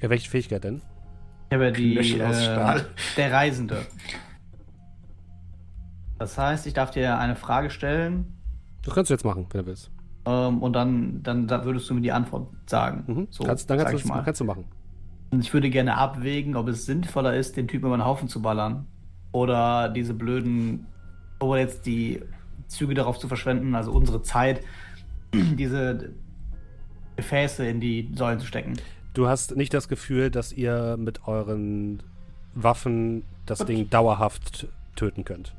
[0.00, 0.80] Ja, welche Fähigkeit denn?
[1.50, 1.96] Ich habe ja die.
[2.18, 2.82] Äh,
[3.16, 3.86] der Reisende.
[6.18, 8.34] Das heißt, ich darf dir eine Frage stellen
[8.82, 9.90] Das kannst du jetzt machen, wenn du willst.
[10.26, 13.04] ähm, und dann, dann da würdest du mir die Antwort sagen.
[13.06, 13.26] Mhm.
[13.30, 14.22] So, kannst, dann sag kannst, ich du, mal.
[14.22, 14.64] kannst du machen.
[15.40, 18.86] Ich würde gerne abwägen, ob es sinnvoller ist, den Typen über den Haufen zu ballern.
[19.32, 20.86] Oder diese blöden,
[21.40, 22.20] oder jetzt die
[22.68, 24.60] Züge darauf zu verschwenden, also unsere Zeit,
[25.34, 26.12] diese
[27.16, 28.74] Gefäße in die Säulen zu stecken.
[29.14, 32.02] Du hast nicht das Gefühl, dass ihr mit euren
[32.54, 35.54] Waffen das Ding dauerhaft töten könnt.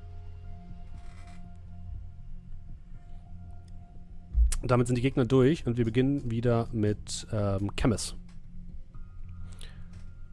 [4.63, 8.15] Damit sind die Gegner durch und wir beginnen wieder mit ähm, Chemis.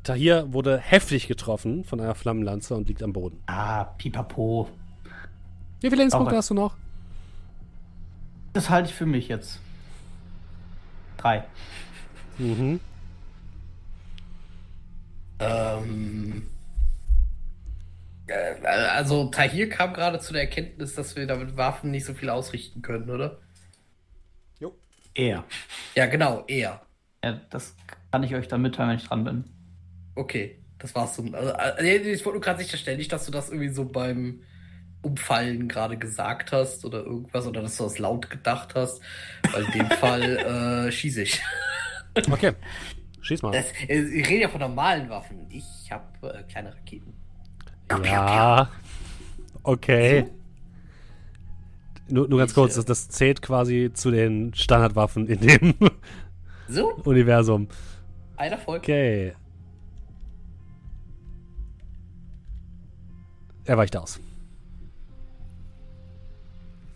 [0.03, 3.43] Tahir wurde heftig getroffen von einer Flammenlanze und liegt am Boden.
[3.47, 4.69] Ah, pipapo.
[5.81, 6.77] Wie viele Lebenspunkte hast du noch?
[8.53, 9.61] Das halte ich für mich jetzt.
[11.17, 11.45] Drei.
[12.39, 12.81] Mhm.
[15.39, 16.49] Ähm,
[18.27, 22.31] äh, also Tahir kam gerade zu der Erkenntnis, dass wir damit Waffen nicht so viel
[22.31, 23.39] ausrichten können, oder?
[25.15, 25.45] Er.
[25.95, 26.81] Ja, genau, er.
[27.23, 27.77] Ja, das
[28.11, 29.45] kann ich euch dann mitteilen, wenn ich dran bin.
[30.15, 31.23] Okay, das war's so.
[31.33, 34.41] Also, äh, ich wollte nur gerade sicherstellen, nicht, dass du das irgendwie so beim
[35.03, 39.01] Umfallen gerade gesagt hast oder irgendwas oder dass du das laut gedacht hast.
[39.53, 41.41] Weil in dem Fall äh, schieße ich.
[42.31, 42.53] Okay.
[43.21, 43.53] Schieß mal.
[43.53, 45.47] Das, äh, ich rede ja von normalen Waffen.
[45.51, 47.15] Ich habe äh, kleine Raketen.
[48.05, 48.71] Ja.
[49.63, 50.27] Okay.
[52.09, 55.75] Nur, nur ganz kurz, äh, das, das zählt quasi zu den Standardwaffen in dem
[56.69, 57.69] So, Universum.
[58.37, 58.83] ein Erfolg.
[58.83, 59.35] Okay.
[63.65, 64.21] Er weicht aus.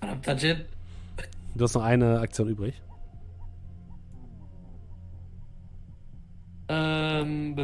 [0.01, 0.65] Verdammter Jin.
[1.55, 2.83] Du hast noch eine Aktion übrig.
[6.69, 7.57] Ähm.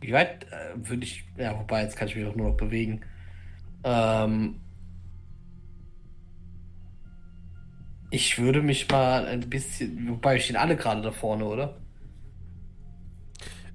[0.00, 1.24] Wie weit äh, würde ich.
[1.36, 3.02] Ja, wobei, jetzt kann ich mich auch nur noch bewegen.
[3.84, 4.60] Ähm,
[8.10, 10.08] ich würde mich mal ein bisschen.
[10.08, 11.76] Wobei, wir stehen alle gerade da vorne, oder?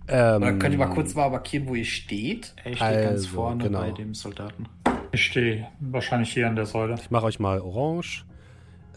[0.08, 2.54] Ähm, Oder könnt ihr mal kurz mal markieren, wo ihr steht?
[2.60, 3.80] Steht ganz Also, vorne genau.
[3.82, 4.66] bei dem Soldaten.
[5.12, 6.96] Ich stehe wahrscheinlich hier an der Säule.
[6.96, 8.26] Ich mache euch mal orange.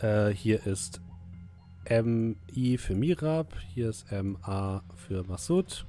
[0.01, 1.01] Äh, hier ist
[1.89, 3.55] MI für Mirab.
[3.74, 5.87] Hier ist MA für Masud.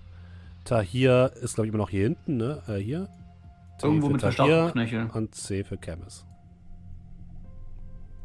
[0.65, 2.61] Tahir ist, glaube ich, immer noch hier hinten, ne?
[2.67, 3.09] Äh, hier.
[3.79, 5.09] T Irgendwo mit Tahir verstauchten Knöcheln.
[5.11, 6.25] Und C für Chemis.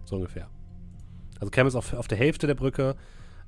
[0.05, 0.48] So ungefähr.
[1.40, 2.97] Also Chemis auf, auf der Hälfte der Brücke.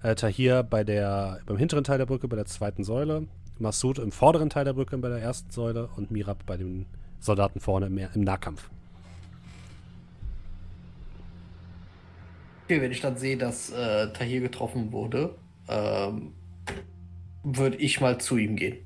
[0.05, 3.27] Äh, Tahir bei der, beim hinteren Teil der Brücke, bei der zweiten Säule.
[3.59, 5.89] Masud im vorderen Teil der Brücke bei der ersten Säule.
[5.97, 6.85] Und Mirab bei den
[7.21, 8.69] Soldaten vorne im, im Nahkampf.
[12.65, 15.37] Okay, wenn ich dann sehe, dass äh, Tahir getroffen wurde,
[15.69, 16.35] ähm,
[17.43, 18.84] würde ich mal zu ihm gehen.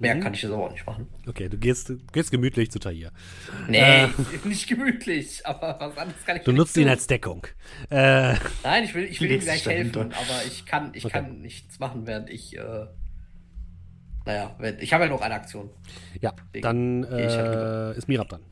[0.00, 0.20] Mehr Mhm.
[0.20, 1.08] kann ich jetzt aber auch nicht machen.
[1.26, 3.10] Okay, du gehst, du gehst gemütlich zu Tahir.
[3.68, 4.08] Nee, Äh.
[4.44, 6.90] nicht gemütlich, aber was anderes kann ich Du nicht nutzt ihn tun.
[6.90, 7.46] als Deckung.
[7.90, 10.00] Äh, Nein, ich will, ich will ihm gleich dahinter.
[10.04, 11.14] helfen, aber ich kann, ich Okay.
[11.14, 12.86] kann nichts machen, während ich, äh,
[14.24, 15.70] naja, ich habe ja noch eine Aktion.
[16.20, 18.42] ja, Deswegen dann halt äh, ist Mirab dran.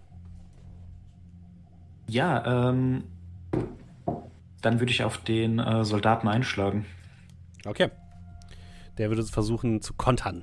[2.09, 3.05] Ja, ähm.
[4.62, 6.86] Dann würde ich auf den äh, Soldaten einschlagen.
[7.64, 7.90] Okay.
[8.98, 10.43] Der würde versuchen zu kontern.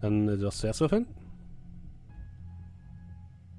[0.00, 1.06] Dann äh, darfst du erst würfeln.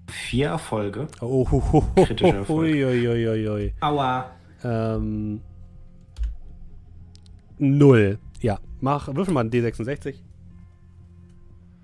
[0.10, 1.08] Vier Erfolge.
[1.22, 2.60] Oh, ho, ho, ho, Kritischer Erfolg.
[2.60, 3.74] ui, ui, ui, ui.
[3.82, 4.32] Aua.
[4.64, 5.42] Ähm,
[7.58, 8.20] null.
[8.42, 10.16] Ja, mach, würfel mal einen D66.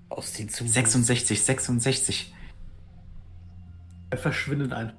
[0.08, 2.34] Aus den zu 66, 66.
[4.10, 4.92] Er verschwindet ein.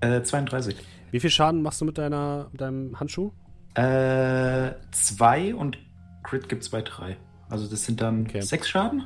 [0.00, 0.76] Äh, 32.
[1.10, 3.32] Wie viel Schaden machst du mit, deiner, mit deinem Handschuh?
[3.74, 5.78] Äh, zwei und
[6.22, 7.16] Crit gibt's bei drei.
[7.52, 8.40] Also das sind dann Okay.
[8.40, 9.04] sechs Schaden?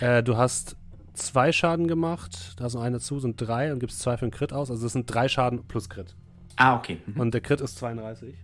[0.00, 0.76] Äh, du hast
[1.14, 4.30] zwei Schaden gemacht, da ist noch eine zu, sind drei und gibst zwei für den
[4.30, 4.70] Crit aus.
[4.70, 6.14] Also das sind drei Schaden plus Crit.
[6.54, 6.98] Ah, okay.
[7.06, 7.20] Mhm.
[7.20, 8.36] Und der Crit ist 32.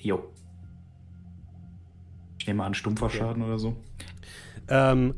[0.00, 0.22] Jo.
[2.38, 3.74] Ich nehme an, stumpfer Schaden oder so.
[4.68, 5.14] Ähm,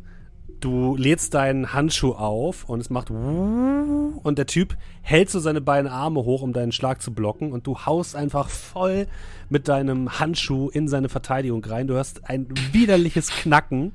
[0.61, 5.91] du lädst deinen Handschuh auf und es macht und der Typ hält so seine beiden
[5.91, 9.07] Arme hoch, um deinen Schlag zu blocken und du haust einfach voll
[9.49, 11.87] mit deinem Handschuh in seine Verteidigung rein.
[11.87, 13.93] Du hörst ein widerliches Knacken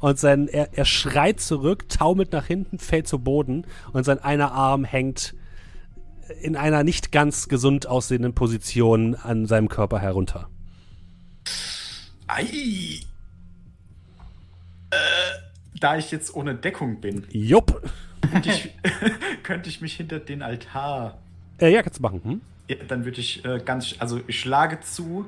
[0.00, 4.52] und sein, er, er schreit zurück, taumelt nach hinten, fällt zu Boden und sein einer
[4.52, 5.34] Arm hängt
[6.40, 10.48] in einer nicht ganz gesund aussehenden Position an seinem Körper herunter.
[12.26, 13.00] Ei!
[14.90, 15.45] Äh,
[15.80, 17.82] da ich jetzt ohne Deckung bin, Jupp.
[18.30, 18.74] könnte ich,
[19.42, 21.18] könnte ich mich hinter den Altar.
[21.58, 22.20] Äh, ja, kannst du machen.
[22.24, 22.40] Hm?
[22.68, 23.94] Ja, dann würde ich äh, ganz.
[23.98, 25.26] Also, ich schlage zu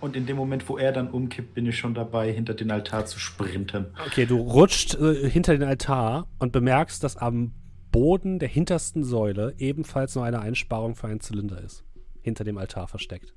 [0.00, 3.06] und in dem Moment, wo er dann umkippt, bin ich schon dabei, hinter den Altar
[3.06, 3.86] zu sprinten.
[4.06, 7.52] Okay, du rutscht äh, hinter den Altar und bemerkst, dass am
[7.92, 11.84] Boden der hintersten Säule ebenfalls noch eine Einsparung für einen Zylinder ist.
[12.22, 13.34] Hinter dem Altar versteckt.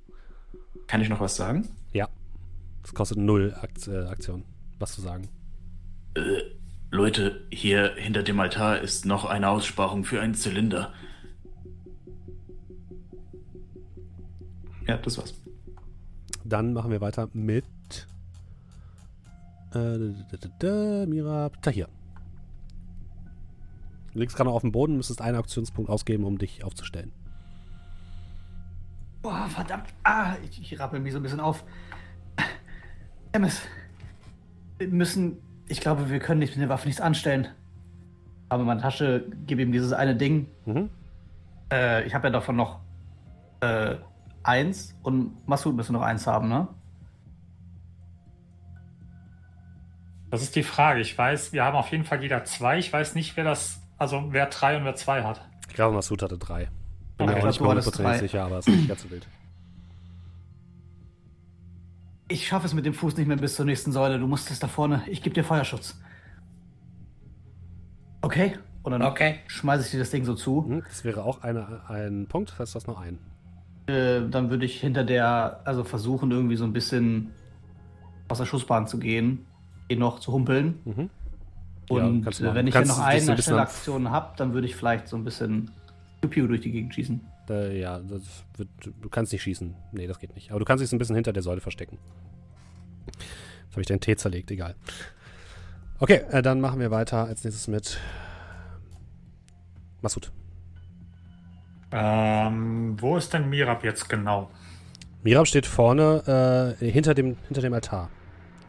[0.88, 1.68] Kann ich noch was sagen?
[1.92, 2.08] Ja.
[2.82, 4.44] Das kostet null Akt äh, Aktion,
[4.78, 5.30] was zu sagen.
[6.92, 10.94] Leute, hier hinter dem Altar ist noch eine Aussparung für einen Zylinder.
[14.88, 15.34] Ja, das war's.
[16.44, 17.66] Dann machen wir weiter mit
[19.74, 21.62] äh, Mirab.
[21.62, 21.88] Tahir.
[24.14, 27.12] Du liegst gerade auf dem Boden, müsstest einen Aktionspunkt ausgeben, um dich aufzustellen.
[29.24, 29.88] Boah, verdammt.
[30.04, 31.64] Ah, ich, ich rappel mich so ein bisschen auf.
[33.32, 33.62] Emmes,
[34.78, 35.38] wir müssen.
[35.74, 37.48] Ich glaube, wir können nicht mit der Waffe nichts anstellen.
[38.48, 40.46] Aber meine Tasche, gebe ihm dieses eine Ding.
[40.66, 40.92] Mhm.
[41.72, 42.80] Äh, ich habe ja davon noch
[43.62, 43.96] äh,
[44.44, 46.68] eins und Masud müsste noch eins haben, ne?
[50.30, 51.00] Das ist die Frage.
[51.02, 52.78] Ich weiß, wir haben auf jeden Fall jeder zwei.
[52.78, 55.42] Ich weiß nicht, wer das, also wer drei und wer zwei hat.
[55.70, 56.70] Ich glaube, Masud hatte drei.
[57.18, 57.34] Bin Okay.
[57.36, 58.18] mir auch nicht hundertprozentig drei.
[58.20, 59.28] sicher, aber es ist nicht ganz so wild.
[62.34, 64.18] Ich schaffe es mit dem Fuß nicht mehr bis zur nächsten Säule.
[64.18, 65.04] Du musst es da vorne.
[65.06, 66.02] Ich gebe dir Feuerschutz.
[68.22, 68.58] Okay?
[68.82, 69.36] Und dann Okay.
[69.46, 70.66] schmeiße ich dir das Ding so zu.
[70.68, 73.20] Hm, Das wäre auch eine, ein Punkt, das heißt, du hast noch einen.
[73.86, 77.30] Äh, dann würde ich hinter der, also versuchen, irgendwie so ein bisschen
[78.30, 79.46] aus der Schussbahn zu gehen,
[79.90, 80.80] ihn noch zu humpeln.
[80.86, 81.10] Mhm.
[81.92, 84.66] Ja, Und du äh, wenn ich hier noch ein eine an- Schnellaktion habe, dann würde
[84.66, 85.70] ich vielleicht so ein bisschen
[86.22, 87.22] Piu-Piu durch die Gegend schießen.
[87.50, 88.68] Äh, ja, wird,
[89.02, 89.76] du kannst nicht schießen.
[89.92, 90.52] Nee, das geht nicht.
[90.52, 91.98] Aber du kannst dich so ein bisschen hinter der Säule verstecken.
[93.08, 94.76] Jetzt habe ich deinen Tee zerlegt, egal.
[96.00, 98.00] Okay, äh, dann machen wir weiter als nächstes mit
[100.02, 100.32] Masud.
[101.92, 104.50] Ähm, wo ist denn Mirab jetzt genau?
[105.24, 108.10] Mirab steht vorne äh, hinter, dem, hinter dem Altar.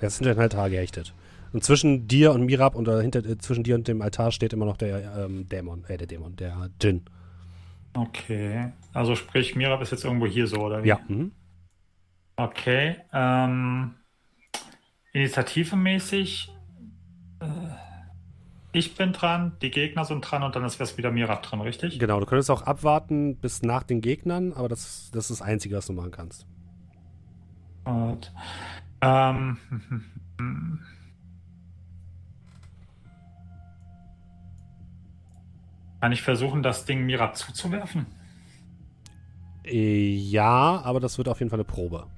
[0.00, 1.14] Er ist hinter dem Altar gehechtet.
[1.52, 4.52] Und zwischen dir und Mirab und äh, hinter, äh, zwischen dir und dem Altar steht
[4.52, 7.02] immer noch der ähm, Dämon, äh, der Dämon, der Djinn.
[7.94, 8.72] Okay.
[8.92, 10.88] Also sprich, Mirab ist jetzt irgendwo hier so, oder wie?
[10.88, 11.00] Ja.
[11.08, 11.32] Mhm.
[12.36, 12.96] Okay.
[13.12, 13.94] Ähm,
[15.12, 16.50] Initiative-mäßig.
[17.40, 17.46] Äh,
[18.72, 22.00] ich bin dran, die Gegner sind dran und dann ist wieder Mirab dran, richtig?
[22.00, 25.76] Genau, du könntest auch abwarten bis nach den Gegnern, aber das, das ist das Einzige,
[25.76, 26.44] was du machen kannst.
[27.84, 28.32] Gut.
[29.00, 29.58] Ähm,
[36.04, 38.04] kann ich versuchen, das Ding Mirab zuzuwerfen?
[39.64, 42.08] Äh, Ja, aber das wird auf jeden Fall eine Probe.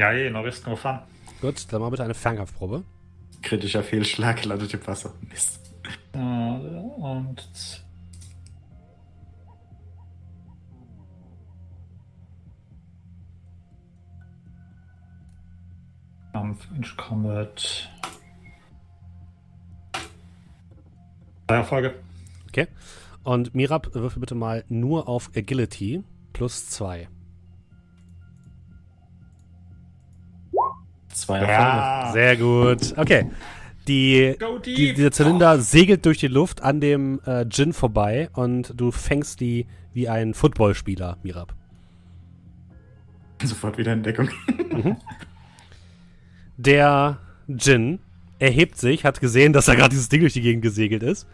[0.00, 0.98] Ja, eh, no risk, no fun.
[1.40, 2.82] Gut, dann mal bitte eine Fernkampfprobe.
[3.40, 5.14] Kritischer Fehlschlag landet im Wasser.
[5.30, 5.60] Mist.
[6.12, 7.84] Und
[16.40, 17.90] Kampf, Inch Combat.
[21.46, 21.94] Drei Erfolge.
[22.48, 22.66] Okay.
[23.24, 26.02] Und Mirab, würfel bitte mal nur auf Agility
[26.32, 27.08] plus zwei.
[31.10, 31.52] Zwei Erfolge.
[31.52, 32.10] Ja.
[32.14, 32.96] Sehr gut.
[32.96, 33.30] Okay.
[33.86, 34.34] Die,
[34.64, 39.40] die, dieser Zylinder segelt durch die Luft an dem äh, Djinn vorbei und du fängst
[39.40, 41.54] die wie ein Footballspieler, Mirab.
[43.42, 44.30] Sofort wieder in Deckung.
[46.60, 48.00] Der Djinn
[48.38, 51.26] erhebt sich, hat gesehen, dass da gerade dieses Ding durch die Gegend gesegelt ist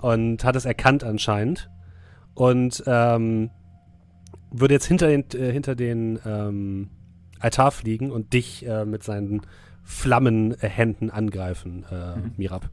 [0.00, 1.70] und hat es erkannt anscheinend
[2.34, 3.50] und ähm,
[4.50, 6.90] würde jetzt hinter den, äh, hinter den ähm,
[7.40, 9.42] Altar fliegen und dich äh, mit seinen
[9.82, 12.68] Flammenhänden angreifen, äh, Mirab.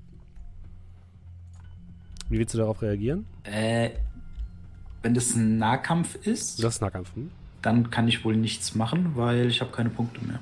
[2.27, 3.25] Wie willst du darauf reagieren?
[3.43, 3.91] Äh,
[5.03, 7.15] wenn das ein Nahkampf ist, Das ist Nahkampf.
[7.15, 7.31] Hm?
[7.61, 10.39] dann kann ich wohl nichts machen, weil ich habe keine Punkte mehr.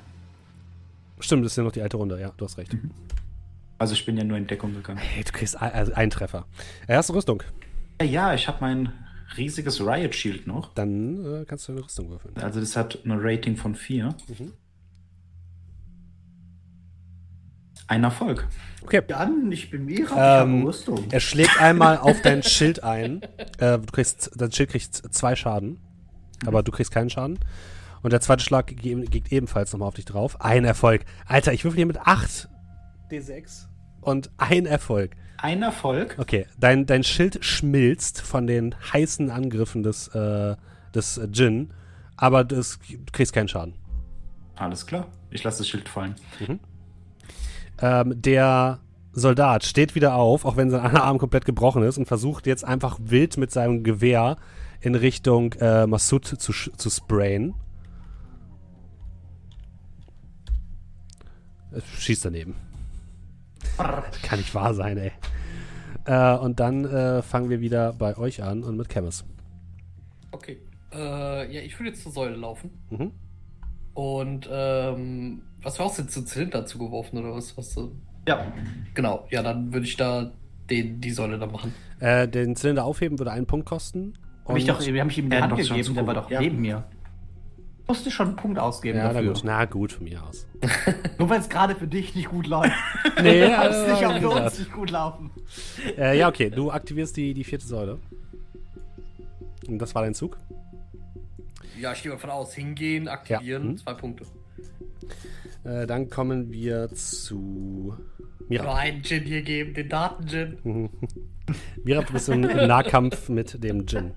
[1.22, 2.20] Stimmt, das ist ja noch die alte Runde.
[2.20, 2.76] Ja, du hast recht.
[3.78, 4.98] Also ich bin ja nur in Deckung gegangen.
[4.98, 6.46] Hey, du kriegst ein, also einen Treffer.
[6.86, 7.42] Erste Rüstung.
[8.00, 8.92] Ja, ja ich habe mein
[9.36, 10.74] riesiges Riot Shield noch.
[10.74, 12.36] Dann äh, kannst du eine Rüstung würfeln.
[12.36, 14.14] Also das hat eine Rating von 4.
[14.28, 14.52] Mhm.
[17.86, 18.46] Ein Erfolg.
[18.82, 19.02] Okay.
[19.08, 21.04] Jan, ich bin Mira, Ähm, Rüstung.
[21.10, 23.22] Er schlägt einmal auf dein Schild ein.
[23.58, 25.78] Äh, du kriegst, dein Schild kriegt zwei Schaden.
[26.46, 27.38] Aber du kriegst keinen Schaden.
[28.02, 30.40] Und der zweite Schlag ge- geht ebenfalls nochmal auf dich drauf.
[30.40, 31.04] Ein Erfolg.
[31.26, 32.48] Alter, ich würfel hier mit 8
[33.10, 33.66] D6
[34.00, 35.12] und ein Erfolg.
[35.38, 36.16] Ein Erfolg.
[36.18, 40.56] Okay, dein, dein Schild schmilzt von den heißen Angriffen des, äh,
[40.94, 41.72] des Djinn,
[42.16, 42.60] aber du
[43.12, 43.74] kriegst keinen Schaden.
[44.56, 45.06] Alles klar.
[45.30, 46.14] Ich lasse das Schild fallen.
[47.80, 48.78] Ähm, der
[49.12, 52.98] Soldat steht wieder auf, auch wenn sein Arm komplett gebrochen ist, und versucht jetzt einfach
[53.00, 54.36] wild mit seinem Gewehr
[54.80, 57.54] in Richtung äh, Massoud zu, zu sprayen.
[61.98, 62.54] Schießt daneben.
[63.78, 65.12] Das kann nicht wahr sein, ey.
[66.04, 69.24] Äh, und dann äh, fangen wir wieder bei euch an und mit Chemis.
[70.32, 70.58] Okay.
[70.92, 72.70] Äh, ja, ich würde jetzt zur Säule laufen.
[72.90, 73.12] Mhm.
[73.94, 77.56] Und, ähm, was war denn zu Zylinder zugeworfen oder was?
[77.56, 77.94] was du?
[78.26, 78.52] Ja,
[78.94, 80.32] Genau, ja, dann würde ich da
[80.70, 81.74] den, die Säule da machen.
[82.00, 84.14] Äh, den Zylinder aufheben würde einen Punkt kosten.
[84.46, 86.30] hab ich, doch, Und- wir haben ich ihm die Ja, Hand gegeben, der war doch
[86.30, 86.40] ja.
[86.40, 86.84] neben mir.
[87.88, 89.32] Musste schon einen Punkt ausgeben ja, na dafür.
[89.32, 90.46] gut, na gut, von mir aus.
[91.18, 92.72] Nur weil es gerade für dich nicht gut läuft.
[93.22, 94.44] Nee, Kann es nicht auch für gesagt.
[94.46, 95.30] uns nicht gut laufen.
[95.98, 97.98] Äh, ja, okay, du aktivierst die, die vierte Säule.
[99.68, 100.38] Und das war dein Zug.
[101.78, 103.76] Ja, ich gehe davon aus, hingehen, aktivieren, Ja, hm.
[103.78, 104.24] zwei Punkte.
[105.64, 107.96] Äh, dann kommen wir zu
[108.38, 108.74] Nur Mira.
[108.74, 110.90] einen Gin hier geben, den Daten-Gin.
[111.84, 114.12] Mira, du bist im, im Nahkampf mit dem Djinn.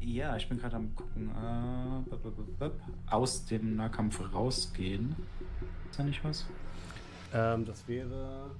[0.00, 1.28] Ja, ich bin gerade am gucken.
[1.28, 2.80] Äh, bup, bup, bup, bup.
[3.06, 5.14] Aus dem Nahkampf rausgehen.
[5.90, 6.46] Ist da nicht was?
[7.34, 8.50] Ähm, das wäre.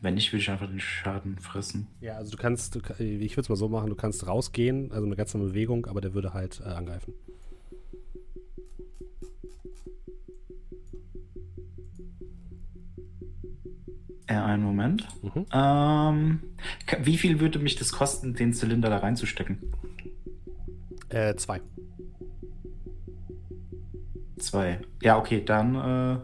[0.00, 1.88] Wenn nicht, würde ich einfach den Schaden fressen.
[2.00, 5.04] Ja, also du kannst, du, ich würde es mal so machen, du kannst rausgehen, also
[5.04, 7.12] eine ganz normale Bewegung, aber der würde halt äh, angreifen.
[14.30, 15.08] Äh, einen Moment.
[15.22, 15.46] Mhm.
[15.52, 16.40] Ähm,
[17.00, 19.58] wie viel würde mich das kosten, den Zylinder da reinzustecken?
[21.08, 21.60] Äh, zwei.
[24.38, 24.80] Zwei.
[25.02, 26.18] Ja, okay, dann äh,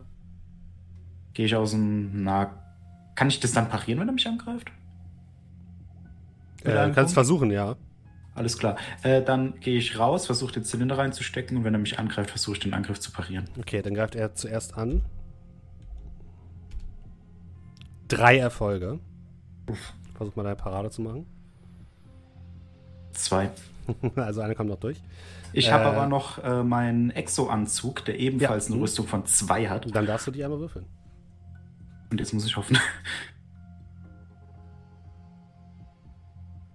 [1.35, 2.63] gehe ich aus dem Nah.
[3.17, 4.71] Kann ich das dann parieren, wenn er mich angreift?
[6.63, 7.13] Äh, kannst Punkt?
[7.13, 7.75] versuchen, ja.
[8.35, 8.77] Alles klar.
[9.03, 12.57] Äh, dann gehe ich raus, versuche den Zylinder reinzustecken und wenn er mich angreift, versuche
[12.57, 13.49] ich den Angriff zu parieren.
[13.59, 15.03] Okay, dann greift er zuerst an.
[18.09, 19.01] Drei Erfolge.
[20.15, 21.27] Versuch mal deine Parade zu machen.
[23.13, 23.51] Zwei.
[24.17, 25.01] also eine kommt noch durch.
[25.53, 28.75] Ich Äh, habe aber noch äh, meinen Exo-Anzug, der ebenfalls Ja.
[28.75, 29.93] eine Rüstung von zwei hat.
[29.95, 30.87] Dann darfst du die einmal würfeln.
[32.11, 32.79] Und jetzt muss ich hoffen.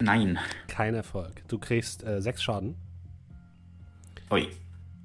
[0.01, 0.39] Nein.
[0.67, 1.47] Kein Erfolg.
[1.47, 2.75] Du kriegst äh, sechs Schaden
[4.31, 4.49] Ui.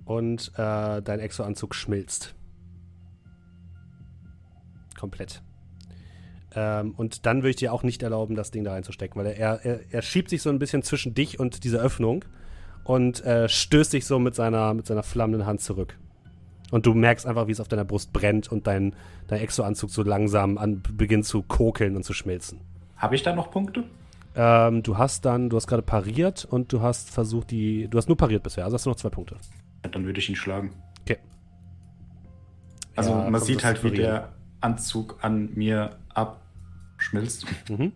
[0.05, 2.35] und äh, dein Exo-Anzug schmilzt.
[4.99, 5.43] Komplett.
[6.57, 9.65] Ähm, und dann würde ich dir auch nicht erlauben, das Ding da reinzustecken, weil er,
[9.65, 12.25] er, er schiebt sich so ein bisschen zwischen dich und diese Öffnung
[12.83, 15.99] und äh, stößt dich so mit seiner, mit seiner flammenden Hand zurück.
[16.71, 18.97] Und du merkst einfach, wie es auf deiner Brust brennt und dein,
[19.29, 22.61] dein Exo-Anzug so langsam an, beginnt zu kokeln und zu schmilzen.
[22.97, 23.85] Habe ich da noch Punkte?
[24.35, 27.89] Ähm, du hast dann, du hast gerade pariert und du hast versucht, die.
[27.89, 29.37] Du hast nur pariert bisher, also hast du noch zwei Punkte.
[29.85, 30.73] Ja, Dann würde ich ihn schlagen.
[31.03, 31.19] Okay.
[32.97, 35.97] Also Ja, man sieht halt, wie der Anzug an mir
[37.07, 37.47] abschmilzt.
[37.69, 37.93] Mhm.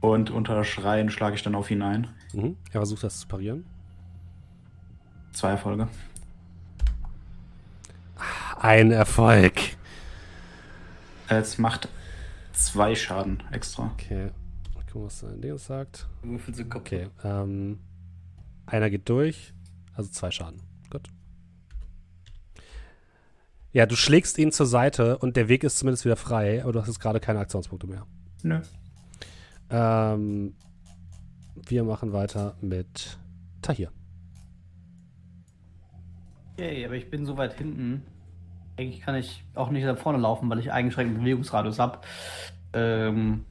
[0.00, 2.08] Und unter Schreien schlage ich dann auf ihn ein.
[2.32, 2.56] Mhm.
[2.66, 3.64] Er versucht das zu parieren.
[5.32, 5.88] Zwei Erfolge.
[8.60, 9.54] Ein Erfolg.
[11.28, 11.88] Es macht
[12.52, 13.90] zwei Schaden extra.
[13.94, 14.30] Okay.
[14.74, 16.06] Mal gucken, was sein Ding sagt.
[16.22, 16.74] Würfel sind.
[16.74, 17.08] Okay.
[17.24, 17.80] Ähm,
[18.66, 19.52] einer geht durch,
[19.94, 20.62] also zwei Schaden.
[20.88, 21.08] Gut.
[23.76, 26.80] Ja, du schlägst ihn zur Seite und der Weg ist zumindest wieder frei, aber du
[26.80, 28.06] hast jetzt gerade keine Aktionspunkte mehr.
[28.42, 28.58] Nö.
[29.68, 30.54] Ähm,
[31.68, 33.18] wir machen weiter mit
[33.60, 33.90] Tahir.
[36.54, 38.00] Okay, aber ich bin so weit hinten.
[38.78, 41.98] Eigentlich kann ich auch nicht da vorne laufen, weil ich eingeschränkten Bewegungsradius habe.
[42.72, 43.44] Ähm,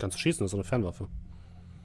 [0.00, 1.06] Kannst du schießen, das ist eine Fernwaffe.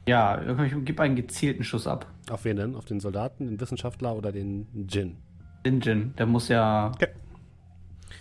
[0.08, 2.08] ja, ich gebe einen gezielten Schuss ab.
[2.32, 2.76] Auf wen denn?
[2.76, 5.18] Auf den Soldaten, den Wissenschaftler oder den Djinn?
[5.64, 6.90] Den Jin, der muss ja.
[6.96, 7.10] Okay.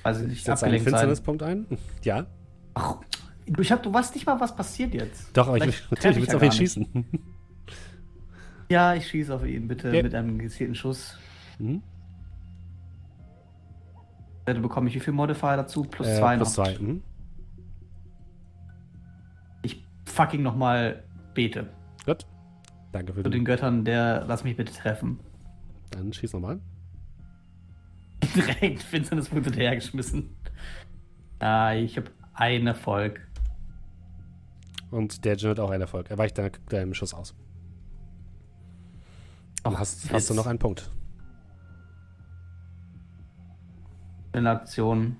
[0.05, 0.81] Ich nicht, Setzt einen.
[0.81, 1.66] Finsternispunkt ein?
[2.02, 2.27] Ja.
[2.74, 2.97] Ach,
[3.44, 5.36] Du, ich hab, du weißt nicht mal, was passiert jetzt.
[5.36, 7.05] Doch, aber ich, natürlich treff willst ja auf ihn schießen.
[8.70, 10.01] Ja, ich schieße auf ihn, bitte, Ja.
[10.02, 11.19] mit einem gezielten Schuss.
[11.59, 11.82] Mhm.
[14.44, 15.82] Dann bekomme ich wie viel Modifier dazu?
[15.82, 16.64] Plus Äh, zwei plus noch.
[16.66, 16.78] zwei.
[16.78, 17.02] Mhm.
[19.62, 21.02] Ich fucking nochmal
[21.35, 21.69] bete.
[22.06, 22.24] Gut.
[22.93, 23.44] Danke für Zu den den.
[23.44, 25.19] Göttern, der lass mich bitte treffen.
[25.90, 26.60] Dann schieß nochmal.
[28.35, 30.37] Direkt Finsternispunkte hinterhergeschmissen.
[31.39, 33.21] Ah, ich habe einen Erfolg.
[34.91, 36.11] Und der Jin hat auch einen Erfolg.
[36.11, 36.39] Er weicht
[36.69, 37.35] deinem Schuss aus.
[39.63, 40.91] Dann hast, hast du noch einen Punkt.
[44.35, 45.17] In Aktion.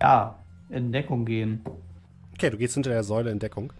[0.00, 0.38] Ja,
[0.68, 1.62] in Deckung gehen.
[2.34, 3.72] Okay, du gehst hinter der Säule in Deckung.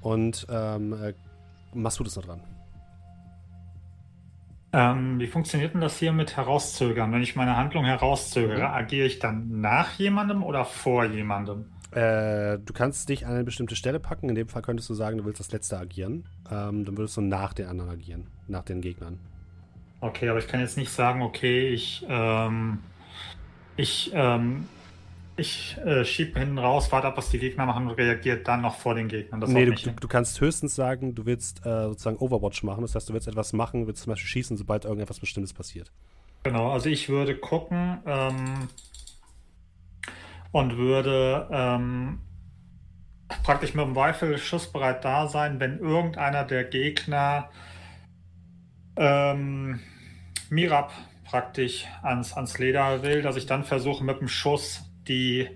[0.00, 1.14] Und ähm, äh,
[1.74, 2.40] Masud ist noch dran.
[4.72, 7.12] Ähm, wie funktioniert denn das hier mit herauszögern?
[7.12, 11.64] Wenn ich meine Handlung herauszögere, agiere ich dann nach jemandem oder vor jemandem?
[11.90, 14.28] Äh, du kannst dich an eine bestimmte Stelle packen.
[14.28, 16.24] In dem Fall könntest du sagen, du willst das letzte agieren.
[16.50, 18.26] Ähm, dann würdest du nach den anderen agieren.
[18.46, 19.18] Nach den Gegnern.
[20.00, 22.78] Okay, aber ich kann jetzt nicht sagen, okay, ich, ähm,
[23.76, 24.68] ich, ähm,
[25.38, 28.76] ich äh, schiebe hinten raus, warte ab, was die Gegner machen und reagiert dann noch
[28.76, 29.40] vor den Gegnern.
[29.40, 32.82] Das nee, du, du, du kannst höchstens sagen, du willst äh, sozusagen Overwatch machen.
[32.82, 35.92] Das heißt, du willst etwas machen, willst zum Beispiel schießen, sobald irgendetwas Bestimmtes passiert.
[36.42, 38.68] Genau, also ich würde gucken ähm,
[40.52, 42.20] und würde ähm,
[43.42, 47.50] praktisch mit dem Rifle schussbereit da sein, wenn irgendeiner der Gegner
[48.96, 49.80] ähm,
[50.50, 50.92] Mirab
[51.24, 55.48] praktisch ans, ans Leder will, dass ich dann versuche mit dem Schuss die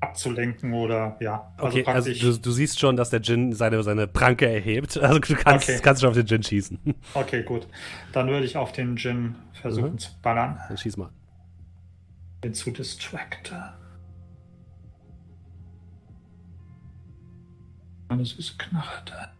[0.00, 1.52] abzulenken oder ja.
[1.58, 4.96] Okay, also, du, du siehst schon, dass der Jin seine, seine Pranke erhebt.
[5.02, 5.80] Also du kannst, Okay.
[5.82, 6.78] kannst schon auf den Jin schießen.
[7.14, 7.66] okay, gut.
[8.12, 9.98] Dann würde ich auf den Jin versuchen Mhm.
[9.98, 11.10] zu ballern, Dann schieß mal.
[12.42, 13.56] den zu distracten.
[18.08, 19.32] Eine süße Knarre da.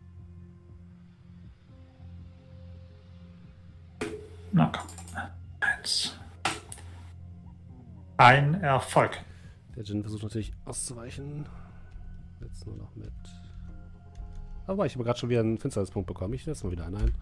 [4.53, 4.89] Na komm.
[5.61, 6.17] Eins.
[8.17, 9.19] Ein Erfolg.
[9.77, 11.47] Der Jin versucht natürlich auszuweichen.
[12.41, 13.13] Jetzt nur noch mit.
[14.67, 16.35] Aber ich habe gerade schon wieder einen Finsternispunkt bekommen.
[16.35, 17.15] Ich setze mal wieder einen ein.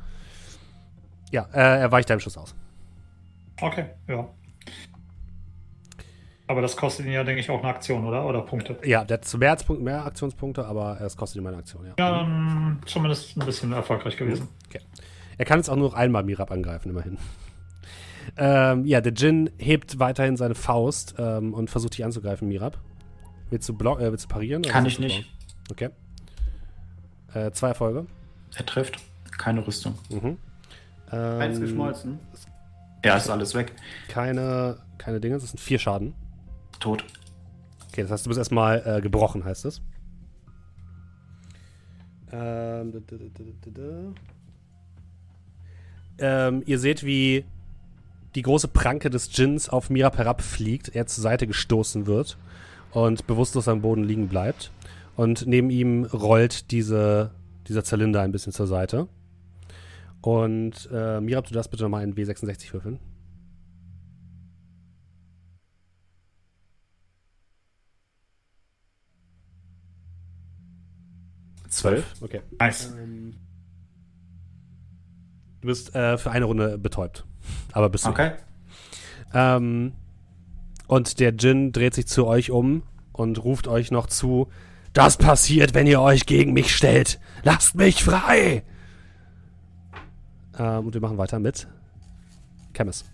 [1.30, 2.54] Ja, äh, er weicht deinem Schuss aus.
[3.60, 4.28] Okay, ja.
[6.46, 8.26] Aber das kostet ihn ja, denke ich, auch eine Aktion, oder?
[8.26, 8.76] Oder Punkte.
[8.84, 11.94] Ja, der hat mehr, mehr Aktionspunkte, aber es kostet ihm eine Aktion, ja.
[11.98, 14.48] Ja, dann zumindest ein bisschen erfolgreich gewesen.
[14.66, 14.80] Okay.
[15.38, 17.16] Er kann jetzt auch nur noch einmal Mirab angreifen, immerhin.
[18.36, 22.78] Ähm, ja, der Jin hebt weiterhin seine Faust ähm, und versucht dich anzugreifen, Mirab.
[23.50, 24.62] Willst du, block, äh, willst du parieren?
[24.62, 25.26] Kann ich nicht.
[25.68, 25.92] blocken?
[27.32, 27.38] Okay.
[27.46, 28.06] Äh, zwei Erfolge.
[28.56, 28.98] Er trifft.
[29.38, 29.94] Keine Rüstung.
[30.10, 30.38] Mhm.
[31.10, 32.18] Eins Ähm, geschmolzen.
[33.04, 33.72] Ja, ist alles weg.
[34.08, 36.14] keine, keine Dinge, das sind vier Schaden.
[36.78, 37.04] Tot.
[37.88, 39.82] Okay, das heißt, du bist erstmal äh, gebrochen, heißt es.
[42.32, 43.70] Ähm, da, da,
[46.18, 46.48] da.
[46.48, 47.44] ähm, ihr seht, wie
[48.34, 52.38] die große Pranke des Djinns auf Mirab herabfliegt, er zur Seite gestoßen wird
[52.92, 54.70] und bewusstlos am Boden liegen bleibt.
[55.16, 57.32] Und neben ihm rollt diese,
[57.68, 59.08] dieser Zylinder ein bisschen zur Seite.
[60.22, 62.98] Und äh, Mirab, du darfst bitte nochmal einen W66 würfeln.
[71.68, 72.14] Zwölf.
[72.20, 72.42] Okay.
[72.60, 72.94] Nice.
[75.60, 77.24] Du bist äh, für eine Runde betäubt.
[77.72, 78.10] Aber bist du.
[78.10, 78.32] Okay.
[79.34, 79.92] Ähm,
[80.86, 82.82] und der Djinn dreht sich zu euch um
[83.12, 84.48] und ruft euch noch zu:
[84.92, 87.18] Das passiert, wenn ihr euch gegen mich stellt.
[87.42, 88.62] Lasst mich frei!
[90.58, 91.66] Ähm, und wir machen weiter mit
[92.76, 93.04] Chemis.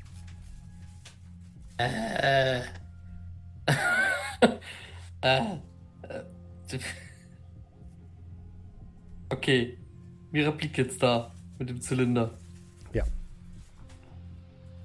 [1.78, 2.60] Äh.
[4.40, 4.50] äh.
[5.22, 5.42] äh.
[9.30, 9.76] Okay.
[10.30, 12.38] Mira liegt jetzt da mit dem Zylinder.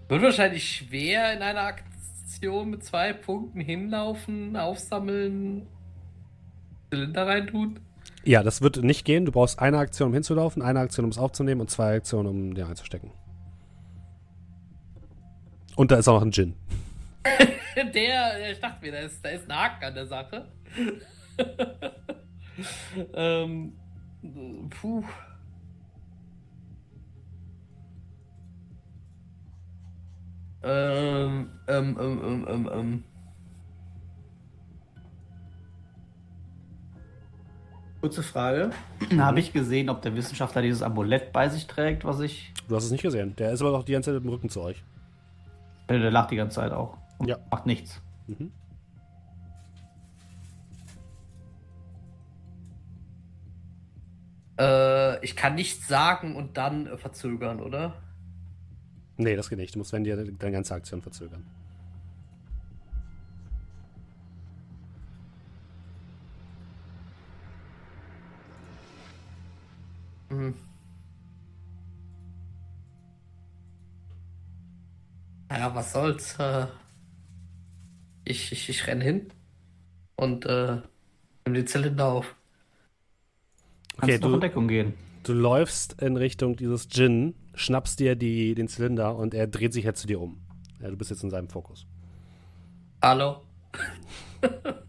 [0.07, 5.67] Wird wahrscheinlich schwer in einer Aktion mit zwei Punkten hinlaufen, aufsammeln,
[6.91, 7.79] Zylinder reintun.
[8.25, 9.25] Ja, das wird nicht gehen.
[9.25, 12.53] Du brauchst eine Aktion, um hinzulaufen, eine Aktion, um es aufzunehmen und zwei Aktionen, um
[12.53, 13.11] den einzustecken.
[15.75, 16.55] Und da ist auch noch ein.
[17.75, 20.47] Der, der, ich dachte mir, da ist, da ist ein Haken an der Sache.
[23.13, 23.73] ähm,
[24.69, 25.03] puh.
[30.63, 33.03] Ähm, ähm, ähm, ähm, ähm, ähm.
[37.99, 38.71] Kurze Frage.
[39.17, 42.53] Habe ich gesehen, ob der Wissenschaftler dieses Amulett bei sich trägt, was ich.
[42.67, 43.35] Du hast es nicht gesehen.
[43.37, 44.83] Der ist aber doch die ganze Zeit mit dem Rücken zu euch.
[45.87, 46.97] Äh, Der lacht die ganze Zeit auch.
[47.17, 47.37] Und Ja.
[47.49, 48.01] Macht nichts.
[48.27, 48.51] Mhm.
[54.59, 57.93] Äh, ich kann nichts sagen und dann äh, verzögern, oder?
[59.17, 59.75] Nee, das geht nicht.
[59.75, 61.45] Du musst, wenn dir deine ganze Aktion verzögern.
[70.29, 70.55] Mhm.
[75.51, 76.39] Ja, was soll's.
[76.39, 76.65] Äh,
[78.25, 79.31] ich, ich, ich renn hin
[80.15, 80.81] und äh,
[81.45, 82.35] nimm den Zylinder auf.
[83.97, 84.93] Okay, du, in Deckung gehen.
[85.23, 89.85] Du läufst in Richtung dieses Djinn, schnappst dir die, den Zylinder und er dreht sich
[89.85, 90.41] jetzt zu dir um.
[90.81, 91.85] Ja, du bist jetzt in seinem Fokus.
[93.01, 93.37] Hallo.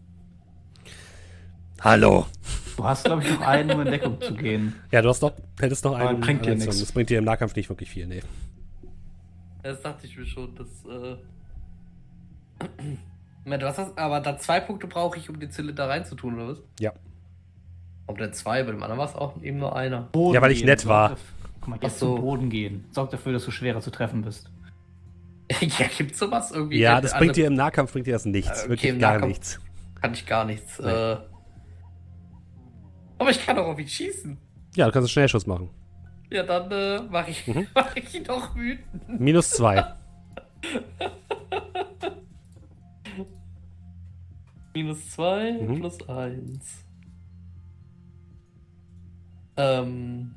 [1.81, 2.25] Hallo.
[2.75, 4.75] Du hast, glaube ich, noch einen, um in Deckung zu gehen.
[4.91, 6.19] Ja, du hast doch, hättest noch einen.
[6.19, 6.81] bringt dir nichts.
[6.81, 8.21] Das bringt dir im Nahkampf nicht wirklich viel, nee.
[9.63, 11.15] Das dachte ich mir schon, das, äh.
[13.57, 16.61] du hast das, aber da zwei Punkte brauche ich, um den Zylinder reinzutun, oder was?
[16.81, 16.91] Ja.
[18.07, 20.01] Ob denn zwei, bei dem anderen war es auch eben nur einer.
[20.11, 20.67] Boden ja, weil ich gehen.
[20.67, 21.09] nett war.
[21.09, 21.25] dafür-
[21.61, 22.15] Guck mal, jetzt so.
[22.15, 22.85] zum Boden gehen.
[22.91, 24.49] Sorg dafür, dass du schwerer zu treffen bist.
[25.59, 26.79] ja, gibt's sowas irgendwie?
[26.79, 28.49] Ja, das bringt dir im Nahkampf bringt dir das nichts.
[28.49, 29.59] Äh, okay, wirklich im gar Nahkampf- nichts.
[30.01, 30.79] Kann ich gar nichts.
[30.79, 30.87] Nee.
[30.89, 31.17] Äh,
[33.17, 34.37] aber ich kann auch auf ihn schießen.
[34.75, 35.69] Ja, du kannst einen Schnellschuss machen.
[36.29, 37.67] Ja, dann äh, mache ich, Mhm.
[37.75, 39.19] mach ich ihn doch wütend.
[39.19, 39.83] Minus zwei.
[44.73, 45.75] Minus 2 Mhm.
[45.79, 46.84] plus 1.
[49.57, 50.35] Ähm.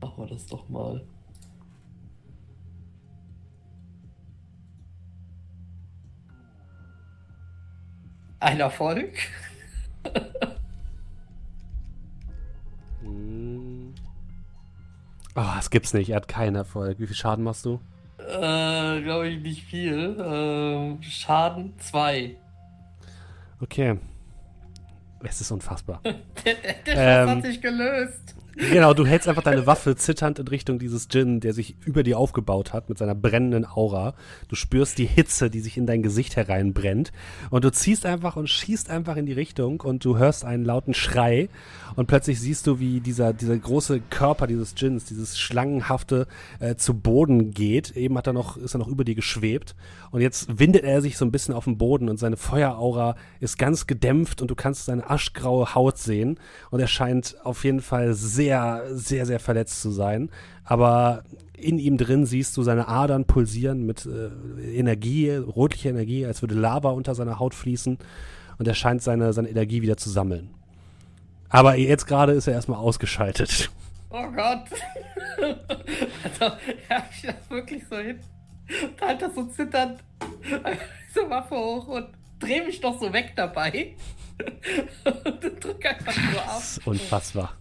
[0.00, 1.04] Machen wir das doch mal.
[8.40, 9.14] Ein Erfolg.
[15.38, 16.10] Oh, das gibt's nicht.
[16.10, 16.98] Er hat keinen Erfolg.
[16.98, 17.78] Wie viel Schaden machst du?
[18.18, 20.16] Äh, glaube ich nicht viel.
[20.20, 22.36] Ähm, Schaden 2.
[23.60, 23.98] Okay.
[25.22, 26.00] Es ist unfassbar.
[26.04, 27.28] Der, Ähm.
[27.30, 28.34] Hat sich gelöst.
[28.58, 32.18] Genau, du hältst einfach deine Waffe zitternd in Richtung dieses Djinn, der sich über dir
[32.18, 34.14] aufgebaut hat mit seiner brennenden Aura.
[34.48, 37.12] Du spürst die Hitze, die sich in dein Gesicht hereinbrennt.
[37.50, 40.92] Und du ziehst einfach und schießt einfach in die Richtung und du hörst einen lauten
[40.92, 41.48] Schrei.
[41.94, 46.26] Und plötzlich siehst du, wie dieser, dieser große Körper dieses Djinns, dieses schlangenhafte,
[46.58, 47.96] äh, zu Boden geht.
[47.96, 49.76] Eben hat er noch, ist er noch über dir geschwebt.
[50.10, 53.56] Und jetzt windet er sich so ein bisschen auf den Boden und seine Feueraura ist
[53.56, 56.40] ganz gedämpft und du kannst seine aschgraue Haut sehen.
[56.70, 58.47] Und er scheint auf jeden Fall sehr,
[58.90, 60.30] sehr, sehr verletzt zu sein.
[60.64, 61.24] Aber
[61.56, 66.54] in ihm drin siehst du seine Adern pulsieren mit äh, Energie, rotlicher Energie, als würde
[66.54, 67.98] Lava unter seiner Haut fließen.
[68.58, 70.50] Und er scheint seine, seine Energie wieder zu sammeln.
[71.48, 73.70] Aber jetzt gerade ist er erstmal ausgeschaltet.
[74.10, 74.64] Oh Gott.
[76.24, 76.56] also,
[76.90, 78.20] ja, ich das wirklich so hin.
[78.82, 80.00] Und halt das so zitternd.
[81.08, 82.08] Diese Waffe hoch und
[82.38, 83.94] dreh mich doch so weg dabei.
[85.04, 86.54] und drück einfach nur ab.
[86.56, 87.54] Das ist unfassbar.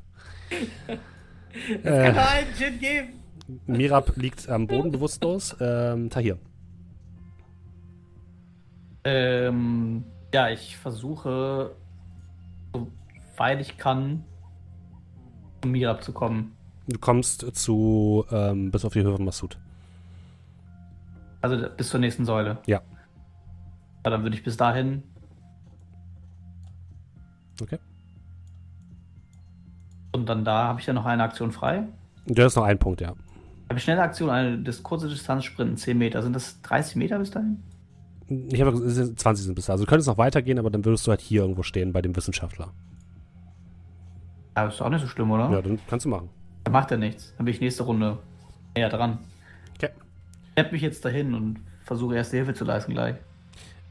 [0.49, 3.17] Es kann nur einen Gin geben.
[3.65, 5.55] Mirab liegt am Boden bewusstlos.
[5.59, 6.37] Ähm, Tahir.
[9.03, 10.03] Ähm,
[10.33, 11.75] ja, ich versuche,
[12.73, 14.25] soweit ich kann,
[15.63, 16.57] um Mirab zu kommen.
[16.87, 19.57] Du kommst zu, ähm, bis auf die Höhe von Massoud.
[21.41, 22.57] Also bis zur nächsten Säule.
[22.65, 22.81] Ja.
[24.03, 25.03] Ja, dann würde ich bis dahin.
[27.61, 27.79] Okay.
[30.17, 31.83] Und dann da habe ich ja noch eine Aktion frei.
[32.25, 33.09] Du hast noch einen Punkt, ja.
[33.69, 36.21] Habe ich schnelle Aktion, eine das kurze Distanz sprinten, 10 Meter.
[36.21, 37.61] Sind das 30 Meter bis dahin?
[38.51, 39.73] Ich habe gesagt, es sind 20 sind bis da.
[39.73, 42.15] Also du könntest noch weitergehen, aber dann würdest du halt hier irgendwo stehen bei dem
[42.15, 42.69] Wissenschaftler.
[44.55, 45.49] Ja, ist doch auch nicht so schlimm, oder?
[45.51, 46.29] Ja, dann kannst du machen.
[46.63, 47.33] Dann macht er nichts.
[47.37, 48.17] Dann bin ich nächste Runde
[48.75, 49.19] näher dran.
[49.75, 49.91] Okay.
[50.55, 53.15] Ich mich jetzt dahin und versuche erste Hilfe zu leisten gleich.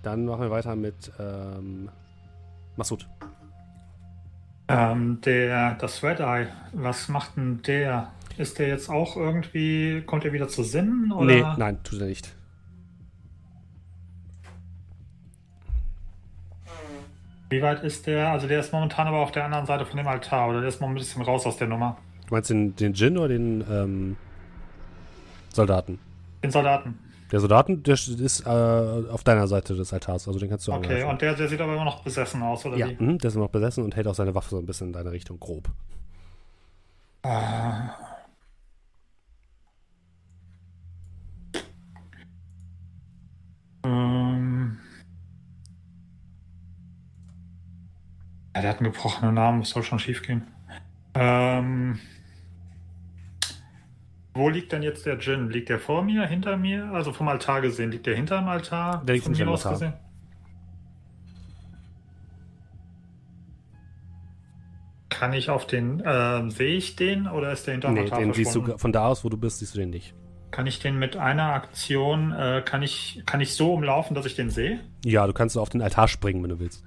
[0.02, 1.88] Dann machen wir weiter mit ähm,
[2.76, 3.06] Massoud.
[4.68, 8.10] Ähm, der, das Red Eye, was macht denn der?
[8.36, 11.12] Ist der jetzt auch irgendwie, kommt er wieder zu Sinnen?
[11.12, 11.26] Oder?
[11.26, 12.34] Nee, nein, tut er nicht.
[17.48, 18.30] Wie weit ist der?
[18.32, 20.80] Also der ist momentan aber auf der anderen Seite von dem Altar, oder der ist
[20.80, 21.96] noch ein bisschen raus aus der Nummer.
[22.26, 24.16] Du meinst den, den Djinn oder den ähm,
[25.52, 26.00] Soldaten?
[26.42, 26.98] Den Soldaten.
[27.32, 30.86] Der Soldaten, der ist äh, auf deiner Seite des Altars, also den kannst du Okay,
[30.86, 31.10] angreifen.
[31.10, 33.02] und der, der sieht aber immer noch besessen aus, oder Ja, wie?
[33.02, 35.10] mhm, der ist noch besessen und hält auch seine Waffe so ein bisschen in deine
[35.10, 35.68] Richtung, grob.
[37.24, 37.90] Ähm.
[48.54, 50.46] Ja, der hat einen gebrochenen Namen, was soll schon schief gehen?
[51.14, 51.98] Ähm.
[54.36, 55.50] Wo liegt denn jetzt der Djinn?
[55.50, 56.90] Liegt der vor mir, hinter mir?
[56.92, 59.02] Also vom Altar gesehen, liegt der hinter dem Altar?
[59.04, 59.72] Der liegt dem aus Altar.
[59.72, 59.92] gesehen?
[65.08, 68.18] Kann ich auf den, ähm, sehe ich den oder ist der hinter dem Nee, Altar
[68.18, 70.14] den siehst du von da aus, wo du bist, siehst du den nicht.
[70.50, 74.34] Kann ich den mit einer Aktion, äh, kann ich, kann ich so umlaufen, dass ich
[74.36, 74.80] den sehe?
[75.04, 76.84] Ja, du kannst auf den Altar springen, wenn du willst.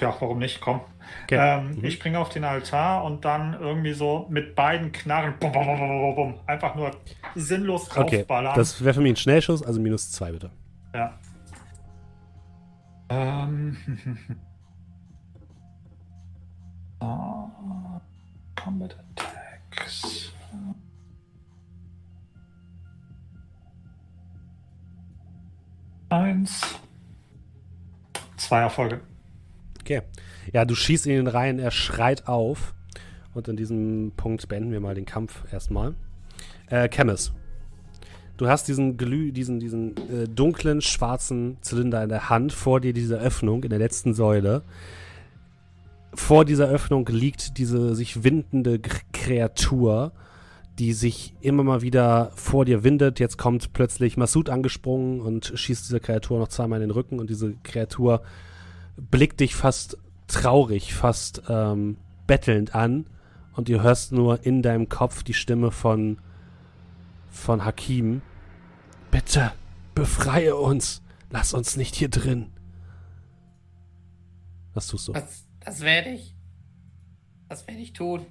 [0.00, 0.60] Ja, warum nicht?
[0.60, 0.80] Komm.
[1.24, 1.36] Okay.
[1.40, 1.84] Ähm, Mhm.
[1.84, 6.14] Ich springe auf den Altar und dann irgendwie so mit beiden Knarren bum, bum, bum,
[6.14, 6.90] bum, einfach nur
[7.34, 8.54] sinnlos Okay, draufballern.
[8.54, 10.50] das wäre für mich ein Schnellschuss, also minus zwei bitte.
[10.94, 11.18] Ja.
[13.10, 13.76] Ähm.
[17.00, 17.50] so.
[18.62, 20.32] Combat Attacks.
[26.10, 26.60] Eins.
[28.36, 29.00] Zwei Erfolge.
[29.88, 30.02] Okay.
[30.52, 32.74] Ja, du schießt in ihn rein, er schreit auf.
[33.32, 35.94] Und an diesem Punkt beenden wir mal den Kampf erstmal.
[36.66, 37.32] Äh, Chemis.
[38.36, 42.92] Du hast diesen Glüh, diesen, diesen äh, dunklen, schwarzen Zylinder in der Hand, vor dir
[42.92, 44.62] diese Öffnung in der letzten Säule.
[46.12, 50.12] Vor dieser Öffnung liegt diese sich windende K Kreatur,
[50.78, 53.20] die sich immer mal wieder vor dir windet.
[53.20, 57.30] Jetzt kommt plötzlich Massoud angesprungen und schießt diese Kreatur noch zweimal in den Rücken und
[57.30, 58.20] diese Kreatur
[58.98, 63.06] blickt dich fast traurig, fast ähm, bettelnd an
[63.54, 66.18] und du hörst nur in deinem Kopf die Stimme von
[67.30, 68.22] von Hakim.
[69.10, 69.52] Bitte,
[69.94, 71.02] befreie uns.
[71.30, 72.50] Lass uns nicht hier drin.
[74.74, 75.12] Was tust du?
[75.12, 76.34] Das, das werde ich.
[77.48, 78.26] Das werde ich tun.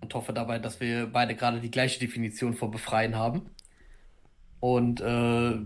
[0.00, 3.50] Und hoffe dabei, dass wir beide gerade die gleiche Definition von befreien haben.
[4.60, 5.58] Und äh,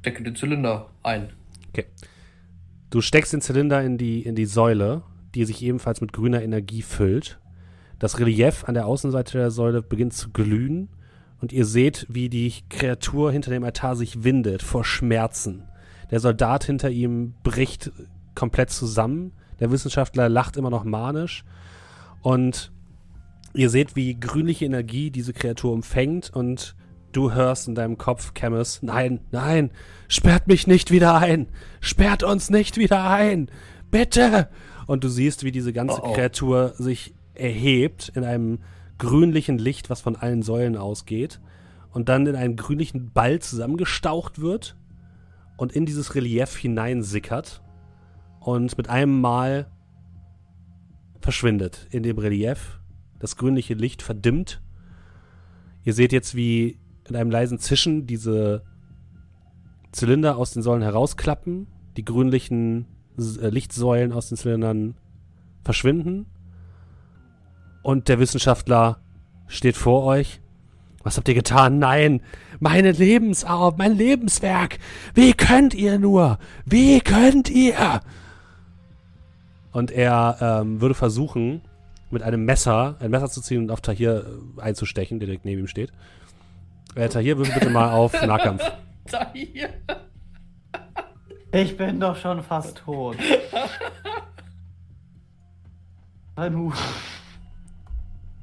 [0.00, 1.32] stecke den Zylinder ein.
[1.68, 1.86] Okay.
[2.90, 5.02] Du steckst den Zylinder in die, in die Säule,
[5.36, 7.38] die sich ebenfalls mit grüner Energie füllt.
[8.00, 10.88] Das Relief an der Außenseite der Säule beginnt zu glühen
[11.40, 15.62] und ihr seht, wie die Kreatur hinter dem Altar sich windet vor Schmerzen.
[16.10, 17.92] Der Soldat hinter ihm bricht
[18.34, 19.32] komplett zusammen.
[19.60, 21.44] Der Wissenschaftler lacht immer noch manisch.
[22.22, 22.72] Und
[23.54, 26.74] ihr seht, wie grünliche Energie diese Kreatur umfängt und
[27.12, 29.70] du hörst in deinem Kopf, Camus, nein, nein,
[30.08, 31.48] sperrt mich nicht wieder ein.
[31.80, 33.50] Sperrt uns nicht wieder ein.
[33.90, 34.48] Bitte.
[34.86, 36.12] Und du siehst, wie diese ganze Oh, oh.
[36.12, 38.58] Kreatur sich erhebt in einem
[38.98, 41.40] grünlichen Licht, was von allen Säulen ausgeht
[41.92, 44.76] und dann in einen grünlichen Ball zusammengestaucht wird
[45.56, 47.62] und in dieses Relief hineinsickert
[48.40, 49.70] und mit einem Mal
[51.20, 52.80] verschwindet in dem Relief.
[53.18, 54.62] Das grünliche Licht verdimmt.
[55.84, 56.79] Ihr seht jetzt, wie
[57.10, 58.62] in einem leisen Zischen diese
[59.92, 61.66] Zylinder aus den Säulen herausklappen,
[61.96, 62.86] die grünlichen
[63.18, 64.94] äh, Lichtsäulen aus den Zylindern
[65.64, 66.26] verschwinden
[67.82, 68.98] und der Wissenschaftler
[69.48, 70.40] steht vor euch.
[71.02, 71.78] Was habt ihr getan?
[71.78, 72.20] Nein,
[72.58, 74.78] meine Lebensarbeit, mein Lebenswerk.
[75.14, 76.38] Wie könnt ihr nur?
[76.66, 78.02] Wie könnt ihr?
[79.72, 81.62] Und er ähm, würde versuchen,
[82.10, 84.26] mit einem Messer, ein Messer zu ziehen und auf Tahir
[84.58, 85.92] äh, einzustechen, der direkt neben ihm steht.
[86.94, 88.62] Äh, Tahir, würfel bitte mal auf Nahkampf.
[89.04, 89.70] Da hier.
[91.52, 93.16] Ich bin doch schon fast tot.
[96.36, 96.72] Hallo.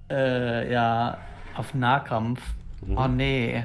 [0.10, 1.18] Äh, ja,
[1.56, 2.42] auf Nahkampf.
[2.96, 3.64] Oh nee.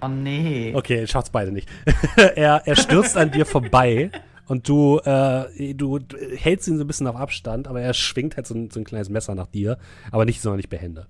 [0.00, 0.72] Oh nee.
[0.74, 1.68] Okay, schafft's beide nicht.
[2.16, 4.10] er, er stürzt an dir vorbei
[4.48, 6.00] und du, äh, du
[6.36, 8.84] hältst ihn so ein bisschen auf Abstand, aber er schwingt halt so ein, so ein
[8.84, 9.78] kleines Messer nach dir,
[10.10, 11.06] aber nicht sonderlich behende.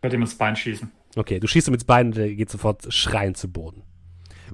[0.00, 0.90] Ich werde ihm ins Bein schießen.
[1.14, 3.82] Okay, du schießt ihm ins Bein und er geht sofort schreiend zu Boden.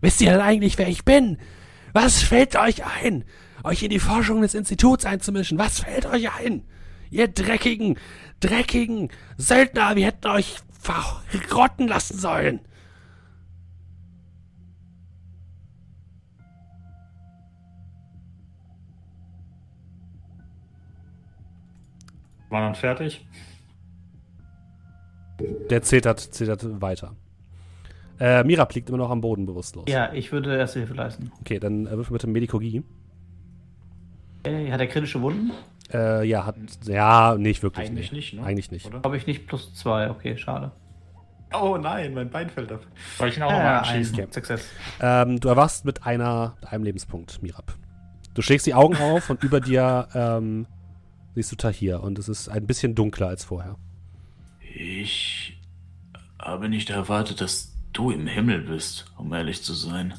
[0.01, 1.39] Wisst ihr denn eigentlich, wer ich bin?
[1.93, 3.25] Was fällt euch ein?
[3.63, 5.57] Euch in die Forschung des Instituts einzumischen?
[5.57, 6.65] Was fällt euch ein?
[7.11, 7.97] Ihr dreckigen,
[8.41, 12.59] dreckigen Söldner, wir hätten euch verrotten lassen sollen.
[22.51, 23.25] War dann fertig.
[25.71, 27.15] Der zetert, zetert weiter.
[28.19, 29.85] Äh, Mirab liegt immer noch am Boden bewusstlos.
[29.89, 31.31] Ja, ich würde erste Hilfe leisten.
[31.41, 32.83] Okay, dann äh, würfel bitte Medikogie.
[34.41, 35.53] Okay, hat er kritische Wunden?
[35.93, 36.57] Äh, ja, hat.
[36.87, 37.89] Ja, nicht wirklich.
[37.89, 38.19] Eigentlich nee.
[38.19, 38.43] nicht, ne?
[38.43, 38.87] Eigentlich nicht.
[38.87, 39.03] Oder?
[39.03, 40.11] Habe ich nicht plus zwei.
[40.11, 40.73] Okay, schade.
[41.55, 42.81] Oh nein, mein Bein fällt ab.
[43.19, 44.21] Soll ich ihn auch Ja, nochmal ja, anschießen?
[44.21, 44.69] ein Success.
[45.01, 47.75] Ähm, du erwachst mit einer, einem Lebenspunkt, Mirab.
[48.35, 50.67] Du schlägst die Augen auf und über dir ähm,
[51.35, 53.77] siehst du Tahir und es ist ein bisschen dunkler als vorher.
[55.07, 55.57] Ich
[56.37, 60.15] habe nicht erwartet, dass du im Himmel bist, um ehrlich zu sein.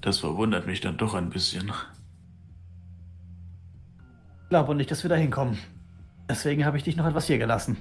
[0.00, 1.70] Das verwundert mich dann doch ein bisschen.
[4.42, 5.56] Ich glaube nicht, dass wir da hinkommen.
[6.28, 7.76] Deswegen habe ich dich noch etwas hier gelassen.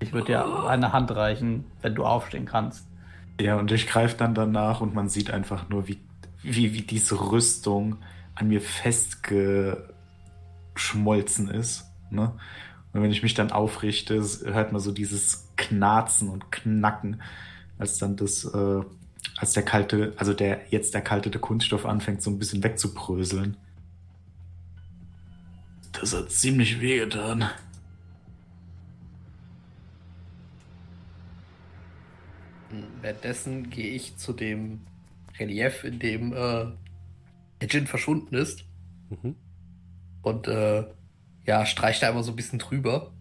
[0.00, 2.88] Ich würde dir eine Hand reichen, wenn du aufstehen kannst.
[3.40, 6.00] Ja, und ich greife dann danach und man sieht einfach nur, wie,
[6.42, 7.98] wie, wie diese Rüstung
[8.34, 8.60] an mir
[10.74, 11.84] festgeschmolzen ist.
[12.10, 12.32] Ne?
[12.92, 17.22] Und wenn ich mich dann aufrichte, hört man so dieses Knarzen und Knacken,
[17.78, 18.82] als dann das, äh,
[19.36, 23.56] als der kalte, also der jetzt erkaltete Kunststoff anfängt, so ein bisschen wegzubröseln.
[25.92, 27.48] Das hat ziemlich wehgetan.
[33.00, 34.80] Währenddessen gehe ich zu dem
[35.38, 36.66] Relief, in dem äh,
[37.60, 38.64] der Djinn verschwunden ist.
[39.10, 39.36] Mhm.
[40.24, 40.86] Und äh,
[41.44, 43.12] ja, streicht da immer so ein bisschen drüber.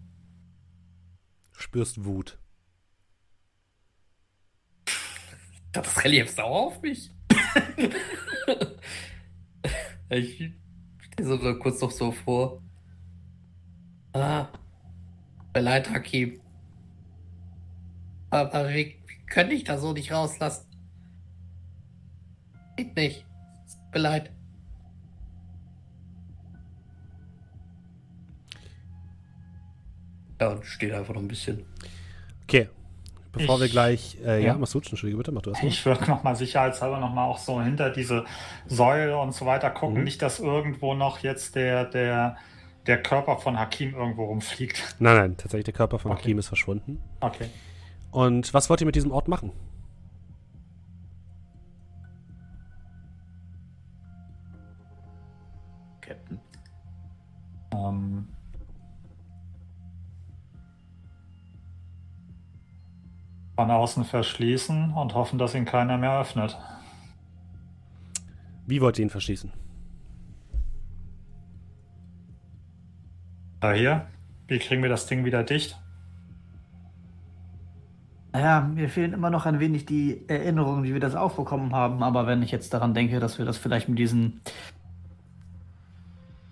[1.51, 2.39] Spürst Wut.
[5.73, 7.11] Das Relief sauer auf mich.
[10.09, 10.51] ich
[10.99, 12.63] stehe so kurz noch so vor.
[14.13, 14.47] Ah,
[15.53, 16.39] leid, Hakim.
[18.29, 20.69] Aber wie, wie könnte ich da so nicht rauslassen?
[22.77, 23.25] Geht nicht.
[23.91, 24.03] Tut
[30.43, 31.65] Ja, und steht einfach noch ein bisschen.
[32.43, 32.67] Okay.
[33.31, 34.17] Bevor ich, wir gleich.
[34.23, 35.67] Äh, ja, ja Masud, entschuldige bitte, mach du das mal.
[35.69, 38.25] Ich würde nochmal sicherheitshalber nochmal auch so hinter diese
[38.67, 39.97] Säule und so weiter gucken.
[39.97, 40.03] Mhm.
[40.03, 42.35] Nicht, dass irgendwo noch jetzt der, der,
[42.85, 44.95] der Körper von Hakim irgendwo rumfliegt.
[44.99, 46.23] Nein, nein, tatsächlich der Körper von okay.
[46.23, 46.99] Hakim ist verschwunden.
[47.21, 47.49] Okay.
[48.11, 49.51] Und was wollt ihr mit diesem Ort machen?
[56.01, 56.39] Captain.
[57.73, 58.22] Ähm,
[63.55, 66.57] von außen verschließen und hoffen, dass ihn keiner mehr öffnet.
[68.65, 69.51] Wie wollt ihr ihn verschließen?
[73.59, 74.07] Da hier.
[74.47, 75.79] Wie kriegen wir das Ding wieder dicht?
[78.33, 82.01] Naja, mir fehlen immer noch ein wenig die Erinnerungen, wie wir das aufbekommen haben.
[82.01, 84.41] Aber wenn ich jetzt daran denke, dass wir das vielleicht mit diesen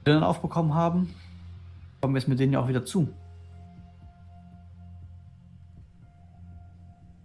[0.03, 1.13] Bildern aufbekommen haben,
[1.99, 3.11] kommen wir es mit denen ja auch wieder zu.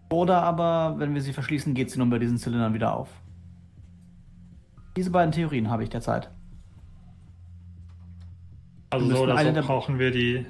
[0.08, 3.08] Oder aber, wenn wir sie verschließen, geht sie nun bei diesen Zylindern wieder auf.
[4.96, 6.30] Diese beiden Theorien habe ich derzeit.
[8.90, 10.46] Also so oder so brauchen wir die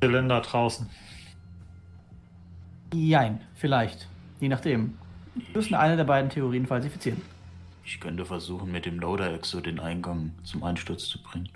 [0.00, 0.88] Zylinder draußen.
[2.92, 4.08] Jein, vielleicht.
[4.40, 4.94] Je nachdem.
[5.34, 7.20] Wir müssen eine der beiden Theorien falsifizieren.
[7.84, 11.48] Ich könnte versuchen, mit dem Loader-Exo den Eingang zum Einsturz zu bringen.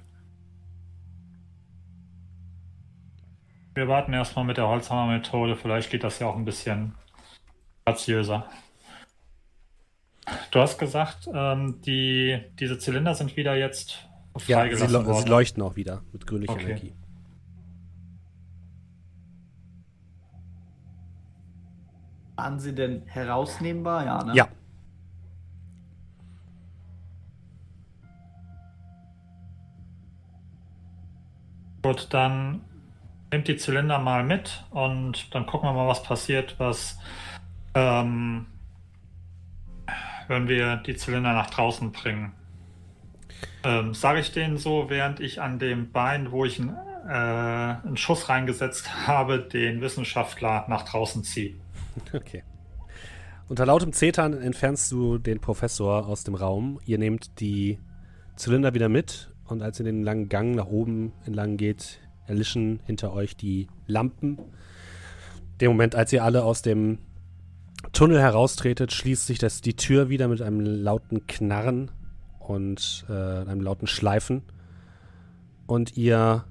[3.74, 5.56] Wir warten erstmal mit der Holzhammer-Methode.
[5.56, 6.94] Vielleicht geht das ja auch ein bisschen
[7.84, 8.48] graziöser.
[10.52, 15.22] Du hast gesagt, ähm, die, diese Zylinder sind wieder jetzt freigelassen ja, sie, worden.
[15.22, 16.64] sie leuchten auch wieder mit grünlicher okay.
[16.64, 16.94] Energie.
[22.36, 24.05] Waren sie denn herausnehmbar?
[24.05, 24.34] Ja, ne?
[24.34, 24.48] Ja.
[31.82, 32.62] Gut, dann
[33.35, 36.97] nehmt die Zylinder mal mit und dann gucken wir mal, was passiert, was
[37.74, 38.47] ähm,
[40.28, 42.32] wenn wir die Zylinder nach draußen bringen.
[43.65, 46.77] Ähm, Sage ich denen so, während ich an dem Bein, wo ich einen,
[47.09, 51.56] äh, einen Schuss reingesetzt habe, den Wissenschaftler nach draußen ziehe.
[52.12, 52.44] Okay.
[53.48, 56.78] Unter lautem Zetern entfernst du den Professor aus dem Raum.
[56.86, 57.81] Ihr nehmt die
[58.36, 63.12] Zylinder wieder mit und als ihr den langen Gang nach oben entlang geht, erlischen hinter
[63.12, 64.38] euch die Lampen.
[65.60, 66.98] Dem Moment, als ihr alle aus dem
[67.92, 71.90] Tunnel heraustretet, schließt sich das, die Tür wieder mit einem lauten Knarren
[72.38, 74.42] und äh, einem lauten Schleifen.
[75.66, 76.44] Und ihr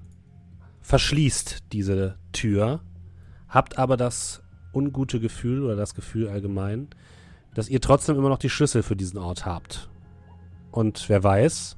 [0.82, 2.82] verschließt diese Tür,
[3.48, 4.44] habt aber das
[4.74, 6.88] ungute Gefühl oder das Gefühl allgemein,
[7.54, 9.90] dass ihr trotzdem immer noch die Schlüssel für diesen Ort habt.
[10.72, 11.78] Und wer weiß,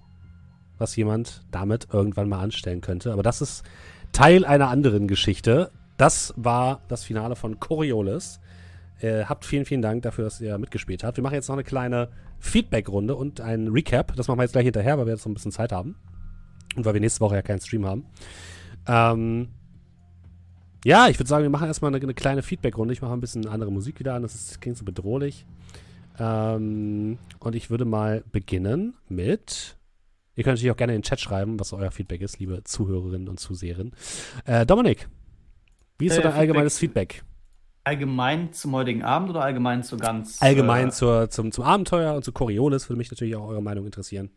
[0.78, 3.14] was jemand damit irgendwann mal anstellen könnte.
[3.14, 3.64] Aber das ist
[4.12, 5.72] Teil einer anderen Geschichte.
[5.98, 8.40] Das war das Finale von Coriolis.
[9.00, 11.18] Äh, habt vielen, vielen Dank dafür, dass ihr mitgespielt habt.
[11.18, 14.16] Wir machen jetzt noch eine kleine Feedback-Runde und ein Recap.
[14.16, 15.96] Das machen wir jetzt gleich hinterher, weil wir jetzt noch ein bisschen Zeit haben.
[16.76, 18.06] Und weil wir nächste Woche ja keinen Stream haben.
[18.88, 19.50] Ähm,
[20.86, 22.94] ja, ich würde sagen, wir machen erstmal eine, eine kleine Feedback-Runde.
[22.94, 24.22] Ich mache ein bisschen andere Musik wieder an.
[24.22, 25.46] Das, ist, das klingt so bedrohlich.
[26.20, 29.75] Ähm, und ich würde mal beginnen mit
[30.36, 33.30] Ihr könnt natürlich auch gerne in den Chat schreiben, was euer Feedback ist, liebe Zuhörerinnen
[33.30, 33.94] und Zuseherinnen.
[34.46, 35.08] Äh, Dominik,
[35.98, 37.24] wie ist äh, so dein Feedback, allgemeines Feedback?
[37.86, 40.42] Allgemein zum heutigen Abend oder allgemein zu ganz?
[40.42, 43.86] Allgemein äh, zur, zum, zum Abenteuer und zu Coriolis würde mich natürlich auch eure Meinung
[43.86, 44.30] interessieren.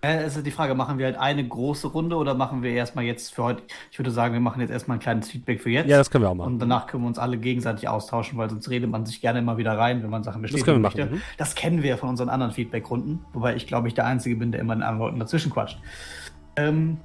[0.00, 3.34] Äh, ist die Frage, machen wir halt eine große Runde oder machen wir erstmal jetzt
[3.34, 5.88] für heute, ich würde sagen, wir machen jetzt erstmal ein kleines Feedback für jetzt.
[5.88, 6.52] Ja, das können wir auch machen.
[6.52, 9.58] Und danach können wir uns alle gegenseitig austauschen, weil sonst redet man sich gerne immer
[9.58, 11.06] wieder rein, wenn man Sachen bestätigen das können wir möchte.
[11.06, 11.22] Machen.
[11.36, 14.60] Das kennen wir von unseren anderen Feedback-Runden, wobei ich glaube ich der Einzige bin, der
[14.60, 15.80] immer in anderen Leuten dazwischen quatscht.
[16.54, 16.98] Ähm,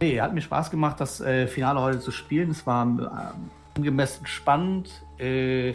[0.00, 2.50] nee, hat mir Spaß gemacht, das äh, Finale heute zu spielen.
[2.50, 4.90] Es war äh, angemessen spannend.
[5.18, 5.74] Äh,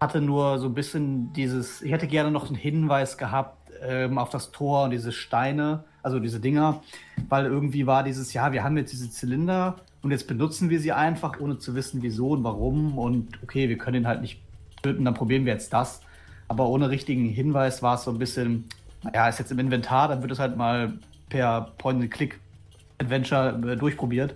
[0.00, 4.30] hatte nur so ein bisschen dieses, ich hätte gerne noch einen Hinweis gehabt, ähm, auf
[4.30, 6.82] das Tor und diese Steine, also diese Dinger,
[7.28, 10.92] weil irgendwie war dieses, ja, wir haben jetzt diese Zylinder und jetzt benutzen wir sie
[10.92, 14.40] einfach, ohne zu wissen, wieso und warum und okay, wir können ihn halt nicht
[14.82, 16.00] töten, dann probieren wir jetzt das.
[16.48, 18.64] Aber ohne richtigen Hinweis war es so ein bisschen,
[19.02, 20.92] naja, ist jetzt im Inventar, dann wird es halt mal
[21.28, 24.34] per Point-and-Click-Adventure äh, durchprobiert.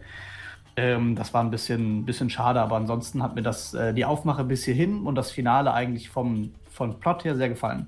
[0.77, 4.45] Ähm, das war ein bisschen, bisschen schade, aber ansonsten hat mir das äh, die Aufmache
[4.45, 7.87] bis hierhin und das Finale eigentlich vom, von Plot her sehr gefallen.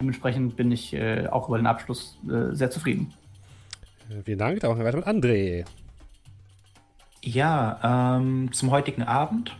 [0.00, 3.12] Dementsprechend bin ich äh, auch über den Abschluss äh, sehr zufrieden.
[4.08, 4.60] Äh, vielen Dank.
[4.60, 5.66] Dann machen wir weiter mit André.
[7.22, 9.54] Ja, ähm, zum heutigen Abend.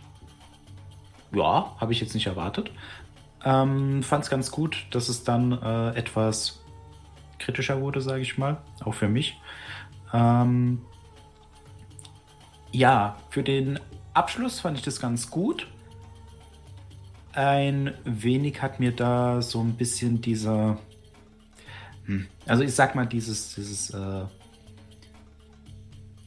[1.31, 2.71] Ja, habe ich jetzt nicht erwartet.
[3.45, 6.63] Ähm, Fand es ganz gut, dass es dann äh, etwas
[7.37, 9.39] kritischer wurde, sage ich mal, auch für mich.
[10.11, 10.81] Ähm,
[12.71, 13.79] ja, für den
[14.13, 15.67] Abschluss fand ich das ganz gut
[17.33, 20.77] ein wenig hat mir da so ein bisschen dieser,
[22.05, 24.25] hm, also ich sag mal, dieses, dieses äh,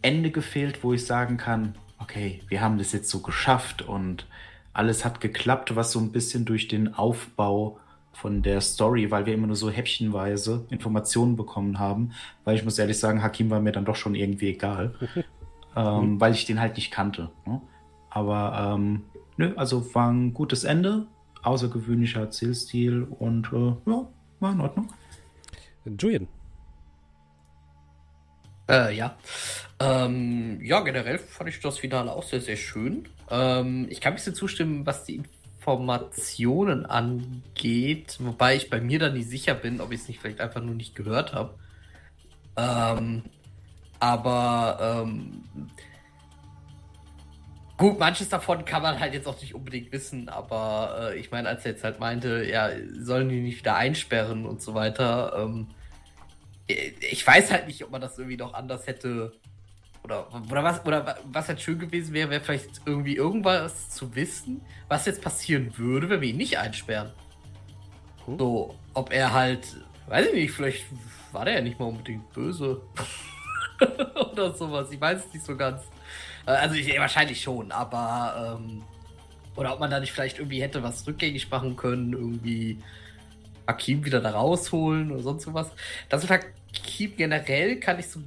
[0.03, 4.27] Ende gefehlt, wo ich sagen kann, okay, wir haben das jetzt so geschafft und
[4.73, 7.79] alles hat geklappt, was so ein bisschen durch den Aufbau
[8.13, 12.13] von der Story, weil wir immer nur so häppchenweise Informationen bekommen haben,
[12.45, 14.95] weil ich muss ehrlich sagen, Hakim war mir dann doch schon irgendwie egal,
[15.77, 17.31] ähm, weil ich den halt nicht kannte.
[17.47, 17.61] Ne?
[18.11, 19.03] Aber ähm,
[19.37, 21.07] Nö, also war ein gutes Ende,
[21.43, 24.09] außergewöhnlicher Erzählstil und äh, ja,
[24.41, 24.93] war in Ordnung.
[25.85, 26.29] Julian.
[28.69, 29.17] Äh, ja.
[29.81, 33.09] Ähm, ja, generell fand ich das Finale auch sehr, sehr schön.
[33.31, 39.15] Ähm, ich kann ein bisschen zustimmen, was die Informationen angeht, wobei ich bei mir dann
[39.15, 41.55] nicht sicher bin, ob ich es nicht vielleicht einfach nur nicht gehört habe.
[42.57, 43.25] Ähm,
[44.01, 45.43] aber ähm,
[47.77, 51.49] Gut, manches davon kann man halt jetzt auch nicht unbedingt wissen, aber äh, ich meine,
[51.49, 52.71] als er jetzt halt meinte, ja,
[53.01, 55.67] sollen die nicht wieder einsperren und so weiter, ähm,
[56.67, 59.33] ich weiß halt nicht, ob man das irgendwie noch anders hätte
[60.05, 64.61] oder, oder was oder was halt schön gewesen wäre, wäre vielleicht irgendwie irgendwas zu wissen,
[64.89, 67.11] was jetzt passieren würde, wenn wir ihn nicht einsperren.
[68.27, 68.39] Hm.
[68.39, 69.67] So, ob er halt,
[70.07, 70.85] weiß ich nicht, vielleicht
[71.33, 72.83] war der ja nicht mal unbedingt böse
[74.33, 74.91] oder sowas.
[74.93, 75.83] Ich weiß es nicht so ganz.
[76.47, 78.83] Äh, also ich, wahrscheinlich schon, aber ähm,
[79.57, 82.79] oder ob man da nicht vielleicht irgendwie hätte was rückgängig machen können, irgendwie
[83.67, 85.71] Akim wieder da rausholen oder sonst sowas.
[86.09, 88.21] Das mit Akim generell kann ich so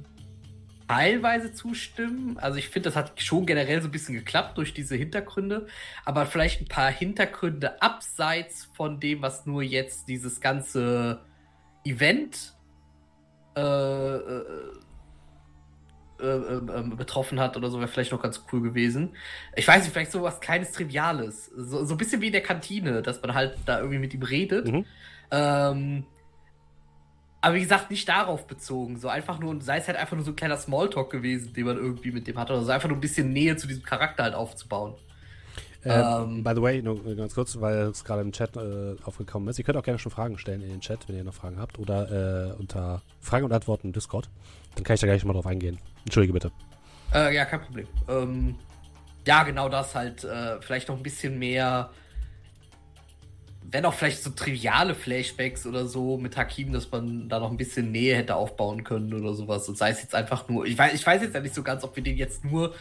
[0.88, 2.38] teilweise zustimmen.
[2.38, 5.66] Also ich finde, das hat schon generell so ein bisschen geklappt durch diese Hintergründe,
[6.04, 11.20] aber vielleicht ein paar Hintergründe abseits von dem, was nur jetzt dieses ganze
[11.84, 12.54] Event
[13.54, 13.60] äh,
[16.18, 19.16] betroffen hat oder so, wäre vielleicht noch ganz cool gewesen.
[19.56, 21.46] Ich weiß nicht, vielleicht so was kleines Triviales.
[21.56, 24.22] So, so ein bisschen wie in der Kantine, dass man halt da irgendwie mit ihm
[24.22, 24.66] redet.
[24.66, 24.84] Mhm.
[25.30, 26.04] Ähm,
[27.40, 28.96] aber wie gesagt, nicht darauf bezogen.
[28.96, 31.76] So einfach nur, sei es halt einfach nur so ein kleiner Smalltalk gewesen, den man
[31.76, 32.52] irgendwie mit dem hatte.
[32.52, 34.94] Oder so einfach nur ein bisschen Nähe zu diesem Charakter halt aufzubauen.
[35.84, 39.48] Äh, ähm, by the way, nur ganz kurz, weil es gerade im Chat äh, aufgekommen
[39.48, 39.58] ist.
[39.58, 41.78] Ihr könnt auch gerne schon Fragen stellen in den Chat, wenn ihr noch Fragen habt.
[41.78, 44.28] Oder äh, unter Fragen und Antworten im Discord.
[44.74, 45.78] Dann kann ich da gleich mal drauf eingehen.
[46.04, 46.50] Entschuldige bitte.
[47.14, 47.86] Äh, ja, kein Problem.
[48.08, 48.56] Ähm,
[49.26, 50.24] ja, genau das halt.
[50.24, 51.90] Äh, vielleicht noch ein bisschen mehr.
[53.70, 57.56] Wenn auch vielleicht so triviale Flashbacks oder so mit Hakim, dass man da noch ein
[57.56, 59.68] bisschen Nähe hätte aufbauen können oder sowas.
[59.68, 60.66] Und sei es jetzt einfach nur.
[60.66, 62.74] Ich weiß, ich weiß jetzt ja nicht so ganz, ob wir den jetzt nur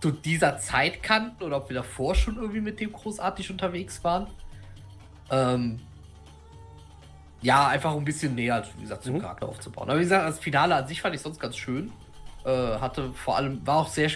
[0.00, 4.28] zu dieser Zeit kannten oder ob wir davor schon irgendwie mit dem großartig unterwegs waren.
[5.30, 5.80] Ähm,
[7.42, 9.20] ja, einfach ein bisschen näher, wie gesagt, zum mhm.
[9.20, 9.88] Charakter aufzubauen.
[9.88, 11.92] Aber wie gesagt, das Finale an sich fand ich sonst ganz schön.
[12.44, 14.10] Äh, hatte vor allem, war auch sehr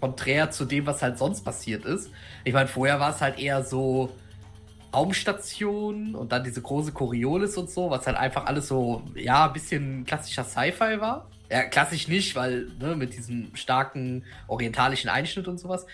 [0.00, 2.10] konträr zu dem, was halt sonst passiert ist.
[2.44, 4.10] Ich meine, vorher war es halt eher so
[4.92, 9.52] Raumstation und dann diese große Coriolis und so, was halt einfach alles so, ja, ein
[9.52, 11.28] bisschen klassischer Sci-Fi war.
[11.52, 15.84] Ja, klassisch nicht, weil, ne, mit diesem starken orientalischen Einschnitt und sowas.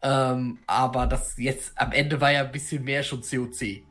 [0.00, 3.82] Ähm, aber das jetzt am Ende war ja ein bisschen mehr schon COC.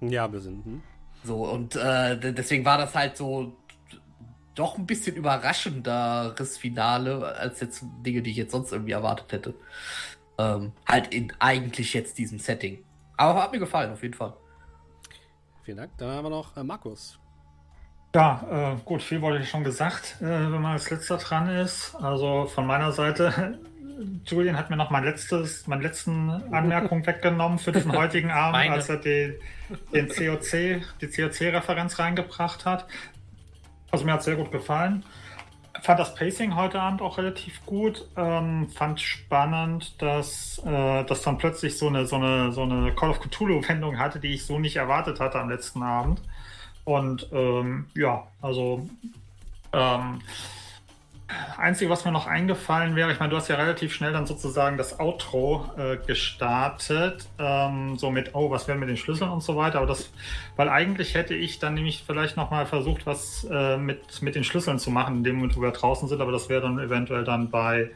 [0.00, 0.64] Ja, wir sind.
[0.64, 0.82] Hm.
[1.24, 3.54] So, und äh, deswegen war das halt so
[4.54, 9.54] doch ein bisschen überraschenderes Finale als jetzt Dinge, die ich jetzt sonst irgendwie erwartet hätte.
[10.38, 12.82] Ähm, halt in eigentlich jetzt diesem Setting.
[13.18, 14.32] Aber hat mir gefallen, auf jeden Fall.
[15.64, 15.92] Vielen Dank.
[15.98, 17.18] Dann haben wir noch äh, Markus.
[18.16, 21.94] Ja, äh, gut, viel wurde schon gesagt, äh, wenn man als letzter dran ist.
[21.96, 23.58] Also von meiner Seite,
[24.24, 28.72] Julian hat mir noch mein letztes, meine letzten Anmerkungen weggenommen für diesen heutigen Abend, meine.
[28.72, 29.34] als er den,
[29.92, 32.86] den COC, die COC-Referenz reingebracht hat.
[33.90, 35.04] Also mir hat sehr gut gefallen.
[35.82, 38.08] Fand das Pacing heute Abend auch relativ gut.
[38.16, 43.10] Ähm, fand spannend, dass äh, das dann plötzlich so eine, so eine, so eine Call
[43.10, 46.22] of Cthulhu-Wendung hatte, die ich so nicht erwartet hatte am letzten Abend.
[46.86, 48.88] Und ähm, ja, also
[49.74, 50.20] ähm,
[51.56, 54.78] Einzige, was mir noch eingefallen wäre, ich meine, du hast ja relativ schnell dann sozusagen
[54.78, 59.56] das Outro äh, gestartet, ähm, so mit, oh, was werden mit den Schlüsseln und so
[59.56, 60.12] weiter, aber das,
[60.54, 64.78] weil eigentlich hätte ich dann nämlich vielleicht nochmal versucht, was äh, mit, mit den Schlüsseln
[64.78, 67.50] zu machen, in dem Moment, wo wir draußen sind, aber das wäre dann eventuell dann
[67.50, 67.90] bei,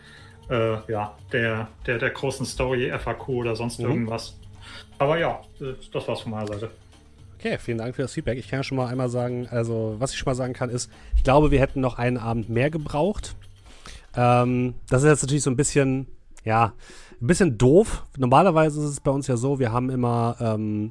[0.49, 3.91] äh, ja, der, der, der großen Story FAQ oder sonst mhm.
[3.91, 4.37] irgendwas.
[4.99, 5.41] Aber ja,
[5.93, 6.71] das war's von meiner Seite.
[7.41, 8.39] Okay, vielen Dank für das Feedback.
[8.39, 11.25] Ich kann schon mal einmal sagen, also was ich schon mal sagen kann, ist, ich
[11.25, 13.35] glaube, wir hätten noch einen Abend mehr gebraucht.
[14.15, 16.07] Ähm, das ist jetzt natürlich so ein bisschen,
[16.45, 16.75] ja,
[17.19, 18.05] ein bisschen doof.
[18.19, 20.91] Normalerweise ist es bei uns ja so, wir haben immer ähm,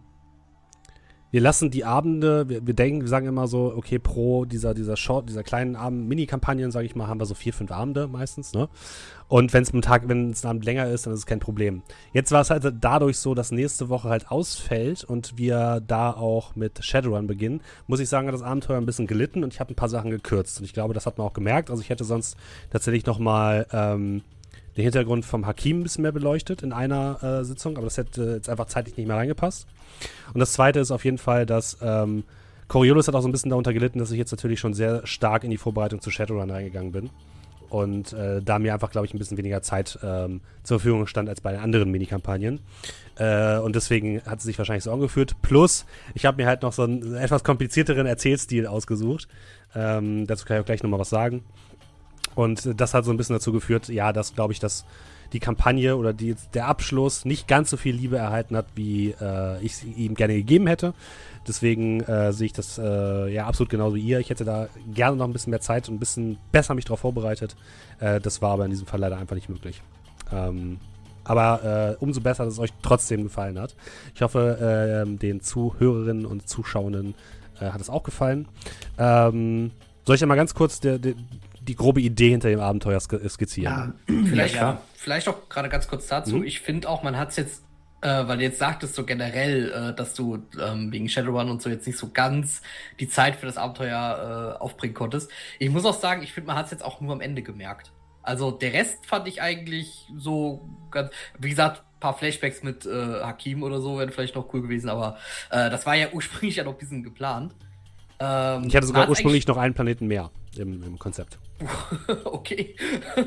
[1.32, 4.98] wir lassen die Abende, wir, wir, denken, wir sagen immer so, okay, pro dieser, dieser
[4.98, 8.54] Short, dieser kleinen Abend, Mini-Kampagnen, sage ich mal, haben wir so vier, fünf Abende meistens,
[8.54, 8.68] ne?
[9.28, 11.40] Und wenn es ein Tag, wenn es ein Abend länger ist, dann ist es kein
[11.40, 11.84] Problem.
[12.14, 16.56] Jetzt war es halt dadurch so, dass nächste Woche halt ausfällt und wir da auch
[16.56, 19.72] mit Shadowrun beginnen, muss ich sagen, hat das Abenteuer ein bisschen gelitten und ich habe
[19.72, 20.58] ein paar Sachen gekürzt.
[20.60, 21.70] Und ich glaube, das hat man auch gemerkt.
[21.70, 22.38] Also ich hätte sonst
[22.72, 24.24] tatsächlich nochmal ähm,
[24.76, 28.24] den Hintergrund vom Hakim ein bisschen mehr beleuchtet in einer äh, Sitzung, aber das hätte
[28.36, 29.68] jetzt einfach zeitlich nicht mehr reingepasst.
[30.34, 32.24] Und das zweite ist auf jeden Fall, dass ähm,
[32.68, 35.44] Coriolis hat auch so ein bisschen darunter gelitten, dass ich jetzt natürlich schon sehr stark
[35.44, 37.10] in die Vorbereitung zu Shadowrun reingegangen bin.
[37.70, 41.30] Und äh, da mir einfach, glaube ich, ein bisschen weniger Zeit ähm, zur Verfügung stand
[41.30, 42.60] als bei den anderen Minikampagnen.
[43.18, 45.36] Äh, und deswegen hat es sich wahrscheinlich so angeführt.
[45.42, 45.86] Plus,
[46.16, 49.28] ich habe mir halt noch so einen etwas komplizierteren Erzählstil ausgesucht.
[49.76, 51.44] Ähm, dazu kann ich auch gleich nochmal was sagen.
[52.34, 54.86] Und das hat so ein bisschen dazu geführt, ja, dass, glaube ich, dass
[55.34, 59.62] die Kampagne oder die, der Abschluss nicht ganz so viel Liebe erhalten hat, wie äh,
[59.62, 60.94] ich es ihm gerne gegeben hätte.
[61.48, 64.20] Deswegen äh, sehe ich das äh, ja absolut genauso wie ihr.
[64.20, 67.00] Ich hätte da gerne noch ein bisschen mehr Zeit und ein bisschen besser mich darauf
[67.00, 67.56] vorbereitet.
[68.00, 69.82] Äh, das war aber in diesem Fall leider einfach nicht möglich.
[70.32, 70.80] Ähm,
[71.24, 73.76] aber äh, umso besser, dass es euch trotzdem gefallen hat.
[74.16, 77.14] Ich hoffe, äh, den Zuhörerinnen und Zuschauenden
[77.60, 78.48] äh, hat es auch gefallen.
[78.98, 79.72] Ähm,
[80.06, 81.16] soll ich ja mal ganz kurz de, de,
[81.62, 83.94] die grobe Idee hinter dem Abenteuer skizzieren?
[84.08, 86.38] Ja, vielleicht, ja, vielleicht auch gerade ganz kurz dazu.
[86.38, 86.44] Mhm.
[86.44, 87.64] Ich finde auch, man hat es jetzt
[88.02, 91.70] äh, weil du jetzt sagtest so generell, äh, dass du ähm, wegen Shadowrun und so
[91.70, 92.62] jetzt nicht so ganz
[93.00, 95.30] die Zeit für das Abenteuer äh, aufbringen konntest.
[95.60, 97.92] Ich muss auch sagen, ich finde, man hat es jetzt auch nur am Ende gemerkt.
[98.22, 103.64] Also der Rest fand ich eigentlich so ganz, wie gesagt, paar Flashbacks mit äh, Hakim
[103.64, 105.18] oder so wären vielleicht noch cool gewesen, aber
[105.50, 107.54] äh, das war ja ursprünglich ja noch ein bisschen geplant.
[108.20, 111.38] Ähm, ich hatte sogar ursprünglich noch einen Planeten mehr im, im Konzept.
[112.26, 112.76] okay.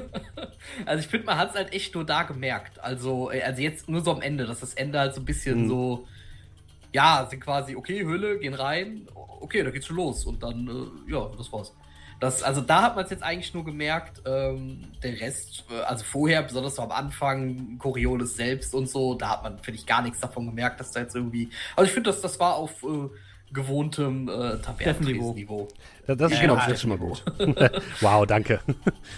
[0.86, 2.78] also ich finde, man hat es halt echt nur da gemerkt.
[2.80, 5.64] Also, äh, also jetzt nur so am Ende, dass das Ende halt so ein bisschen
[5.64, 5.68] mhm.
[5.68, 6.06] so,
[6.92, 10.26] ja, sind quasi, okay, Höhle, gehen rein, okay, da geht's schon los.
[10.26, 11.72] Und dann, äh, ja, das war's.
[12.20, 14.22] Das, also da hat man es jetzt eigentlich nur gemerkt.
[14.26, 19.30] Ähm, der Rest, äh, also vorher, besonders so am Anfang, Coriolis selbst und so, da
[19.30, 21.48] hat man, finde ich, gar nichts davon gemerkt, dass da jetzt irgendwie.
[21.74, 23.08] Also ich finde, das, das war auf äh,
[23.52, 25.68] gewohntem äh, Tavernenniveau.
[26.06, 27.24] Das, das ist genau, das ist schon mal gut.
[28.00, 28.60] wow, danke.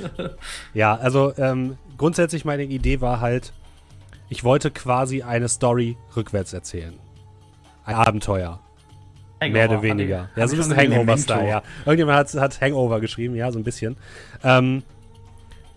[0.74, 3.52] ja, also ähm, grundsätzlich meine Idee war halt,
[4.28, 6.94] ich wollte quasi eine Story rückwärts erzählen.
[7.84, 8.60] Ein Abenteuer.
[9.40, 10.28] Hangover, Mehr oder weniger.
[10.36, 11.62] ja, so ein bisschen Hangover-Style, ja.
[11.84, 13.96] Irgendjemand hat, hat Hangover geschrieben, ja, so ein bisschen.
[14.42, 14.82] Ähm,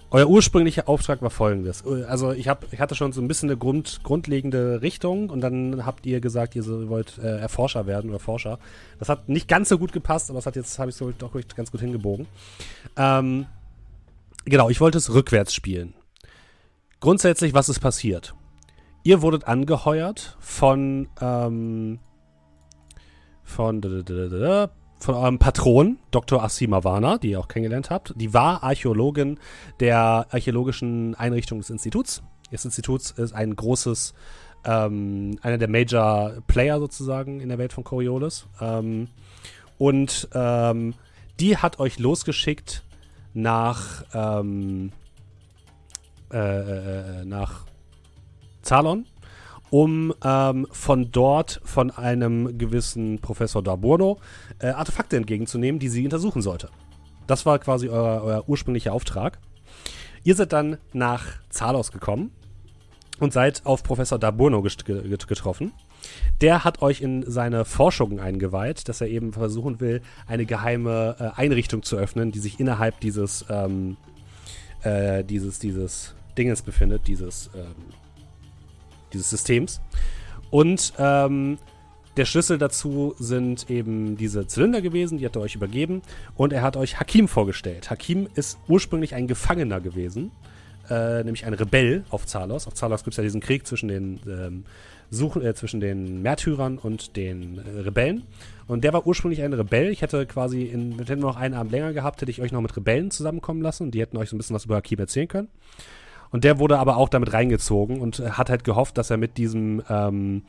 [0.09, 1.85] euer ursprünglicher Auftrag war folgendes.
[1.85, 5.85] Also ich, hab, ich hatte schon so ein bisschen eine Grund, grundlegende Richtung und dann
[5.85, 8.59] habt ihr gesagt, ihr wollt äh, Erforscher werden oder Forscher.
[8.99, 11.33] Das hat nicht ganz so gut gepasst, aber das hat jetzt, habe ich so doch
[11.55, 12.25] ganz gut hingebogen.
[12.95, 13.47] Ähm,
[14.45, 15.93] genau, ich wollte es rückwärts spielen.
[16.99, 18.33] Grundsätzlich, was ist passiert?
[19.03, 21.99] Ihr wurdet angeheuert von ähm,
[23.43, 23.81] von
[24.99, 26.43] von eurem Patron, Dr.
[26.43, 28.13] Asimavana, die ihr auch kennengelernt habt.
[28.15, 29.39] Die war Archäologin
[29.79, 32.23] der archäologischen Einrichtung des Instituts.
[32.51, 34.13] Das Institut ist ein großes,
[34.65, 38.47] ähm, einer der Major Player sozusagen in der Welt von Coriolis.
[38.59, 39.07] Ähm,
[39.77, 40.93] und ähm,
[41.39, 42.83] die hat euch losgeschickt
[43.33, 44.91] nach, ähm,
[46.33, 47.65] äh, äh, äh nach
[48.63, 49.05] Zalon
[49.69, 54.19] um ähm, von dort von einem gewissen Professor Daburno
[54.59, 56.69] äh, Artefakte entgegenzunehmen, die sie untersuchen sollte.
[57.27, 59.39] Das war quasi euer, euer ursprünglicher Auftrag.
[60.23, 62.31] Ihr seid dann nach Zalos gekommen
[63.19, 65.73] und seid auf Professor Daburno get get getroffen.
[66.41, 71.39] Der hat euch in seine Forschungen eingeweiht, dass er eben versuchen will, eine geheime äh,
[71.39, 73.97] Einrichtung zu öffnen, die sich innerhalb dieses, ähm,
[74.83, 77.73] äh, dieses, dieses Dinges befindet, dieses, ähm,
[79.13, 79.81] dieses Systems.
[80.49, 81.57] Und ähm,
[82.15, 86.01] der Schlüssel dazu sind eben diese Zylinder gewesen, die hat er euch übergeben.
[86.35, 87.89] Und er hat euch Hakim vorgestellt.
[87.89, 90.31] Hakim ist ursprünglich ein Gefangener gewesen,
[90.89, 92.65] äh, nämlich ein Rebell auf Zalos.
[92.65, 94.63] Auf Zalos gibt es ja diesen Krieg zwischen den, ähm,
[95.09, 98.23] Suchen, äh, zwischen den Märtyrern und den äh, Rebellen.
[98.67, 99.89] Und der war ursprünglich ein Rebell.
[99.89, 102.61] Ich hätte quasi, in, hätten wir noch einen Abend länger gehabt, hätte ich euch noch
[102.61, 105.27] mit Rebellen zusammenkommen lassen und die hätten euch so ein bisschen was über Hakim erzählen
[105.27, 105.47] können.
[106.31, 109.81] Und der wurde aber auch damit reingezogen und hat halt gehofft, dass er mit diesem
[109.89, 110.43] ähm,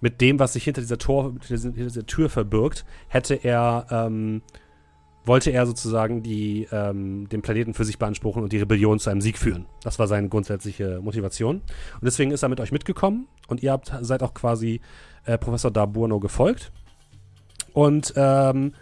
[0.00, 4.42] mit dem, was sich hinter dieser, Tor, hinter dieser Tür verbirgt, hätte er, ähm,
[5.24, 9.20] wollte er sozusagen die, ähm, den Planeten für sich beanspruchen und die Rebellion zu einem
[9.20, 9.66] Sieg führen.
[9.82, 11.56] Das war seine grundsätzliche Motivation.
[11.56, 14.80] Und deswegen ist er mit euch mitgekommen und ihr habt, seid auch quasi
[15.24, 16.72] äh, Professor Daburno gefolgt.
[17.72, 18.72] Und ähm,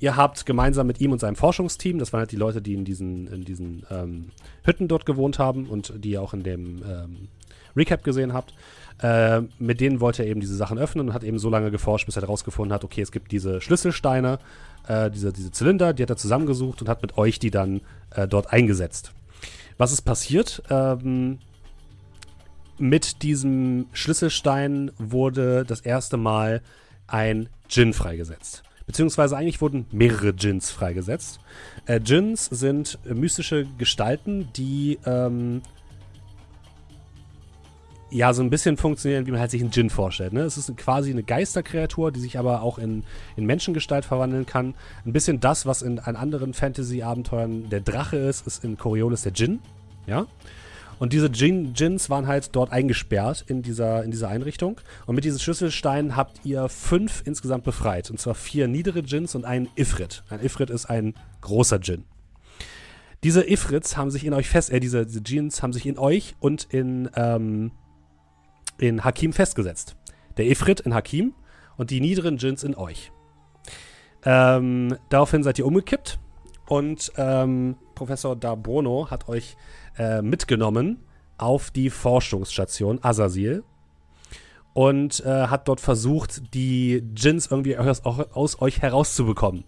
[0.00, 2.84] ihr habt gemeinsam mit ihm und seinem Forschungsteam, das waren halt die Leute, die in
[2.84, 4.30] diesen, in diesen ähm,
[4.64, 7.28] Hütten dort gewohnt haben und die ihr auch in dem ähm,
[7.76, 8.54] Recap gesehen habt,
[9.02, 12.06] äh, mit denen wollte er eben diese Sachen öffnen und hat eben so lange geforscht,
[12.06, 14.38] bis er herausgefunden hat, okay, es gibt diese Schlüsselsteine,
[14.88, 18.26] äh, diese, diese Zylinder, die hat er zusammengesucht und hat mit euch die dann äh,
[18.26, 19.12] dort eingesetzt.
[19.78, 20.62] Was ist passiert?
[20.70, 21.38] Ähm,
[22.78, 26.62] mit diesem Schlüsselstein wurde das erste Mal
[27.06, 28.62] ein Djinn freigesetzt.
[28.86, 31.40] Beziehungsweise eigentlich wurden mehrere Djinns freigesetzt.
[31.86, 35.62] Äh, Djinns sind mystische Gestalten, die ähm,
[38.10, 40.32] ja, so ein bisschen funktionieren, wie man halt sich einen Djinn vorstellt.
[40.32, 40.42] Ne?
[40.42, 43.02] Es ist quasi eine Geisterkreatur, die sich aber auch in,
[43.36, 44.74] in Menschengestalt verwandeln kann.
[45.04, 49.32] Ein bisschen das, was in, in anderen Fantasy-Abenteuern der Drache ist, ist in Coriolis der
[49.32, 49.58] Djinn.
[50.06, 50.26] Ja.
[50.98, 54.80] Und diese Djinn, Djinns waren halt dort eingesperrt in dieser, in dieser Einrichtung.
[55.06, 58.10] Und mit diesen Schlüsselsteinen habt ihr fünf insgesamt befreit.
[58.10, 60.24] Und zwar vier niedere Djinns und einen Ifrit.
[60.30, 62.04] Ein Ifrit ist ein großer Djinn.
[63.24, 66.36] Diese Ifrits haben sich in euch fest, äh, diese, diese Djinns haben sich in euch
[66.38, 67.72] und in, ähm,
[68.78, 69.96] in Hakim festgesetzt.
[70.36, 71.34] Der Ifrit in Hakim
[71.76, 73.10] und die niederen Djinns in euch.
[74.24, 76.18] Ähm, daraufhin seid ihr umgekippt
[76.68, 79.56] und ähm, Professor Dabrono hat euch
[79.98, 80.98] äh, mitgenommen
[81.38, 83.64] auf die Forschungsstation Azasil
[84.72, 89.64] und äh, hat dort versucht, die Djinns irgendwie aus, aus, euch herauszubekommen.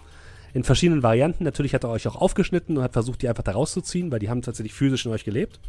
[0.55, 1.45] In verschiedenen Varianten.
[1.45, 4.31] Natürlich hat er euch auch aufgeschnitten und hat versucht, die einfach da rauszuziehen, weil die
[4.31, 5.61] haben tatsächlich physisch in euch gelebt.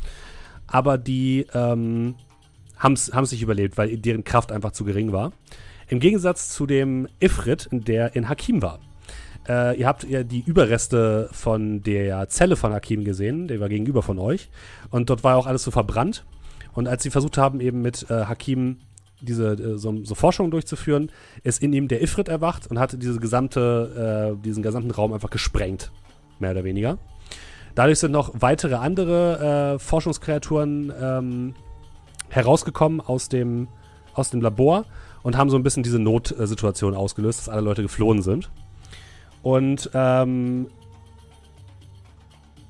[0.67, 2.15] Aber die ähm,
[2.77, 5.33] haben es sich überlebt, weil deren Kraft einfach zu gering war.
[5.87, 8.79] Im Gegensatz zu dem Ifrit, der in Hakim war.
[9.49, 14.03] Äh, ihr habt ja die Überreste von der Zelle von Hakim gesehen, der war gegenüber
[14.03, 14.49] von euch.
[14.91, 16.23] Und dort war auch alles so verbrannt.
[16.73, 18.77] Und als sie versucht haben, eben mit äh, Hakim
[19.21, 21.11] diese äh, so, so Forschungen durchzuführen,
[21.43, 25.31] ist in ihm der Ifrit erwacht und hat diese gesamte, äh, diesen gesamten Raum einfach
[25.31, 25.91] gesprengt.
[26.37, 26.99] Mehr oder weniger.
[27.73, 31.53] Dadurch sind noch weitere andere äh, Forschungskreaturen ähm,
[32.29, 33.67] herausgekommen aus dem,
[34.13, 34.85] aus dem Labor
[35.23, 38.51] und haben so ein bisschen diese Notsituation ausgelöst, dass alle Leute geflohen sind.
[39.41, 40.67] Und ähm,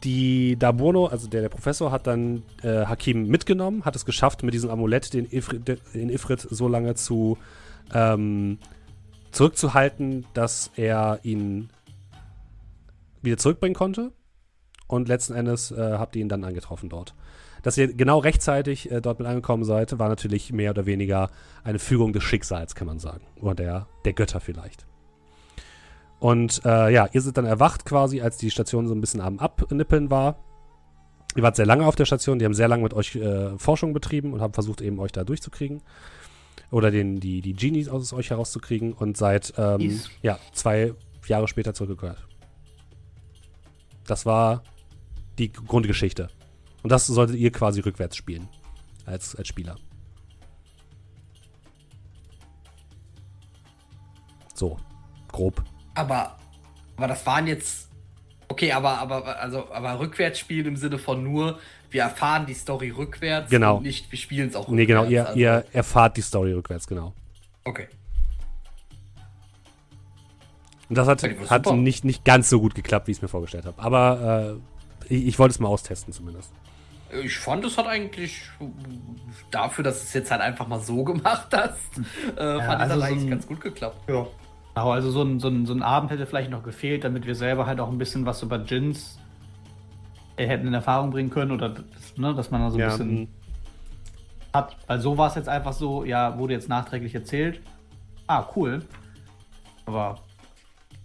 [0.03, 4.53] die Daburno, also der, der Professor, hat dann äh, Hakim mitgenommen, hat es geschafft, mit
[4.53, 7.37] diesem Amulett den Ifrit, den Ifrit so lange zu
[7.93, 8.59] ähm,
[9.31, 11.69] zurückzuhalten, dass er ihn
[13.21, 14.11] wieder zurückbringen konnte.
[14.87, 17.13] Und letzten Endes äh, habt ihr ihn dann angetroffen dort.
[17.61, 21.29] Dass ihr genau rechtzeitig äh, dort mit angekommen seid, war natürlich mehr oder weniger
[21.63, 23.25] eine Fügung des Schicksals, kann man sagen.
[23.39, 24.88] Oder der, der Götter vielleicht.
[26.19, 29.39] Und äh, ja, ihr seid dann erwacht quasi, als die Station so ein bisschen am
[29.39, 30.37] Abnippeln war.
[31.35, 33.93] Ihr wart sehr lange auf der Station, die haben sehr lange mit euch äh, Forschung
[33.93, 35.81] betrieben und haben versucht, eben euch da durchzukriegen.
[36.71, 40.93] Oder den, die, die Genies aus euch herauszukriegen und seid ähm, ja, zwei
[41.27, 42.27] Jahre später zurückgekehrt.
[44.05, 44.63] Das war
[45.37, 46.29] die Grundgeschichte.
[46.83, 48.47] Und das solltet ihr quasi rückwärts spielen.
[49.05, 49.75] Als, als Spieler.
[54.53, 54.77] So,
[55.31, 55.63] grob.
[55.95, 56.37] Aber,
[56.97, 57.89] aber das waren jetzt.
[58.47, 61.59] Okay, aber, aber, also, aber rückwärts spielen im Sinne von nur,
[61.91, 63.77] wir erfahren die Story rückwärts genau.
[63.77, 64.75] und nicht, wir spielen es auch rückwärts.
[64.75, 65.39] Nee, genau, ihr, also.
[65.39, 67.13] ihr erfahrt die Story rückwärts, genau.
[67.63, 67.87] Okay.
[70.89, 73.65] Und das hat, hat nicht, nicht ganz so gut geklappt, wie ich es mir vorgestellt
[73.65, 73.79] habe.
[73.81, 74.59] Aber
[75.09, 76.51] äh, ich, ich wollte es mal austesten zumindest.
[77.23, 78.41] Ich fand, es hat eigentlich
[79.51, 81.77] dafür, dass es jetzt halt einfach mal so gemacht hast,
[82.37, 84.09] äh, ja, fand also es eigentlich ein, ganz gut geklappt.
[84.09, 84.27] Ja.
[84.75, 87.35] Genau, also so ein, so, ein, so ein Abend hätte vielleicht noch gefehlt, damit wir
[87.35, 89.19] selber halt auch ein bisschen was über Gins
[90.37, 92.87] äh, hätten in Erfahrung bringen können oder das, ne, dass man so ein ja.
[92.87, 93.27] bisschen
[94.53, 97.61] Hat, weil so war es jetzt einfach so, ja, wurde jetzt nachträglich erzählt.
[98.27, 98.83] Ah, cool.
[99.85, 100.19] Aber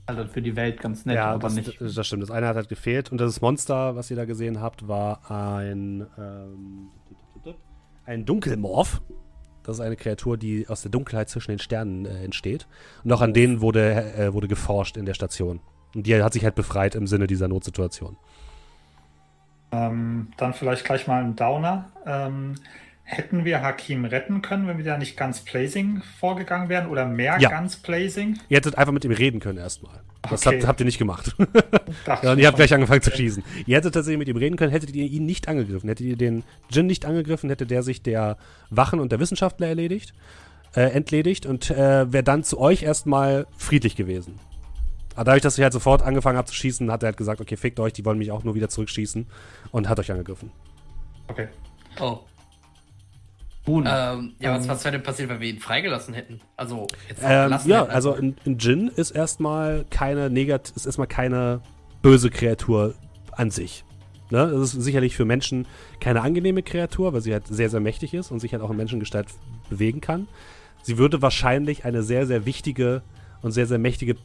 [0.07, 1.81] halt für die Welt ganz nett, ja, aber das, nicht.
[1.81, 2.23] Das stimmt.
[2.23, 3.11] Das eine hat halt gefehlt.
[3.11, 6.91] Und das Monster, was ihr da gesehen habt, war ein, ähm,
[8.05, 9.01] ein Dunkelmorph.
[9.65, 12.67] Das ist eine Kreatur, die aus der Dunkelheit zwischen den Sternen äh, entsteht.
[13.03, 15.61] Und auch an denen wurde, äh, wurde geforscht in der Station.
[15.95, 18.17] Und die hat sich halt befreit im Sinne dieser Notsituation.
[19.73, 21.91] Ähm, dann vielleicht gleich mal ein Downer.
[22.07, 22.55] Ähm,
[23.05, 27.39] hätten wir Hakim retten können, wenn wir da nicht ganz Placing vorgegangen wären oder mehr
[27.39, 27.51] Ja.
[27.51, 28.39] ganz Placing?
[28.49, 30.01] Ihr hättet einfach mit ihm reden können erstmal.
[30.31, 30.57] Das Okay.
[30.57, 31.37] habt, habt ihr nicht gemacht.
[32.23, 33.43] Ja, und ich ihr habt gleich angefangen zu schießen.
[33.67, 35.89] Ihr hättet tatsächlich mit ihm reden können, hättet ihr ihn nicht angegriffen.
[35.89, 38.37] Hättet ihr den Jin nicht angegriffen, hätte der sich der
[38.71, 40.15] Wachen und der Wissenschaftler erledigt,
[40.75, 44.39] äh, entledigt und äh, wäre dann zu euch erstmal friedlich gewesen.
[45.15, 47.57] Aber dadurch, dass ihr halt sofort angefangen habt zu schießen, hat er halt gesagt, okay,
[47.57, 49.27] fickt euch, die wollen mich auch nur wieder zurückschießen
[49.73, 50.51] und hat euch angegriffen.
[51.29, 51.49] Okay.
[52.01, 52.19] Oh.
[53.67, 53.85] Huhn.
[53.89, 54.71] Ähm, ja, was, Ähm.
[54.71, 56.41] was wäre denn passiert, wenn wir ihn freigelassen hätten?
[56.57, 61.07] Also, jetzt Ähm, ja, hätten, also ein, ein Djinn ist erstmal keine negat ist erstmal
[61.07, 61.61] keine
[62.03, 62.95] böse Kreatur
[63.33, 63.85] an sich.
[64.31, 64.43] Ne?
[64.43, 65.67] Es ist sicherlich für Menschen
[66.01, 68.77] keine angenehme Kreatur, weil sie halt sehr, sehr mächtig ist und sich halt auch in
[68.77, 69.29] Menschengestalt
[69.71, 70.29] bewegen kann.
[70.83, 73.03] Sie würde wahrscheinlich eine sehr, sehr wichtige
[73.43, 74.17] und sehr, sehr mächtige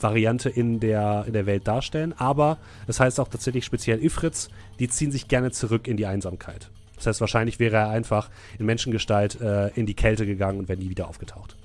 [0.00, 2.14] Variante in der, in der Welt darstellen.
[2.16, 4.48] Aber das heißt auch tatsächlich speziell Ifrits,
[4.78, 6.70] die ziehen sich gerne zurück in die Einsamkeit.
[6.98, 10.78] Das heißt, wahrscheinlich wäre er einfach in Menschengestalt äh, in die Kälte gegangen und wäre
[10.78, 11.56] nie wieder aufgetaucht.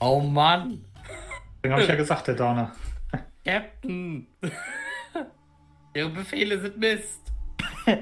[0.00, 0.84] Oh Mann,
[1.62, 2.72] Den habe ich ja gesagt, der Downer.
[3.44, 4.26] Captain.
[5.94, 7.20] Ihre Befehle sind Mist.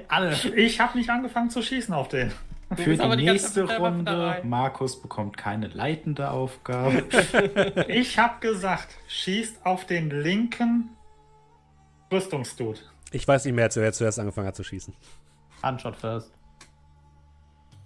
[0.08, 0.34] Alle.
[0.56, 2.32] Ich habe nicht angefangen zu schießen auf den.
[2.76, 4.40] Für die die nächste Runde.
[4.44, 7.04] Markus bekommt keine leitende Aufgabe.
[7.88, 10.90] Ich habe gesagt, schießt auf den linken
[12.10, 12.80] Rüstungsdude.
[13.10, 14.94] Ich weiß nicht mehr, wer zuerst angefangen hat zu schießen.
[15.62, 16.32] Handshot first.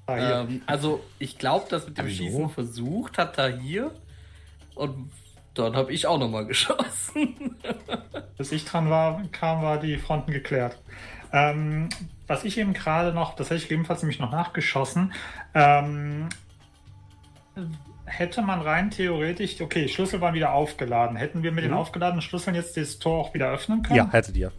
[0.07, 0.43] Ah.
[0.43, 2.15] Ähm, also, ich glaube, das mit dem Hallo?
[2.15, 3.93] Schießen versucht hat er hier.
[4.75, 5.11] Und
[5.55, 7.57] dann habe ich auch nochmal geschossen.
[8.37, 10.79] Bis ich dran war, kam, war die Fronten geklärt.
[11.33, 11.89] Ähm,
[12.27, 15.13] was ich eben gerade noch, das hätte ich ebenfalls nämlich noch nachgeschossen,
[15.55, 16.29] ähm,
[18.05, 21.17] hätte man rein theoretisch, okay, Schlüssel waren wieder aufgeladen.
[21.17, 21.79] Hätten wir mit den Mhm.
[21.79, 23.97] aufgeladenen Schlüsseln jetzt das Tor auch wieder öffnen können?
[23.97, 24.53] Ja, hättet ihr.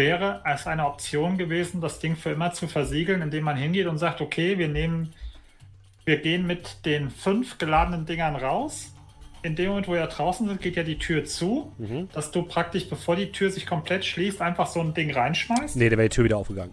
[0.00, 3.98] Wäre es eine Option gewesen, das Ding für immer zu versiegeln, indem man hingeht und
[3.98, 5.12] sagt, okay, wir nehmen,
[6.06, 8.94] wir gehen mit den fünf geladenen Dingern raus.
[9.42, 12.08] In dem Moment, wo wir draußen sind, geht ja die Tür zu, Mhm.
[12.14, 15.76] dass du praktisch, bevor die Tür sich komplett schließt, einfach so ein Ding reinschmeißt.
[15.76, 16.72] Nee, da wäre die Tür wieder aufgegangen.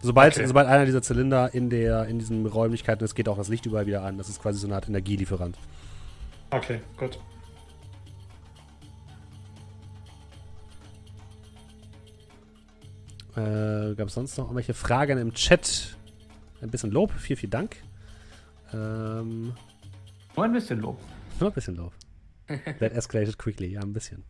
[0.00, 0.46] Sobald, Okay.
[0.46, 3.86] sobald einer dieser Zylinder in, der, in diesen Räumlichkeiten ist, geht auch das Licht überall
[3.86, 4.16] wieder an.
[4.18, 5.56] Das ist quasi so eine Art Energielieferant.
[6.50, 7.18] Okay, gut.
[13.36, 15.96] Äh, Gab es sonst noch irgendwelche Fragen im Chat?
[16.60, 17.76] Ein bisschen Lob, vielen, vielen Dank.
[18.72, 19.54] Ähm,
[20.36, 20.98] Nur ein bisschen Lob.
[21.40, 21.92] nur ein bisschen Lob.
[22.46, 24.24] That escalated quickly, ja, ein bisschen.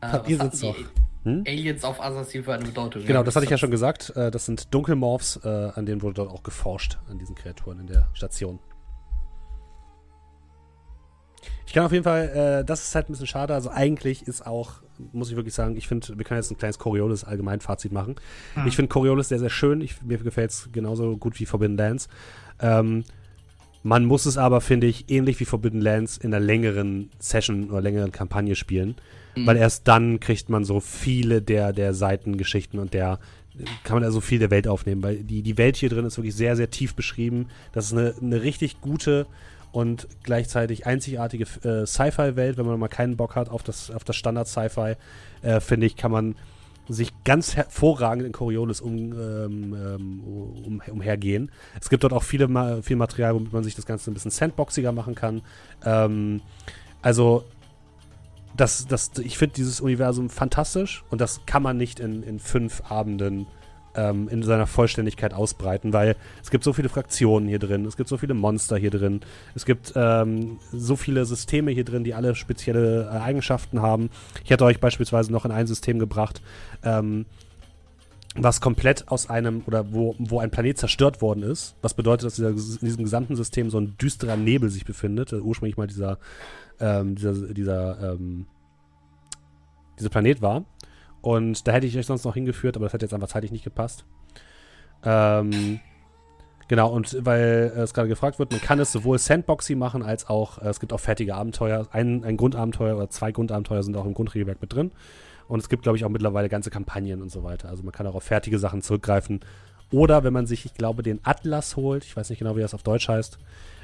[0.00, 0.76] Äh, hatten sind's die doch.
[1.24, 1.44] Hm?
[1.46, 3.04] Aliens auf Assassin für eine Bedeutung.
[3.04, 4.10] Genau, das hatte ich ja schon gesagt.
[4.16, 7.86] Äh, das sind Dunkelmorphs, äh, an denen wurde dort auch geforscht, an diesen Kreaturen in
[7.88, 8.60] der Station.
[11.68, 13.52] Ich kann auf jeden Fall, äh, das ist halt ein bisschen schade.
[13.52, 14.76] Also eigentlich ist auch,
[15.12, 18.16] muss ich wirklich sagen, ich finde, wir können jetzt ein kleines Coriolis Allgemeinfazit machen.
[18.66, 19.82] Ich finde Coriolis sehr, sehr schön.
[19.82, 22.08] Ich, mir gefällt es genauso gut wie Forbidden Lands.
[22.58, 23.04] Ähm,
[23.82, 27.82] man muss es aber, finde ich, ähnlich wie Forbidden Lands in einer längeren Session oder
[27.82, 28.96] längeren Kampagne spielen.
[29.36, 33.18] Weil erst dann kriegt man so viele der, der Seitengeschichten und der
[33.84, 36.34] kann man also viel der Welt aufnehmen, weil die, die Welt hier drin ist wirklich
[36.34, 37.48] sehr, sehr tief beschrieben.
[37.72, 39.26] Das ist eine, eine richtig gute
[39.72, 42.56] und gleichzeitig einzigartige äh, Sci-Fi-Welt.
[42.56, 44.94] Wenn man mal keinen Bock hat auf das, auf das Standard-Sci-Fi,
[45.42, 46.34] äh, finde ich, kann man
[46.88, 50.20] sich ganz hervorragend in Coriolis um, ähm, ähm,
[50.64, 51.50] um, umhergehen.
[51.80, 52.48] Es gibt dort auch viele,
[52.82, 55.42] viel Material, womit man sich das Ganze ein bisschen sandboxiger machen kann.
[55.84, 56.40] Ähm,
[57.02, 57.44] also
[58.56, 62.90] das, das, ich finde dieses Universum fantastisch und das kann man nicht in, in fünf
[62.90, 63.46] Abenden
[63.98, 68.08] ähm, in seiner Vollständigkeit ausbreiten, weil es gibt so viele Fraktionen hier drin, es gibt
[68.08, 69.20] so viele Monster hier drin,
[69.54, 74.10] es gibt ähm, so viele Systeme hier drin, die alle spezielle äh, Eigenschaften haben.
[74.44, 76.40] Ich hätte euch beispielsweise noch in ein System gebracht,
[76.84, 77.26] ähm,
[78.36, 82.36] was komplett aus einem oder wo, wo ein Planet zerstört worden ist, was bedeutet, dass
[82.36, 86.18] dieser, in diesem gesamten System so ein düsterer Nebel sich befindet, äh, ursprünglich mal dieser
[86.80, 88.46] ähm, dieser, dieser, ähm,
[89.98, 90.64] dieser Planet war.
[91.20, 93.64] Und da hätte ich euch sonst noch hingeführt, aber das hat jetzt einfach zeitlich nicht
[93.64, 94.04] gepasst.
[95.04, 95.80] Ähm,
[96.68, 100.28] genau, und weil äh, es gerade gefragt wird, man kann es sowohl Sandboxy machen, als
[100.28, 101.88] auch, äh, es gibt auch fertige Abenteuer.
[101.92, 104.92] Ein, ein Grundabenteuer oder zwei Grundabenteuer sind auch im Grundregelwerk mit drin.
[105.48, 107.68] Und es gibt, glaube ich, auch mittlerweile ganze Kampagnen und so weiter.
[107.68, 109.40] Also man kann auch auf fertige Sachen zurückgreifen
[109.90, 112.74] Oder wenn man sich, ich glaube, den Atlas holt, ich weiß nicht genau, wie das
[112.74, 113.38] auf Deutsch heißt,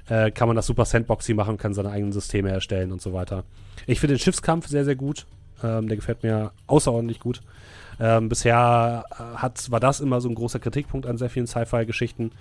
[0.09, 3.45] äh, kann man das super Sandboxy machen, kann seine eigenen Systeme erstellen und so weiter.
[3.87, 5.27] Ich finde den Schiffskampf sehr, sehr gut.
[5.63, 7.41] Ähm, der gefällt mir außerordentlich gut.
[8.01, 12.33] Ähm, bisher äh, hat, war das immer so ein großer Kritikpunkt an sehr vielen Sci-Fi-Geschichten,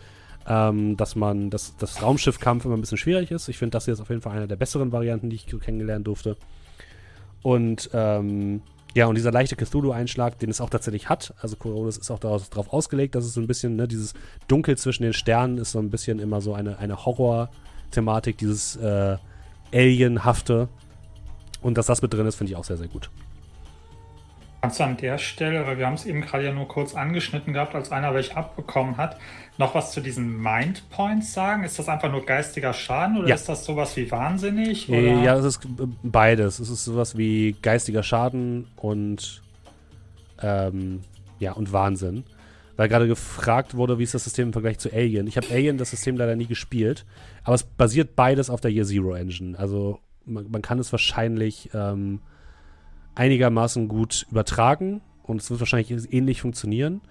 [0.48, 3.48] ähm, dass man, dass das Raumschiffkampf immer ein bisschen schwierig ist.
[3.50, 6.08] Ich finde, das hier ist auf jeden Fall eine der besseren Varianten, die ich kennengelernt
[6.08, 6.38] durfte.
[7.44, 8.62] Und ähm,
[8.96, 12.72] ja, und dieser leichte Cthulhu-Einschlag, den es auch tatsächlich hat, also Coriolis ist auch darauf
[12.72, 14.14] ausgelegt, dass es so ein bisschen, ne, dieses
[14.48, 19.18] Dunkel zwischen den Sternen ist so ein bisschen immer so eine, eine Horror-Thematik, dieses äh,
[19.74, 20.70] Alienhafte.
[21.64, 23.10] Und dass das mit drin ist, finde ich auch sehr, sehr gut.
[24.62, 27.52] Kannst du an der Stelle, weil wir haben es eben gerade ja nur kurz angeschnitten
[27.52, 29.18] gehabt, als einer welche abbekommen hat,
[29.58, 31.66] noch was zu diesen Mind Points sagen?
[31.66, 33.36] Ist das einfach nur geistiger Schaden oder ja.
[33.36, 34.88] ist das sowas wie wahnsinnig?
[34.88, 35.00] Oder?
[35.00, 35.68] Ja, es ist
[36.02, 36.60] beides.
[36.60, 39.42] Es ist sowas wie geistiger Schaden und
[40.42, 41.02] ähm,
[41.40, 42.24] ja, und Wahnsinn.
[42.78, 45.28] Weil gerade gefragt wurde, wie ist das System im Vergleich zu Alien.
[45.28, 47.06] Ich habe Alien das System leider nie gespielt,
[47.44, 49.60] aber es basiert beides auf der Year Zero Engine.
[49.60, 52.22] Also man, man kann es wahrscheinlich ähm,
[53.16, 57.02] einigermaßen gut übertragen und es wird wahrscheinlich ähnlich funktionieren.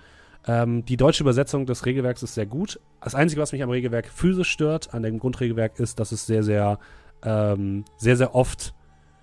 [0.47, 2.81] Ähm, die deutsche Übersetzung des Regelwerks ist sehr gut.
[3.01, 6.43] Das Einzige, was mich am Regelwerk physisch stört, an dem Grundregelwerk, ist, dass es sehr,
[6.43, 6.79] sehr,
[7.23, 8.75] ähm, sehr, sehr oft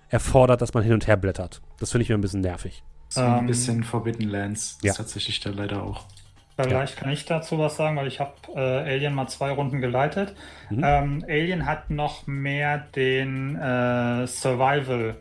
[0.08, 1.60] erfordert, dass man hin und her blättert.
[1.78, 2.82] Das finde ich mir ein bisschen nervig.
[3.08, 4.78] So ein ähm, bisschen Forbidden Lands.
[4.82, 4.94] Ja.
[4.94, 6.06] tatsächlich da leider auch.
[6.56, 7.02] Vielleicht ja.
[7.02, 10.34] kann ich dazu was sagen, weil ich habe äh, Alien mal zwei Runden geleitet.
[10.68, 10.82] Mhm.
[10.84, 15.16] Ähm, Alien hat noch mehr den äh, Survival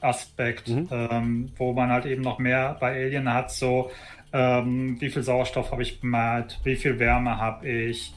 [0.00, 0.88] Aspekt, mhm.
[0.90, 3.90] ähm, wo man halt eben noch mehr bei Alien hat, so
[4.32, 8.14] ähm, wie viel Sauerstoff habe ich bemalt, wie viel Wärme habe ich,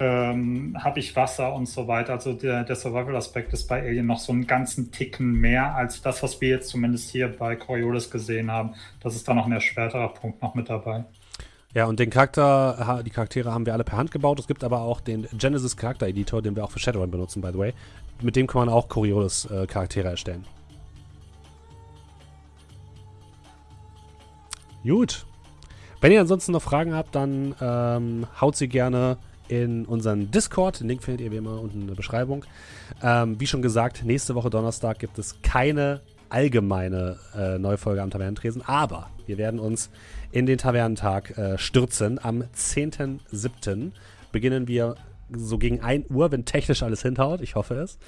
[0.00, 2.14] ähm, habe ich Wasser und so weiter.
[2.14, 6.22] Also der, der Survival-Aspekt ist bei Alien noch so einen ganzen Ticken mehr als das,
[6.22, 8.74] was wir jetzt zumindest hier bei Coriolis gesehen haben.
[9.00, 11.04] Das ist da noch ein erschwerterer Punkt noch mit dabei.
[11.74, 14.40] Ja, und den Charakter, die Charaktere haben wir alle per Hand gebaut.
[14.40, 17.50] Es gibt aber auch den Genesis Charakter Editor, den wir auch für Shadowrun benutzen, by
[17.52, 17.74] the way.
[18.22, 20.46] Mit dem kann man auch Coriolis äh, Charaktere erstellen.
[24.82, 25.26] Gut.
[26.00, 30.80] Wenn ihr ansonsten noch Fragen habt, dann ähm, haut sie gerne in unseren Discord.
[30.80, 32.44] Den Link findet ihr wie immer unten in der Beschreibung.
[33.02, 36.00] Ähm, wie schon gesagt, nächste Woche Donnerstag gibt es keine
[36.30, 39.90] allgemeine äh, Neufolge am Tavernentresen, aber wir werden uns
[40.32, 42.18] in den Tavernentag äh, stürzen.
[42.22, 43.92] Am 10.07.
[44.32, 44.96] beginnen wir
[45.30, 47.40] so gegen 1 Uhr, wenn technisch alles hinhaut.
[47.40, 47.98] Ich hoffe es.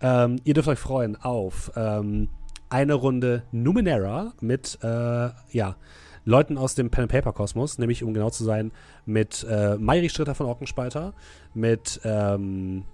[0.00, 2.28] Ähm, ihr dürft euch freuen auf ähm,
[2.70, 5.76] eine Runde Numenera mit, äh, ja,
[6.24, 8.70] Leuten aus dem Pen-and-Paper-Kosmos, nämlich um genau zu sein,
[9.06, 11.14] mit äh, Mairi Stritter von Orkenspalter,
[11.54, 12.84] mit ähm,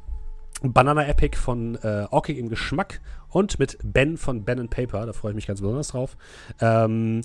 [0.63, 3.01] Banana Epic von äh, Orkig im Geschmack
[3.35, 5.07] und mit Ben von Ben and Paper.
[5.07, 6.17] Da freue ich mich ganz besonders drauf.
[6.61, 7.23] Ähm,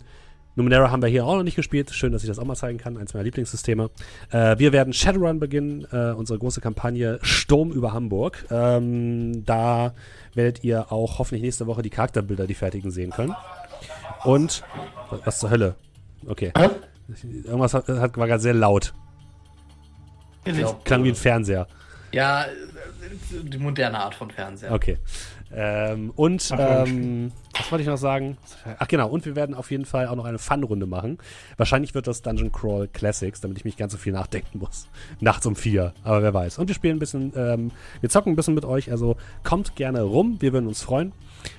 [0.55, 1.91] Numenera haben wir hier auch noch nicht gespielt.
[1.91, 2.97] Schön, dass ich das auch mal zeigen kann.
[2.97, 3.91] Eins meiner Lieblingssysteme.
[4.31, 8.43] Äh, wir werden Shadowrun beginnen, äh, unsere große Kampagne Sturm über Hamburg.
[8.49, 9.93] Ähm, da
[10.33, 13.35] werdet ihr auch hoffentlich nächste Woche die Charakterbilder, die fertigen, sehen können.
[14.23, 14.63] Und
[15.23, 15.75] was zur Hölle?
[16.25, 16.51] Okay.
[16.57, 16.69] Hä?
[17.43, 18.93] Irgendwas hat, hat, war gerade sehr laut.
[20.83, 21.67] Klang wie ein Fernseher.
[22.11, 22.45] Ja,
[23.31, 24.71] die moderne Art von Fernseher.
[24.71, 24.97] Okay.
[25.51, 28.37] Ähm, und ähm, was wollte ich noch sagen?
[28.77, 31.17] Ach genau, und wir werden auf jeden Fall auch noch eine Fun-Runde machen.
[31.57, 34.87] Wahrscheinlich wird das Dungeon Crawl Classics, damit ich mich ganz so viel nachdenken muss.
[35.19, 36.59] Nachts um vier, aber wer weiß.
[36.59, 40.03] Und wir spielen ein bisschen, ähm, wir zocken ein bisschen mit euch, also kommt gerne
[40.03, 41.13] rum, wir würden uns freuen.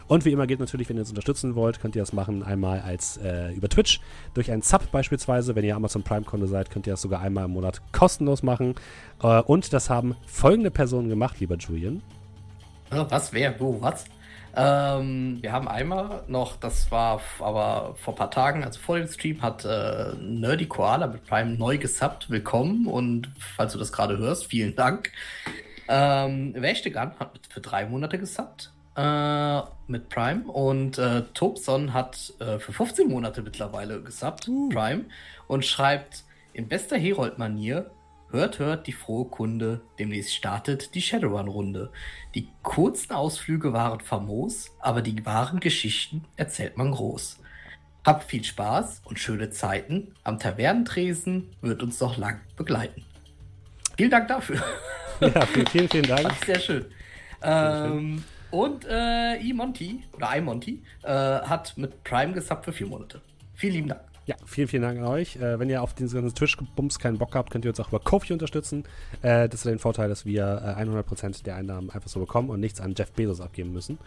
[0.06, 2.80] Und wie immer gilt natürlich, wenn ihr uns unterstützen wollt, könnt ihr das machen einmal
[2.80, 4.00] als äh, über Twitch
[4.34, 5.54] durch einen Sub beispielsweise.
[5.54, 8.74] Wenn ihr Amazon Prime-Kunde seid, könnt ihr das sogar einmal im Monat kostenlos machen.
[9.22, 12.02] Äh, und das haben folgende Personen gemacht, lieber Julian.
[12.90, 14.04] Was, wer, wo, was?
[14.56, 19.06] Ähm, wir haben einmal noch, das war aber vor ein paar Tagen, also vor dem
[19.06, 22.30] Stream, hat äh, Nerdy Koala mit Prime neu gesubbt.
[22.30, 25.12] Willkommen und falls du das gerade hörst, vielen Dank.
[25.86, 32.58] Ähm, Wächtegan hat für drei Monate gesubbt äh, mit Prime und äh, Tobson hat äh,
[32.58, 34.68] für 15 Monate mittlerweile gesubbt, uh.
[34.68, 35.04] Prime,
[35.46, 37.88] und schreibt in bester Herold-Manier
[38.32, 41.90] Hört, hört die frohe Kunde, demnächst startet die Shadowrun-Runde.
[42.34, 47.38] Die kurzen Ausflüge waren famos, aber die wahren Geschichten erzählt man groß.
[48.06, 50.14] Habt viel Spaß und schöne Zeiten.
[50.22, 53.04] Am Tavernentresen wird uns noch lang begleiten.
[53.96, 54.62] Vielen Dank dafür.
[55.20, 56.22] Ja, vielen, vielen Dank.
[56.22, 56.86] Fand ich sehr schön.
[57.42, 63.20] Ähm, und äh, E-Monty, oder iMonty, äh, hat mit Prime gesubbt für vier Monate.
[63.54, 64.00] Vielen lieben Dank.
[64.26, 65.36] Ja, vielen, vielen Dank an euch.
[65.36, 68.00] Äh, wenn ihr auf diesen ganzen Twitch-Bums keinen Bock habt, könnt ihr uns auch über
[68.00, 68.84] Kofi unterstützen.
[69.22, 72.60] Äh, das ist den Vorteil, dass wir äh, 100% der Einnahmen einfach so bekommen und
[72.60, 73.98] nichts an Jeff Bezos abgeben müssen.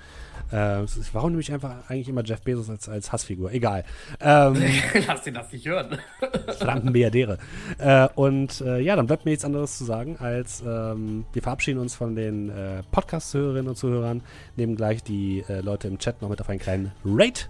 [0.52, 3.52] Äh, ist, warum nehme ich einfach eigentlich immer Jeff Bezos als, als Hassfigur?
[3.52, 3.84] Egal.
[4.20, 4.56] Ähm,
[5.08, 5.98] Lass ihn das nicht hören.
[6.58, 7.40] verdammten Milliardäre.
[7.80, 11.80] Äh, und äh, ja, dann bleibt mir nichts anderes zu sagen, als ähm, wir verabschieden
[11.80, 14.22] uns von den äh, Podcast-Hörerinnen und Zuhörern,
[14.56, 17.48] nehmen gleich die Leute im Chat noch mit auf einen kleinen Rate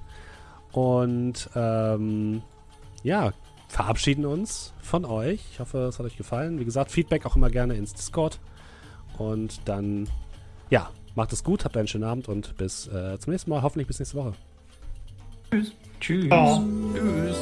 [0.71, 2.41] und ähm,
[3.03, 3.33] ja,
[3.67, 5.41] verabschieden uns von euch.
[5.51, 6.59] Ich hoffe, es hat euch gefallen.
[6.59, 8.39] Wie gesagt, Feedback auch immer gerne ins Discord.
[9.17, 10.09] Und dann,
[10.69, 13.61] ja, macht es gut, habt einen schönen Abend und bis äh, zum nächsten Mal.
[13.61, 14.33] Hoffentlich bis nächste Woche.
[15.51, 15.73] Tschüss.
[15.99, 16.27] Tschüss.
[16.27, 16.63] Ciao.
[16.93, 17.37] Tschüss.